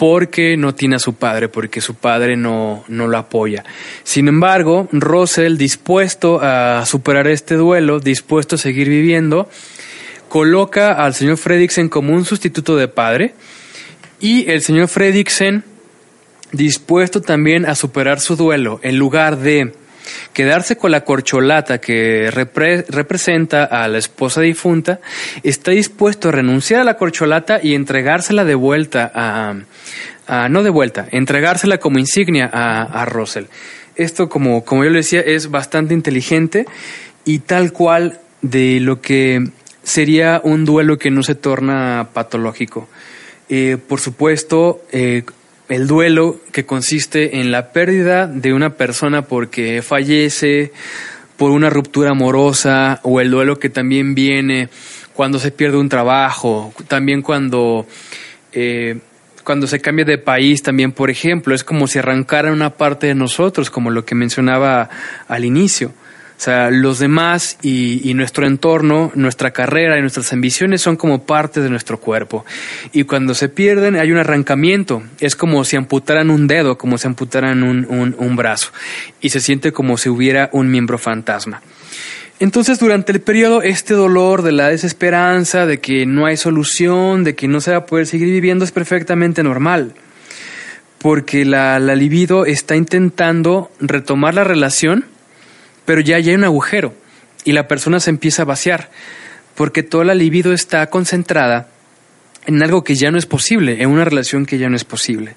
porque 0.00 0.56
no 0.56 0.74
tiene 0.74 0.96
a 0.96 0.98
su 0.98 1.16
padre, 1.16 1.48
porque 1.48 1.82
su 1.82 1.94
padre 1.94 2.34
no, 2.34 2.84
no 2.88 3.06
lo 3.06 3.18
apoya. 3.18 3.64
Sin 4.02 4.28
embargo, 4.28 4.88
Russell, 4.92 5.58
dispuesto 5.58 6.40
a 6.40 6.86
superar 6.86 7.26
este 7.26 7.56
duelo, 7.56 8.00
dispuesto 8.00 8.54
a 8.54 8.58
seguir 8.58 8.88
viviendo, 8.88 9.50
coloca 10.30 10.92
al 10.92 11.12
señor 11.12 11.36
Fredricksen 11.36 11.90
como 11.90 12.14
un 12.14 12.24
sustituto 12.24 12.76
de 12.76 12.88
padre 12.88 13.34
y 14.20 14.50
el 14.50 14.62
señor 14.62 14.88
Fredricksen, 14.88 15.64
dispuesto 16.52 17.20
también 17.20 17.66
a 17.66 17.74
superar 17.74 18.20
su 18.20 18.36
duelo, 18.36 18.80
en 18.82 18.96
lugar 18.96 19.36
de 19.36 19.74
Quedarse 20.32 20.76
con 20.76 20.90
la 20.90 21.02
corcholata 21.02 21.78
que 21.78 22.30
representa 22.30 23.64
a 23.64 23.88
la 23.88 23.98
esposa 23.98 24.40
difunta, 24.40 25.00
está 25.42 25.72
dispuesto 25.72 26.28
a 26.28 26.32
renunciar 26.32 26.80
a 26.80 26.84
la 26.84 26.96
corcholata 26.96 27.60
y 27.62 27.74
entregársela 27.74 28.44
de 28.44 28.54
vuelta 28.54 29.10
a, 29.14 30.48
no 30.48 30.62
de 30.62 30.70
vuelta, 30.70 31.06
entregársela 31.10 31.78
como 31.78 31.98
insignia 31.98 32.48
a, 32.52 32.82
a 32.82 33.04
Russell. 33.04 33.44
Esto, 33.96 34.28
como, 34.28 34.64
como 34.64 34.84
yo 34.84 34.90
le 34.90 34.98
decía, 34.98 35.20
es 35.20 35.50
bastante 35.50 35.92
inteligente 35.94 36.66
y 37.24 37.40
tal 37.40 37.72
cual 37.72 38.20
de 38.40 38.80
lo 38.80 39.00
que 39.00 39.50
sería 39.82 40.40
un 40.42 40.64
duelo 40.64 40.98
que 40.98 41.10
no 41.10 41.22
se 41.22 41.34
torna 41.34 42.08
patológico. 42.12 42.88
Eh, 43.48 43.78
por 43.88 44.00
supuesto, 44.00 44.82
eh, 44.92 45.24
el 45.70 45.86
duelo 45.86 46.40
que 46.52 46.66
consiste 46.66 47.40
en 47.40 47.52
la 47.52 47.70
pérdida 47.70 48.26
de 48.26 48.52
una 48.52 48.70
persona 48.70 49.22
porque 49.22 49.82
fallece, 49.82 50.72
por 51.36 51.52
una 51.52 51.70
ruptura 51.70 52.10
amorosa, 52.10 52.98
o 53.04 53.20
el 53.20 53.30
duelo 53.30 53.58
que 53.58 53.70
también 53.70 54.14
viene 54.14 54.68
cuando 55.14 55.38
se 55.38 55.52
pierde 55.52 55.78
un 55.78 55.88
trabajo, 55.88 56.74
también 56.88 57.22
cuando, 57.22 57.86
eh, 58.52 58.98
cuando 59.44 59.68
se 59.68 59.80
cambia 59.80 60.04
de 60.04 60.18
país, 60.18 60.62
también, 60.62 60.90
por 60.90 61.08
ejemplo, 61.08 61.54
es 61.54 61.62
como 61.62 61.86
si 61.86 62.00
arrancara 62.00 62.52
una 62.52 62.70
parte 62.70 63.06
de 63.06 63.14
nosotros, 63.14 63.70
como 63.70 63.90
lo 63.90 64.04
que 64.04 64.16
mencionaba 64.16 64.90
al 65.28 65.44
inicio. 65.44 65.92
O 66.40 66.42
sea, 66.42 66.70
los 66.70 66.98
demás 66.98 67.58
y, 67.60 68.14
nuestro 68.14 68.46
entorno, 68.46 69.12
nuestra 69.14 69.50
carrera 69.50 69.98
y 69.98 70.00
nuestras 70.00 70.32
ambiciones 70.32 70.80
son 70.80 70.96
como 70.96 71.26
parte 71.26 71.60
de 71.60 71.68
nuestro 71.68 72.00
cuerpo. 72.00 72.46
Y 72.92 73.04
cuando 73.04 73.34
se 73.34 73.50
pierden 73.50 73.96
hay 73.96 74.10
un 74.10 74.16
arrancamiento. 74.16 75.02
Es 75.18 75.36
como 75.36 75.62
si 75.64 75.76
amputaran 75.76 76.30
un 76.30 76.46
dedo, 76.46 76.78
como 76.78 76.96
si 76.96 77.06
amputaran 77.06 77.62
un, 77.62 78.16
un 78.16 78.36
brazo. 78.36 78.72
Y 79.20 79.28
se 79.28 79.40
siente 79.40 79.70
como 79.72 79.98
si 79.98 80.08
hubiera 80.08 80.48
un 80.54 80.70
miembro 80.70 80.96
fantasma. 80.96 81.60
Entonces, 82.38 82.78
durante 82.78 83.12
el 83.12 83.20
periodo, 83.20 83.60
este 83.60 83.92
dolor 83.92 84.40
de 84.40 84.52
la 84.52 84.68
desesperanza, 84.68 85.66
de 85.66 85.78
que 85.78 86.06
no 86.06 86.24
hay 86.24 86.38
solución, 86.38 87.22
de 87.22 87.34
que 87.34 87.48
no 87.48 87.60
se 87.60 87.72
va 87.72 87.76
a 87.76 87.86
poder 87.86 88.06
seguir 88.06 88.28
viviendo, 88.28 88.64
es 88.64 88.72
perfectamente 88.72 89.42
normal. 89.42 89.92
Porque 90.96 91.44
la 91.44 91.78
libido 91.80 92.46
está 92.46 92.76
intentando 92.76 93.70
retomar 93.78 94.32
la 94.32 94.44
relación 94.44 95.04
pero 95.84 96.00
ya, 96.00 96.16
hay 96.16 96.34
un 96.34 96.44
agujero 96.44 96.94
y 97.44 97.52
la 97.52 97.68
persona 97.68 98.00
se 98.00 98.10
empieza 98.10 98.42
a 98.42 98.46
vaciar 98.46 98.90
porque 99.54 99.82
toda 99.82 100.04
la 100.04 100.14
libido 100.14 100.52
está 100.52 100.86
concentrada 100.88 101.68
en 102.46 102.62
algo 102.62 102.84
que 102.84 102.94
ya 102.94 103.10
no 103.10 103.18
es 103.18 103.26
posible, 103.26 103.82
en 103.82 103.90
una 103.90 104.04
relación 104.04 104.46
que 104.46 104.58
ya 104.58 104.68
no 104.68 104.76
es 104.76 104.84
posible. 104.84 105.34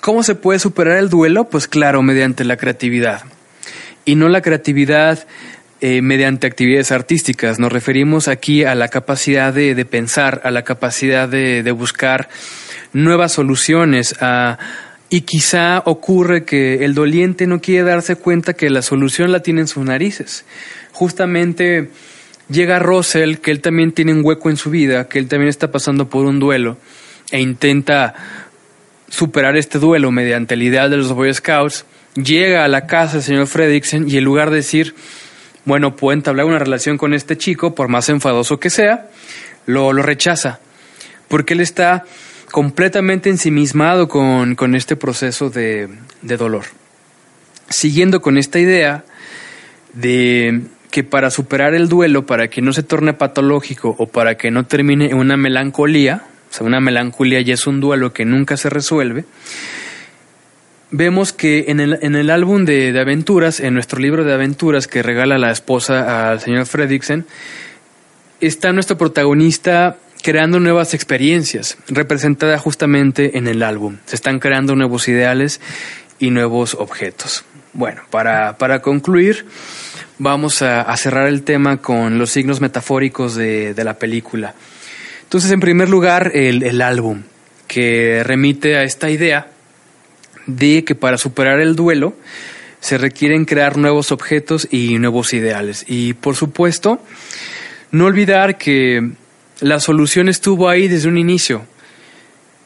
¿Cómo 0.00 0.22
se 0.22 0.34
puede 0.34 0.58
superar 0.58 0.98
el 0.98 1.10
duelo? 1.10 1.48
Pues 1.48 1.68
claro, 1.68 2.02
mediante 2.02 2.44
la 2.44 2.56
creatividad. 2.56 3.22
Y 4.04 4.14
no 4.14 4.28
la 4.28 4.40
creatividad 4.40 5.26
eh, 5.80 6.00
mediante 6.00 6.46
actividades 6.46 6.92
artísticas. 6.92 7.58
Nos 7.58 7.72
referimos 7.72 8.28
aquí 8.28 8.64
a 8.64 8.74
la 8.74 8.88
capacidad 8.88 9.52
de, 9.52 9.84
pensar, 9.84 10.40
a 10.44 10.50
la 10.50 10.62
capacidad 10.62 11.28
de, 11.28 11.62
de 11.62 11.72
buscar 11.72 12.28
nuevas 12.92 13.32
soluciones, 13.32 14.14
a, 14.20 14.58
y 15.16 15.22
quizá 15.22 15.82
ocurre 15.86 16.44
que 16.44 16.84
el 16.84 16.92
doliente 16.92 17.46
no 17.46 17.62
quiere 17.62 17.84
darse 17.84 18.16
cuenta 18.16 18.52
que 18.52 18.68
la 18.68 18.82
solución 18.82 19.32
la 19.32 19.40
tiene 19.40 19.62
en 19.62 19.66
sus 19.66 19.82
narices. 19.82 20.44
Justamente 20.92 21.88
llega 22.50 22.78
Russell, 22.80 23.36
que 23.36 23.50
él 23.50 23.62
también 23.62 23.92
tiene 23.92 24.12
un 24.12 24.22
hueco 24.22 24.50
en 24.50 24.58
su 24.58 24.68
vida, 24.68 25.08
que 25.08 25.18
él 25.18 25.26
también 25.26 25.48
está 25.48 25.70
pasando 25.70 26.10
por 26.10 26.26
un 26.26 26.38
duelo, 26.38 26.76
e 27.30 27.40
intenta 27.40 28.12
superar 29.08 29.56
este 29.56 29.78
duelo 29.78 30.10
mediante 30.10 30.52
el 30.52 30.62
ideal 30.62 30.90
de 30.90 30.98
los 30.98 31.10
Boy 31.14 31.32
Scouts. 31.32 31.86
Llega 32.16 32.66
a 32.66 32.68
la 32.68 32.86
casa 32.86 33.14
del 33.14 33.22
señor 33.22 33.46
Fredrickson 33.46 34.10
y 34.10 34.18
en 34.18 34.24
lugar 34.24 34.50
de 34.50 34.56
decir, 34.56 34.94
bueno, 35.64 35.96
puedo 35.96 36.12
entablar 36.12 36.44
una 36.44 36.58
relación 36.58 36.98
con 36.98 37.14
este 37.14 37.38
chico, 37.38 37.74
por 37.74 37.88
más 37.88 38.10
enfadoso 38.10 38.60
que 38.60 38.68
sea, 38.68 39.08
lo, 39.64 39.94
lo 39.94 40.02
rechaza. 40.02 40.60
Porque 41.28 41.54
él 41.54 41.62
está 41.62 42.04
completamente 42.50 43.30
ensimismado 43.30 44.08
con, 44.08 44.54
con 44.54 44.74
este 44.74 44.96
proceso 44.96 45.50
de, 45.50 45.88
de 46.22 46.36
dolor. 46.36 46.64
Siguiendo 47.68 48.20
con 48.20 48.38
esta 48.38 48.58
idea 48.58 49.04
de 49.92 50.62
que 50.90 51.04
para 51.04 51.30
superar 51.30 51.74
el 51.74 51.88
duelo, 51.88 52.26
para 52.26 52.48
que 52.48 52.62
no 52.62 52.72
se 52.72 52.82
torne 52.82 53.12
patológico 53.12 53.94
o 53.98 54.06
para 54.06 54.36
que 54.36 54.50
no 54.50 54.64
termine 54.64 55.06
en 55.10 55.18
una 55.18 55.36
melancolía, 55.36 56.22
o 56.50 56.54
sea, 56.54 56.66
una 56.66 56.80
melancolía 56.80 57.40
ya 57.40 57.54
es 57.54 57.66
un 57.66 57.80
duelo 57.80 58.12
que 58.12 58.24
nunca 58.24 58.56
se 58.56 58.70
resuelve, 58.70 59.24
vemos 60.90 61.32
que 61.32 61.66
en 61.68 61.80
el, 61.80 61.98
en 62.02 62.14
el 62.14 62.30
álbum 62.30 62.64
de, 62.64 62.92
de, 62.92 63.00
aventuras, 63.00 63.60
en 63.60 63.74
nuestro 63.74 63.98
libro 64.00 64.24
de 64.24 64.32
aventuras 64.32 64.86
que 64.86 65.02
regala 65.02 65.38
la 65.38 65.50
esposa 65.50 66.30
al 66.30 66.40
señor 66.40 66.66
Fredricksen, 66.66 67.26
está 68.40 68.72
nuestro 68.72 68.96
protagonista 68.96 69.98
creando 70.26 70.58
nuevas 70.58 70.92
experiencias, 70.92 71.78
representadas 71.86 72.60
justamente 72.60 73.38
en 73.38 73.46
el 73.46 73.62
álbum. 73.62 73.98
Se 74.06 74.16
están 74.16 74.40
creando 74.40 74.74
nuevos 74.74 75.06
ideales 75.06 75.60
y 76.18 76.30
nuevos 76.30 76.74
objetos. 76.74 77.44
Bueno, 77.72 78.02
para, 78.10 78.58
para 78.58 78.82
concluir, 78.82 79.46
vamos 80.18 80.62
a, 80.62 80.96
cerrar 80.96 81.28
el 81.28 81.44
tema 81.44 81.76
con 81.76 82.18
los 82.18 82.30
signos 82.30 82.60
metafóricos 82.60 83.36
de, 83.36 83.72
de 83.72 83.84
la 83.84 84.00
película. 84.00 84.56
Entonces, 85.22 85.52
en 85.52 85.60
primer 85.60 85.88
lugar, 85.88 86.32
el, 86.34 86.64
el 86.64 86.82
álbum, 86.82 87.22
que 87.68 88.24
remite 88.24 88.76
a 88.76 88.82
esta 88.82 89.08
idea 89.10 89.46
de 90.46 90.82
que 90.82 90.96
para 90.96 91.18
superar 91.18 91.60
el 91.60 91.76
duelo 91.76 92.16
se 92.80 92.98
requieren 92.98 93.44
crear 93.44 93.76
nuevos 93.76 94.10
objetos 94.10 94.66
y 94.72 94.98
nuevos 94.98 95.32
ideales. 95.34 95.84
Y 95.86 96.14
por 96.14 96.34
supuesto, 96.34 97.00
no 97.92 98.06
olvidar 98.06 98.58
que 98.58 99.12
la 99.60 99.80
solución 99.80 100.28
estuvo 100.28 100.68
ahí 100.68 100.88
desde 100.88 101.08
un 101.08 101.18
inicio. 101.18 101.64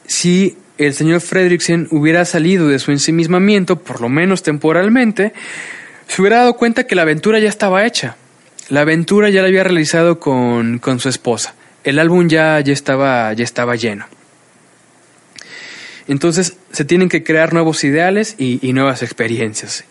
Si 0.07 0.57
el 0.77 0.93
señor 0.93 1.21
Fredricksen 1.21 1.87
hubiera 1.91 2.25
salido 2.25 2.67
de 2.67 2.79
su 2.79 2.91
ensimismamiento, 2.91 3.77
por 3.77 4.01
lo 4.01 4.09
menos 4.09 4.43
temporalmente, 4.43 5.33
se 6.07 6.21
hubiera 6.21 6.37
dado 6.37 6.55
cuenta 6.55 6.85
que 6.85 6.95
la 6.95 7.03
aventura 7.03 7.39
ya 7.39 7.49
estaba 7.49 7.85
hecha. 7.85 8.17
La 8.69 8.81
aventura 8.81 9.29
ya 9.29 9.41
la 9.41 9.47
había 9.47 9.63
realizado 9.63 10.19
con, 10.19 10.79
con 10.79 10.99
su 10.99 11.09
esposa. 11.09 11.55
El 11.83 11.99
álbum 11.99 12.27
ya, 12.27 12.59
ya, 12.61 12.73
estaba, 12.73 13.33
ya 13.33 13.43
estaba 13.43 13.75
lleno. 13.75 14.05
Entonces 16.07 16.57
se 16.71 16.83
tienen 16.83 17.09
que 17.09 17.23
crear 17.23 17.53
nuevos 17.53 17.83
ideales 17.83 18.35
y, 18.37 18.59
y 18.67 18.73
nuevas 18.73 19.03
experiencias. 19.03 19.85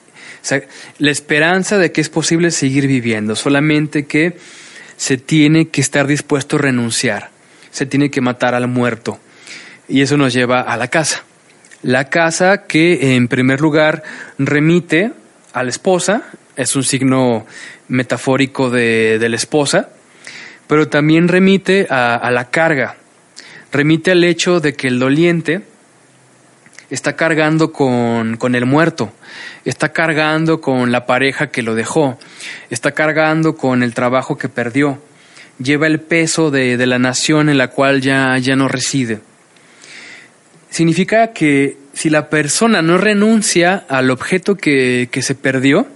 La 0.99 1.11
esperanza 1.11 1.79
de 1.79 1.93
que 1.93 2.01
es 2.01 2.09
posible 2.09 2.51
seguir 2.51 2.87
viviendo, 2.87 3.37
solamente 3.37 4.07
que 4.07 4.37
se 5.01 5.17
tiene 5.17 5.69
que 5.69 5.81
estar 5.81 6.07
dispuesto 6.07 6.57
a 6.57 6.59
renunciar, 6.59 7.31
se 7.71 7.87
tiene 7.87 8.11
que 8.11 8.21
matar 8.21 8.55
al 8.55 8.69
muerto. 8.69 9.19
Y 9.89 10.03
eso 10.03 10.19
nos 10.19 10.35
lleva 10.35 10.61
a 10.61 10.77
la 10.77 10.89
casa. 10.89 11.25
La 11.83 12.11
casa 12.11 12.67
que 12.67 13.17
en 13.17 13.27
primer 13.27 13.63
lugar 13.63 14.03
remite 14.37 15.13
a 15.55 15.63
la 15.63 15.71
esposa, 15.71 16.25
es 16.55 16.77
un 16.77 16.85
signo 16.85 17.47
metafórico 17.89 18.69
de, 18.69 19.27
la 19.27 19.37
esposa, 19.37 19.89
pero 20.67 20.89
también 20.89 21.29
remite 21.29 21.87
a, 21.89 22.17
a 22.17 22.31
la 22.31 22.51
carga, 22.51 22.97
remite 23.73 24.11
al 24.11 24.23
hecho 24.23 24.61
de 24.61 24.75
que 24.75 24.89
el 24.89 24.99
doliente 24.99 25.63
está 26.91 27.17
cargando 27.17 27.73
con, 27.73 28.37
con, 28.37 28.55
el 28.55 28.67
muerto, 28.67 29.15
está 29.65 29.93
cargando 29.93 30.61
con 30.61 30.93
la 30.93 31.07
pareja 31.07 31.49
que 31.49 31.63
lo 31.63 31.75
dejó, 31.75 32.19
está 32.71 32.93
cargando 32.93 33.57
con 33.57 33.83
el 33.83 33.95
trabajo 33.95 34.39
que 34.39 34.49
perdió, 34.49 35.03
lleva 35.59 35.87
el 35.87 36.01
peso 36.01 36.51
de, 36.51 36.77
de 36.77 36.87
la 36.87 36.99
nación 36.99 37.49
en 37.49 37.59
la 37.59 37.69
cual 37.69 38.01
ya, 38.01 38.37
ya 38.39 38.57
no 38.57 38.69
reside. 38.69 39.21
Significa 40.71 41.33
que 41.33 41.77
si 41.93 42.11
la 42.11 42.31
persona 42.31 42.83
no 42.83 42.97
renuncia 42.99 43.85
al 43.89 44.11
objeto 44.11 44.55
que, 44.55 45.09
que 45.11 45.23
se 45.23 45.35
perdió, 45.35 45.87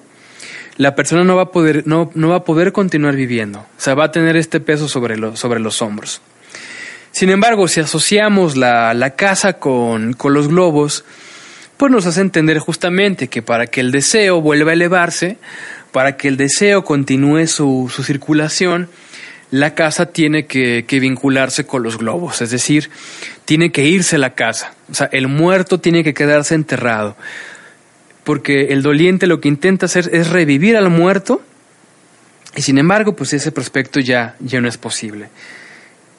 la 0.77 0.95
persona 0.97 1.25
no 1.25 1.37
va 1.37 1.43
a 1.43 1.51
poder, 1.51 1.87
no, 1.87 2.11
no, 2.15 2.29
va 2.31 2.37
a 2.37 2.45
poder 2.45 2.73
continuar 2.73 3.15
viviendo. 3.15 3.61
O 3.61 3.81
sea, 3.81 3.95
va 3.95 4.05
a 4.05 4.11
tener 4.11 4.37
este 4.37 4.61
peso 4.61 4.89
sobre, 4.89 5.17
sobre 5.37 5.61
los 5.61 5.81
hombros. 5.83 6.21
Sin 7.13 7.31
embargo, 7.31 7.69
si 7.69 7.81
asociamos 7.81 8.57
la, 8.57 8.93
la 8.93 9.11
casa 9.11 9.55
con, 9.55 10.15
con, 10.15 10.35
los 10.35 10.49
globos, 10.49 11.05
pues 11.77 11.91
nos 11.91 12.07
hace 12.07 12.21
entender 12.21 12.59
justamente 12.59 13.29
que 13.29 13.43
para 13.43 13.67
que 13.67 13.81
el 13.81 13.91
deseo 13.91 14.41
vuelva 14.41 14.71
a 14.71 14.75
elevarse, 14.75 15.39
para 15.93 16.17
que 16.17 16.29
el 16.29 16.37
deseo 16.37 16.85
continúe 16.85 17.47
su, 17.47 17.91
su 17.95 18.03
circulación, 18.03 18.89
la 19.51 19.75
casa 19.75 20.07
tiene 20.07 20.47
que, 20.47 20.85
que, 20.87 20.99
vincularse 20.99 21.67
con 21.67 21.83
los 21.83 21.99
globos, 21.99 22.43
es 22.43 22.51
decir, 22.51 22.91
tiene 23.45 23.71
que 23.71 23.85
irse 23.85 24.19
la 24.19 24.35
casa, 24.35 24.75
o 24.91 24.95
sea, 24.95 25.09
el 25.13 25.29
muerto 25.29 25.79
tiene 25.79 26.03
que 26.03 26.15
quedarse 26.15 26.55
enterrado, 26.55 27.17
porque 28.25 28.73
el 28.73 28.83
doliente 28.83 29.27
lo 29.27 29.41
que 29.41 29.49
intenta 29.49 29.87
hacer 29.87 30.11
es 30.13 30.31
revivir 30.31 30.77
al 30.77 30.91
muerto, 30.91 31.43
y 32.57 32.63
sin 32.63 32.79
embargo, 32.79 33.15
pues 33.15 33.33
ese 33.33 33.53
prospecto 33.53 34.01
ya, 34.01 34.37
ya 34.41 34.61
no 34.61 34.69
es 34.69 34.79
posible. 34.79 35.29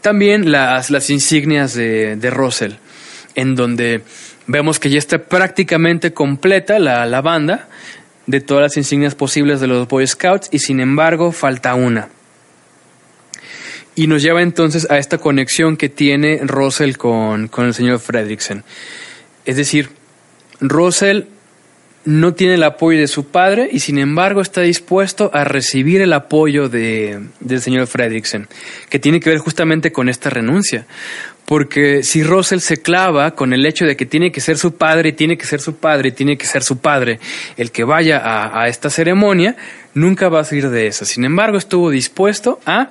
También 0.02 0.52
las, 0.52 0.90
las 0.92 1.10
insignias 1.10 1.74
de, 1.74 2.16
de 2.16 2.30
Russell, 2.30 2.74
en 3.36 3.56
donde 3.56 4.02
vemos 4.48 4.80
que 4.80 4.90
ya 4.90 4.98
está 4.98 5.18
prácticamente 5.18 6.14
completa 6.14 6.80
la, 6.80 7.06
la 7.06 7.22
banda 7.22 7.68
de 8.28 8.42
todas 8.42 8.64
las 8.64 8.78
insignias 8.78 9.16
posibles 9.16 9.60
de 9.60 9.68
los 9.68 9.88
Boy 9.88 10.06
Scouts, 10.08 10.50
y 10.52 10.60
sin 10.60 10.80
embargo 10.80 11.32
falta 11.32 11.76
una. 11.76 12.10
Y 13.96 14.08
nos 14.08 14.22
lleva 14.22 14.42
entonces 14.42 14.90
a 14.90 14.98
esta 14.98 15.18
conexión 15.18 15.78
que 15.78 15.90
tiene 15.90 16.40
Russell 16.44 16.96
con, 16.96 17.48
con 17.48 17.66
el 17.66 17.74
señor 17.74 18.00
Fredricksen. 18.00 18.64
Es 19.46 19.56
decir, 19.56 19.90
Russell 20.60 21.24
no 22.04 22.34
tiene 22.34 22.56
el 22.56 22.64
apoyo 22.64 23.00
de 23.00 23.08
su 23.08 23.28
padre 23.28 23.68
y 23.72 23.80
sin 23.80 23.98
embargo 23.98 24.42
está 24.42 24.62
dispuesto 24.62 25.32
a 25.34 25.44
recibir 25.44 26.02
el 26.02 26.14
apoyo 26.14 26.70
de, 26.70 27.20
del 27.40 27.62
señor 27.62 27.88
Fredricksen, 27.88 28.48
que 28.90 29.00
tiene 29.00 29.20
que 29.20 29.32
ver 29.32 29.40
justamente 29.40 29.92
con 29.92 30.08
esta 30.08 30.30
renuncia. 30.30 30.86
Porque 31.46 32.02
si 32.04 32.24
Russell 32.24 32.60
se 32.60 32.78
clava 32.78 33.32
con 33.32 33.54
el 33.54 33.66
hecho 33.66 33.86
de 33.86 33.96
que 33.96 34.06
tiene 34.06 34.32
que 34.32 34.42
ser 34.42 34.58
su 34.58 34.76
padre, 34.76 35.12
tiene 35.12 35.38
que 35.38 35.46
ser 35.46 35.62
su 35.62 35.76
padre, 35.76 36.12
tiene 36.12 36.38
que 36.38 36.46
ser 36.46 36.64
su 36.64 36.80
padre 36.80 37.20
el 37.56 37.72
que 37.72 37.84
vaya 37.84 38.22
a, 38.24 38.68
esta 38.68 38.90
ceremonia, 38.90 39.56
nunca 39.94 40.30
va 40.30 40.40
a 40.40 40.44
salir 40.44 40.70
de 40.70 40.88
eso. 40.88 41.06
Sin 41.06 41.24
embargo, 41.24 41.58
estuvo 41.58 41.92
dispuesto 41.92 42.60
a 42.66 42.90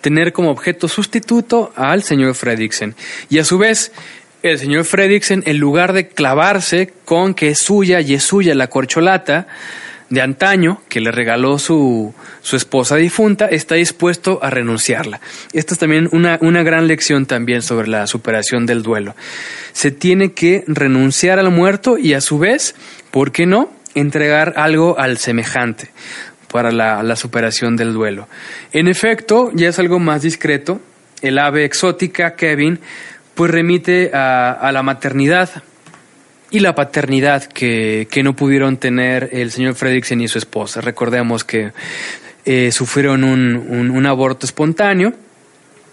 tener 0.00 0.32
como 0.32 0.50
objeto 0.50 0.88
sustituto 0.88 1.72
al 1.76 2.02
señor 2.02 2.34
Fredricksen. 2.34 2.94
Y 3.28 3.38
a 3.38 3.44
su 3.44 3.58
vez, 3.58 3.92
el 4.42 4.58
señor 4.58 4.84
Fredricksen, 4.84 5.42
en 5.46 5.58
lugar 5.58 5.92
de 5.92 6.08
clavarse 6.08 6.92
con 7.04 7.34
que 7.34 7.50
es 7.50 7.58
suya 7.58 8.00
y 8.00 8.14
es 8.14 8.22
suya 8.22 8.54
la 8.54 8.68
corcholata 8.68 9.46
de 10.12 10.20
antaño 10.20 10.82
que 10.90 11.00
le 11.00 11.10
regaló 11.10 11.58
su, 11.58 12.14
su 12.42 12.56
esposa 12.56 12.96
difunta, 12.96 13.46
está 13.46 13.76
dispuesto 13.76 14.40
a 14.42 14.50
renunciarla. 14.50 15.22
Esta 15.54 15.72
es 15.72 15.78
también 15.78 16.10
una, 16.12 16.36
una 16.42 16.62
gran 16.62 16.86
lección 16.86 17.24
también 17.24 17.62
sobre 17.62 17.88
la 17.88 18.06
superación 18.06 18.66
del 18.66 18.82
duelo. 18.82 19.16
Se 19.72 19.90
tiene 19.90 20.32
que 20.32 20.64
renunciar 20.66 21.38
al 21.38 21.50
muerto 21.50 21.96
y 21.96 22.12
a 22.12 22.20
su 22.20 22.38
vez, 22.38 22.74
¿por 23.10 23.32
qué 23.32 23.46
no? 23.46 23.70
entregar 23.94 24.54
algo 24.56 24.98
al 24.98 25.16
semejante 25.16 25.90
para 26.50 26.72
la, 26.72 27.02
la, 27.02 27.16
superación 27.16 27.76
del 27.76 27.94
duelo. 27.94 28.28
En 28.72 28.88
efecto, 28.88 29.50
ya 29.54 29.68
es 29.68 29.78
algo 29.78 29.98
más 29.98 30.20
discreto. 30.20 30.80
El 31.22 31.38
ave 31.38 31.64
exótica, 31.64 32.34
Kevin, 32.34 32.80
pues 33.34 33.50
remite 33.50 34.10
a, 34.12 34.52
a 34.52 34.72
la 34.72 34.82
maternidad 34.82 35.62
y 36.52 36.60
la 36.60 36.74
paternidad 36.74 37.44
que, 37.44 38.06
que, 38.10 38.22
no 38.22 38.36
pudieron 38.36 38.76
tener 38.76 39.30
el 39.32 39.50
señor 39.50 39.74
Fredricksen 39.74 40.20
y 40.20 40.28
su 40.28 40.36
esposa. 40.36 40.82
Recordemos 40.82 41.44
que 41.44 41.72
eh, 42.44 42.70
sufrieron 42.72 43.24
un, 43.24 43.90
un, 43.90 44.06
aborto 44.06 44.44
espontáneo 44.44 45.14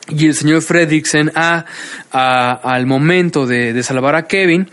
y 0.09 0.27
el 0.27 0.35
señor 0.35 0.61
Fredricksen 0.61 1.31
a, 1.33 1.65
al 2.11 2.85
momento 2.85 3.47
de, 3.47 3.71
de, 3.71 3.83
salvar 3.83 4.15
a 4.15 4.27
Kevin, 4.27 4.69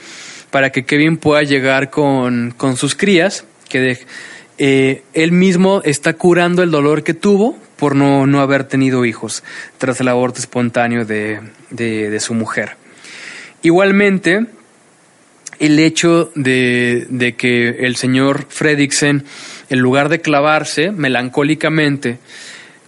para 0.51 0.71
que 0.71 0.85
Kevin 0.85 1.19
pueda 1.19 1.45
llegar 1.45 1.91
con, 1.91 2.53
con 2.57 2.77
sus 2.77 2.97
crías, 2.97 3.45
que 3.69 3.99
eh, 4.59 5.05
él 5.15 5.31
mismo 5.31 5.83
está 5.85 6.15
curando 6.15 6.65
el 6.65 6.73
dolor 6.73 7.05
que 7.05 7.15
tuvo 7.15 7.57
por 7.77 7.95
no, 7.95 8.27
no 8.27 8.41
haber 8.41 8.65
tenido 8.65 9.05
hijos 9.05 9.45
tras 9.79 10.01
el 10.01 10.09
aborto 10.09 10.41
espontáneo 10.41 11.05
de, 11.05 11.41
de 11.71 12.21
su 12.21 12.35
mujer. 12.35 12.77
Igualmente, 13.63 14.47
el 15.59 15.79
hecho 15.79 16.31
de, 16.35 17.07
de, 17.09 17.35
que 17.35 17.69
el 17.87 17.97
señor 17.97 18.47
Fredricksen, 18.49 19.25
en 19.69 19.79
lugar 19.79 20.09
de 20.09 20.21
clavarse 20.21 20.91
melancólicamente 20.91 22.19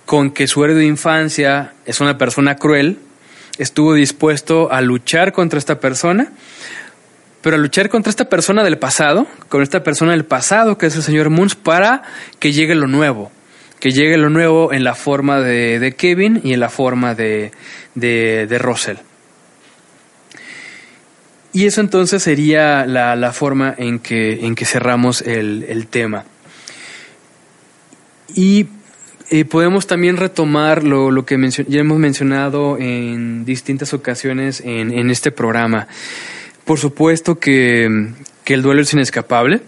con 0.07 0.31
que 0.31 0.47
su 0.47 0.65
héroe 0.65 0.77
de 0.77 0.87
infancia 0.87 1.75
es 1.85 2.01
una 2.01 2.19
persona 2.19 2.57
cruel, 2.57 2.99
estuvo 3.59 3.95
dispuesto 3.95 4.73
a 4.73 4.81
luchar 4.81 5.33
contra 5.33 5.59
esta 5.59 5.81
persona 5.81 6.33
pero 7.41 7.57
a 7.57 7.59
luchar 7.59 7.89
contra 7.89 8.11
esta 8.11 8.29
persona 8.29 8.65
del 8.65 8.79
pasado, 8.79 9.27
con 9.49 9.63
esta 9.63 9.83
persona 9.83 10.13
del 10.13 10.25
pasado 10.25 10.77
que 10.77 10.87
es 10.87 10.97
el 10.97 11.03
señor 11.03 11.31
Moons, 11.31 11.55
para 11.55 12.03
que 12.39 12.53
llegue 12.53 12.75
lo 12.75 12.89
nuevo, 12.89 13.31
que 13.81 13.91
llegue 13.91 14.17
lo 14.17 14.29
nuevo 14.31 14.73
en 14.73 14.85
la 14.85 14.95
forma 14.95 15.41
de, 15.41 15.79
de 15.79 15.93
Kevin 15.95 16.41
y 16.45 16.53
en 16.53 16.61
la 16.61 16.69
forma 16.69 17.15
de, 17.15 17.53
de, 17.95 18.47
de, 18.47 18.59
Russell. 18.59 18.97
Y 21.59 21.67
eso 21.67 21.81
entonces 21.81 22.23
sería 22.23 22.87
la, 22.87 23.17
la 23.17 23.33
forma 23.33 23.75
en 23.77 23.99
que, 23.99 24.47
en 24.47 24.55
que 24.55 24.65
cerramos 24.65 25.23
el, 25.23 25.89
tema. 25.91 26.25
Y 28.33 28.69
eh, 29.31 29.45
podemos 29.45 29.89
también 29.89 30.19
retomar 30.19 30.85
lo, 30.85 31.27
que 31.27 31.37
ya 31.67 31.81
hemos 31.81 31.99
mencionado 31.99 32.79
en 32.79 33.45
distintas 33.45 33.93
ocasiones 33.93 34.61
en, 34.61 34.93
en 34.93 35.11
este 35.11 35.33
programa. 35.33 35.89
Por 36.65 36.79
supuesto 36.79 37.41
que, 37.41 38.13
que, 38.45 38.55
el 38.55 38.63
duelo 38.63 38.83
es 38.83 38.93
inescapable. 38.93 39.61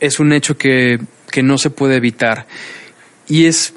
Es 0.00 0.18
un 0.18 0.32
hecho 0.32 0.58
que, 0.58 0.98
que 1.30 1.44
no 1.44 1.56
se 1.56 1.70
puede 1.70 1.94
evitar. 1.94 2.48
Y 3.28 3.46
es 3.46 3.74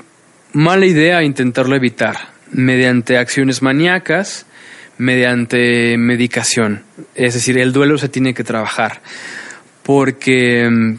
mala 0.52 0.88
idea 0.88 1.22
intentarlo 1.22 1.76
evitar 1.76 2.34
mediante 2.52 3.20
acciones 3.20 3.62
maníacas, 3.62 4.48
mediante 4.98 5.98
medicación. 5.98 6.84
Es 7.16 7.34
decir, 7.34 7.58
el 7.58 7.74
duelo 7.74 7.98
se 7.98 8.10
tiene 8.10 8.34
que 8.34 8.44
trabajar. 8.44 9.02
Porque 9.84 10.70
mm, 10.70 10.98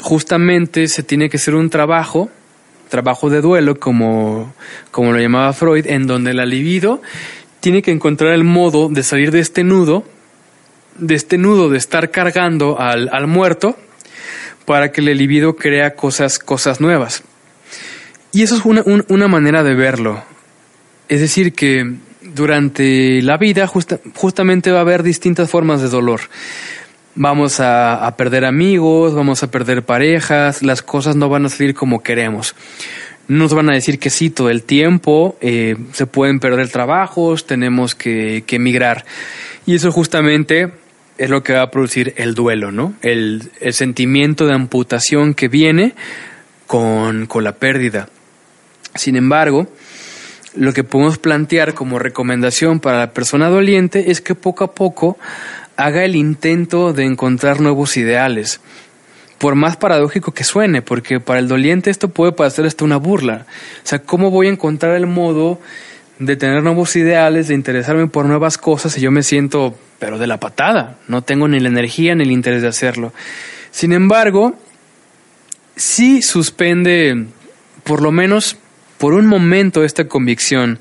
justamente 0.00 0.88
se 0.88 1.02
tiene 1.02 1.28
que 1.28 1.38
hacer 1.38 1.54
un 1.54 1.70
trabajo, 1.70 2.30
trabajo 2.88 3.30
de 3.30 3.40
duelo, 3.40 3.78
como, 3.78 4.54
como 4.90 5.12
lo 5.12 5.18
llamaba 5.18 5.52
Freud, 5.52 5.86
en 5.86 6.06
donde 6.06 6.34
la 6.34 6.44
libido 6.44 7.02
tiene 7.60 7.80
que 7.80 7.92
encontrar 7.92 8.32
el 8.32 8.42
modo 8.42 8.88
de 8.88 9.04
salir 9.04 9.30
de 9.30 9.38
este 9.38 9.62
nudo, 9.62 10.04
de 10.96 11.14
este 11.14 11.38
nudo 11.38 11.70
de 11.70 11.78
estar 11.78 12.10
cargando 12.10 12.80
al, 12.80 13.08
al 13.12 13.28
muerto, 13.28 13.78
para 14.66 14.90
que 14.90 15.00
el 15.00 15.16
libido 15.16 15.54
crea 15.56 15.94
cosas, 15.94 16.38
cosas 16.38 16.80
nuevas. 16.80 17.22
Y 18.32 18.42
eso 18.42 18.56
es 18.56 18.64
una, 18.64 18.82
un, 18.84 19.04
una 19.08 19.28
manera 19.28 19.62
de 19.62 19.74
verlo. 19.74 20.22
Es 21.08 21.20
decir, 21.20 21.52
que 21.52 21.94
durante 22.24 23.22
la 23.22 23.36
vida 23.36 23.66
justamente 23.66 24.70
va 24.70 24.78
a 24.78 24.82
haber 24.82 25.02
distintas 25.02 25.50
formas 25.50 25.82
de 25.82 25.88
dolor. 25.88 26.20
Vamos 27.14 27.60
a, 27.60 28.14
perder 28.16 28.44
amigos, 28.46 29.14
vamos 29.14 29.42
a 29.42 29.50
perder 29.50 29.84
parejas, 29.84 30.62
las 30.62 30.80
cosas 30.80 31.14
no 31.14 31.28
van 31.28 31.44
a 31.44 31.50
salir 31.50 31.74
como 31.74 32.02
queremos. 32.02 32.54
Nos 33.28 33.52
van 33.52 33.70
a 33.70 33.74
decir 33.74 33.98
que 33.98 34.08
sí 34.08 34.30
todo 34.30 34.48
el 34.48 34.62
tiempo, 34.62 35.36
eh, 35.40 35.76
se 35.92 36.06
pueden 36.06 36.40
perder 36.40 36.68
trabajos, 36.70 37.46
tenemos 37.46 37.94
que, 37.94 38.44
emigrar. 38.48 39.04
Y 39.66 39.74
eso 39.74 39.92
justamente 39.92 40.72
es 41.18 41.28
lo 41.28 41.42
que 41.42 41.52
va 41.52 41.62
a 41.62 41.70
producir 41.70 42.14
el 42.16 42.34
duelo, 42.34 42.72
¿no? 42.72 42.94
El, 43.02 43.50
el 43.60 43.74
sentimiento 43.74 44.46
de 44.46 44.54
amputación 44.54 45.34
que 45.34 45.48
viene 45.48 45.94
con, 46.66 47.26
con 47.26 47.44
la 47.44 47.52
pérdida. 47.52 48.08
Sin 48.94 49.16
embargo, 49.16 49.68
lo 50.54 50.72
que 50.72 50.84
podemos 50.84 51.18
plantear 51.18 51.74
como 51.74 51.98
recomendación 51.98 52.80
para 52.80 52.98
la 52.98 53.12
persona 53.12 53.48
doliente 53.48 54.10
es 54.10 54.20
que 54.20 54.34
poco 54.34 54.64
a 54.64 54.74
poco 54.74 55.18
haga 55.76 56.04
el 56.04 56.16
intento 56.16 56.92
de 56.92 57.04
encontrar 57.04 57.60
nuevos 57.60 57.96
ideales. 57.96 58.60
Por 59.38 59.54
más 59.54 59.76
paradójico 59.76 60.32
que 60.32 60.44
suene, 60.44 60.82
porque 60.82 61.18
para 61.18 61.40
el 61.40 61.48
doliente 61.48 61.90
esto 61.90 62.08
puede 62.08 62.32
parecer 62.32 62.66
hasta 62.66 62.84
una 62.84 62.96
burla. 62.96 63.46
O 63.82 63.86
sea, 63.86 64.00
¿cómo 64.00 64.30
voy 64.30 64.46
a 64.46 64.50
encontrar 64.50 64.94
el 64.94 65.06
modo 65.06 65.58
de 66.18 66.36
tener 66.36 66.62
nuevos 66.62 66.94
ideales, 66.94 67.48
de 67.48 67.54
interesarme 67.54 68.06
por 68.06 68.26
nuevas 68.26 68.58
cosas 68.58 68.92
si 68.92 69.00
yo 69.00 69.10
me 69.10 69.24
siento, 69.24 69.76
pero 69.98 70.18
de 70.18 70.28
la 70.28 70.38
patada? 70.38 70.98
No 71.08 71.22
tengo 71.22 71.48
ni 71.48 71.58
la 71.58 71.68
energía 71.68 72.14
ni 72.14 72.22
el 72.22 72.30
interés 72.30 72.62
de 72.62 72.68
hacerlo. 72.68 73.12
Sin 73.72 73.92
embargo, 73.92 74.54
sí 75.74 76.22
suspende 76.22 77.26
por 77.82 78.00
lo 78.00 78.12
menos 78.12 78.58
por 79.02 79.14
un 79.14 79.26
momento 79.26 79.82
esta 79.82 80.06
convicción 80.06 80.78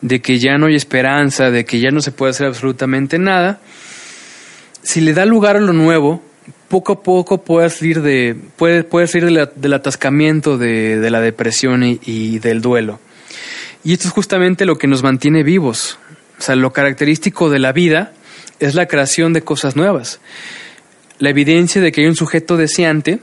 de 0.00 0.22
que 0.22 0.38
ya 0.38 0.58
no 0.58 0.66
hay 0.66 0.76
esperanza, 0.76 1.50
de 1.50 1.64
que 1.64 1.80
ya 1.80 1.90
no 1.90 2.00
se 2.00 2.12
puede 2.12 2.30
hacer 2.30 2.46
absolutamente 2.46 3.18
nada, 3.18 3.58
si 4.82 5.00
le 5.00 5.12
da 5.12 5.26
lugar 5.26 5.56
a 5.56 5.60
lo 5.60 5.72
nuevo, 5.72 6.22
poco 6.68 6.92
a 6.92 7.02
poco 7.02 7.42
puede 7.42 7.68
salir, 7.68 8.00
de, 8.00 8.36
salir 9.08 9.48
del 9.56 9.72
atascamiento 9.72 10.56
de, 10.56 11.04
la 11.10 11.20
depresión 11.20 11.82
y, 11.82 11.98
y, 12.06 12.38
del 12.38 12.60
duelo. 12.60 13.00
Y 13.82 13.92
esto 13.92 14.06
es 14.06 14.14
justamente 14.14 14.64
lo 14.64 14.78
que 14.78 14.86
nos 14.86 15.02
mantiene 15.02 15.42
vivos. 15.42 15.98
O 16.38 16.42
sea, 16.42 16.54
lo 16.54 16.72
característico 16.72 17.50
de 17.50 17.58
la 17.58 17.72
vida 17.72 18.12
es 18.60 18.76
la 18.76 18.86
creación 18.86 19.32
de 19.32 19.42
cosas 19.42 19.74
nuevas. 19.74 20.20
La 21.18 21.30
evidencia 21.30 21.82
de 21.82 21.90
que 21.90 22.02
hay 22.02 22.06
un 22.06 22.14
sujeto 22.14 22.56
deseante, 22.56 23.18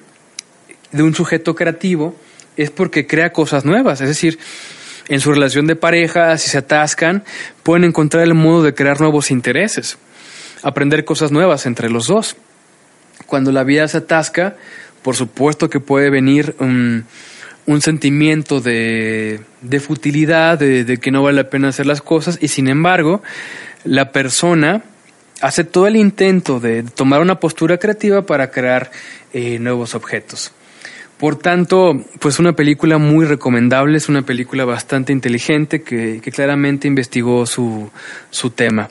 de 0.92 1.04
un 1.04 1.16
sujeto 1.16 1.56
creativo, 1.56 2.18
es 2.58 2.72
porque 2.72 3.08
crea 3.08 3.32
cosas 3.32 3.66
nuevas. 3.66 4.01
Es 4.01 4.08
decir, 4.08 4.39
en 5.08 5.20
su 5.20 5.32
relación 5.32 5.68
de 5.68 5.76
pareja, 5.76 6.38
si 6.38 6.49
se 6.49 6.58
atascan, 6.58 7.24
pueden 7.64 7.84
encontrar 7.84 8.24
el 8.24 8.34
modo 8.34 8.64
de 8.64 8.74
crear 8.74 8.99
nuevos 8.99 9.32
intereses, 9.32 9.97
aprender 10.64 11.06
cosas 11.06 11.32
nuevas 11.32 11.66
entre 11.66 11.89
los 11.89 12.08
dos. 12.08 12.36
Cuando 13.26 13.51
la 13.51 13.64
vida 13.64 13.88
se 13.88 13.97
atasca, 13.97 14.56
por 15.01 15.16
supuesto 15.16 15.70
que 15.70 15.80
puede 15.80 16.10
venir 16.10 16.56
un, 16.60 17.06
sentimiento 17.82 18.62
de, 18.62 19.41
futilidad, 19.80 20.58
de, 20.58 20.97
que 20.97 21.12
no 21.12 21.22
vale 21.22 21.43
la 21.43 21.49
pena 21.49 21.70
hacer 21.70 21.86
las 21.86 22.01
cosas, 22.01 22.39
y 22.41 22.47
sin 22.47 22.68
embargo, 22.68 23.22
la 23.84 24.12
persona 24.12 24.84
hace 25.41 25.64
todo 25.64 25.86
el 25.88 25.95
intento 25.95 26.60
de 26.60 26.84
tomar 26.84 27.22
una 27.22 27.39
postura 27.39 27.78
creativa 27.78 28.26
para 28.26 28.49
crear 28.49 28.89
eh, 29.34 29.60
nuevos 29.60 29.93
objetos. 29.93 30.51
Por 31.18 31.38
tanto, 31.38 31.93
pues 32.20 32.39
una 32.39 32.53
película 32.53 32.97
muy 32.97 33.26
recomendable, 33.26 33.97
es 33.97 34.09
una 34.09 34.24
película 34.24 34.66
bastante 34.66 35.13
inteligente 35.13 35.82
que, 35.82 36.20
claramente 36.34 36.89
investigó 36.89 37.45
su, 37.45 37.89
su, 38.30 38.49
tema. 38.49 38.89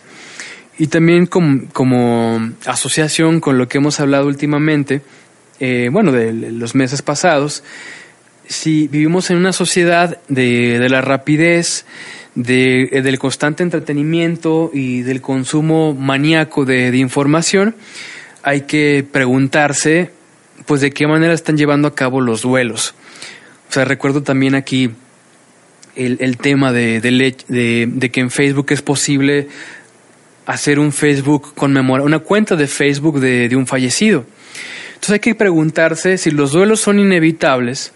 Y 0.78 0.86
también 0.86 1.26
como, 1.26 2.50
asociación 2.64 3.40
con 3.40 3.58
lo 3.58 3.68
que 3.68 3.78
hemos 3.78 4.00
hablado 4.00 4.26
últimamente, 4.26 5.02
eh, 5.60 5.90
bueno, 5.92 6.12
de, 6.12 6.32
los 6.32 6.74
meses 6.74 7.02
pasados, 7.02 7.62
si 8.46 8.88
vivimos 8.88 9.30
en 9.30 9.36
una 9.36 9.52
sociedad 9.52 10.18
de, 10.28 10.78
de 10.78 10.88
la 10.88 11.02
rapidez, 11.02 11.84
de, 12.34 13.02
del 13.02 13.18
constante 13.18 13.62
entretenimiento 13.62 14.70
y 14.72 15.02
del 15.02 15.20
consumo 15.20 15.94
maníaco 15.94 16.64
de, 16.64 16.90
de 16.90 16.98
información, 16.98 17.76
hay 18.42 18.62
que 18.62 19.06
preguntarse 19.10 20.10
pues 20.66 20.80
de 20.80 20.90
qué 20.90 21.06
manera 21.06 21.34
están 21.34 21.56
llevando 21.56 21.88
a 21.88 21.94
cabo 21.94 22.20
los 22.20 22.42
duelos. 22.42 22.94
O 23.68 23.72
sea, 23.72 23.84
recuerdo 23.84 24.22
también 24.22 24.54
aquí 24.54 24.90
el, 25.96 26.36
tema 26.38 26.72
de, 26.72 27.00
de, 27.00 28.10
que 28.10 28.20
en 28.20 28.30
Facebook 28.30 28.66
es 28.70 28.82
posible 28.82 29.48
hacer 30.46 30.78
un 30.78 30.92
Facebook 30.92 31.54
conmemora, 31.54 32.02
una 32.02 32.18
cuenta 32.18 32.56
de 32.56 32.66
Facebook 32.66 33.20
de, 33.20 33.48
de 33.48 33.56
un 33.56 33.66
fallecido. 33.66 34.26
Entonces 34.88 35.10
hay 35.10 35.20
que 35.20 35.34
preguntarse 35.34 36.18
si 36.18 36.30
los 36.30 36.52
duelos 36.52 36.80
son 36.80 36.98
inevitables 36.98 37.92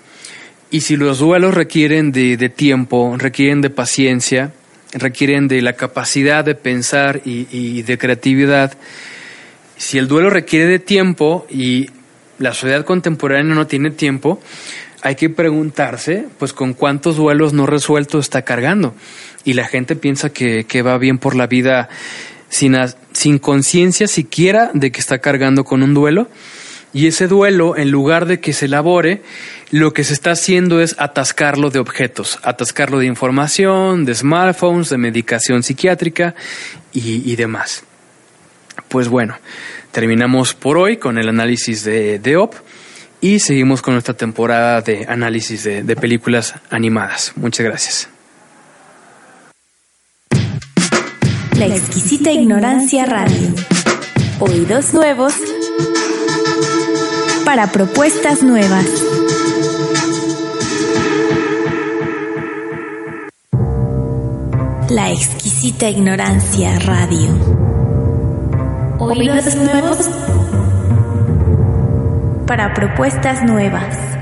y 0.71 0.83
si 0.83 0.97
los 0.97 1.19
duelos 1.19 1.55
requieren 1.55 2.13
de, 2.13 2.37
de 2.37 2.49
tiempo, 2.49 3.15
requieren 3.19 3.61
de 3.61 3.71
paciencia, 3.71 4.53
requieren 4.93 5.49
de 5.49 5.63
la 5.63 5.75
capacidad 5.75 6.45
de 6.45 6.55
pensar 6.55 7.21
y 7.25 7.83
de 7.83 7.99
creatividad. 7.99 8.77
Si 9.77 9.97
el 9.99 10.09
duelo 10.09 10.29
requiere 10.29 10.67
de 10.67 10.79
tiempo 10.79 11.47
y 11.49 11.91
la 12.39 12.55
sociedad 12.55 12.85
contemporánea 12.85 13.55
no 13.55 13.67
tiene 13.67 13.91
tiempo, 13.91 14.41
hay 15.03 15.15
que 15.15 15.31
preguntarse, 15.31 16.27
pues, 16.39 16.53
con 16.53 16.75
cuántos 16.75 17.17
duelos 17.17 17.53
no 17.53 17.67
resueltos 17.67 18.27
está 18.27 18.43
cargando. 18.43 18.95
Y 19.45 19.53
la 19.53 19.67
gente 19.67 19.97
piensa 19.97 20.31
que, 20.31 20.83
va 20.83 20.99
bien 20.99 21.19
por 21.19 21.37
la 21.37 21.47
vida 21.47 21.89
sin, 22.49 22.77
sin 23.13 23.39
conciencia 23.39 24.09
siquiera 24.09 24.71
de 24.75 24.91
que 24.91 25.01
está 25.01 25.19
cargando 25.19 25.65
con 25.65 25.83
un 25.83 25.95
duelo. 25.95 26.29
Y 26.93 27.07
ese 27.07 27.29
duelo, 27.29 27.77
en 27.77 27.91
lugar 27.91 28.27
de 28.27 28.41
que 28.41 28.53
se 28.53 28.65
elabore, 28.65 29.23
lo 29.71 29.93
que 29.93 30.05
se 30.05 30.15
está 30.15 30.33
haciendo 30.33 30.81
es 30.81 30.97
atascarlo 30.99 31.71
de 31.71 31.79
objetos, 31.79 32.39
atascarlo 32.43 32.99
de 32.99 33.07
información, 33.07 34.05
de 34.05 34.15
smartphones, 34.15 34.89
de 34.89 34.97
medicación 34.97 35.63
psiquiátrica 35.63 36.35
y, 36.93 37.31
y 37.31 37.37
demás. 37.37 37.85
Pues 38.89 39.09
bueno, 39.09 39.37
Terminamos 39.93 40.55
por 40.55 40.79
hoy 40.79 40.97
con 40.99 41.19
el 41.19 41.29
análisis 41.29 41.85
de, 41.85 42.19
de 42.19 42.37
OP 42.37 42.55
y 43.21 43.41
seguimos 43.41 43.83
con 43.83 43.95
nuestra 43.95 44.15
temporada 44.15 44.81
de 44.81 45.07
análisis 45.09 45.65
de, 45.65 45.83
de 45.83 45.97
películas 45.97 46.55
animadas. 46.71 47.33
Muchas 47.37 47.67
gracias. 47.67 48.09
La 51.59 51.67
exquisita 51.67 52.31
ignorancia 52.31 53.05
radio. 53.05 53.49
Oídos 54.39 54.95
nuevos 54.95 55.35
para 57.45 57.73
propuestas 57.73 58.45
nuevas. 58.45 58.87
La 64.91 65.11
exquisita 65.11 65.89
ignorancia 65.91 66.79
radio 66.79 67.88
oídos 69.09 69.55
nuevos 69.57 70.11
para 72.47 72.75
propuestas 72.75 73.43
nuevas. 73.43 74.18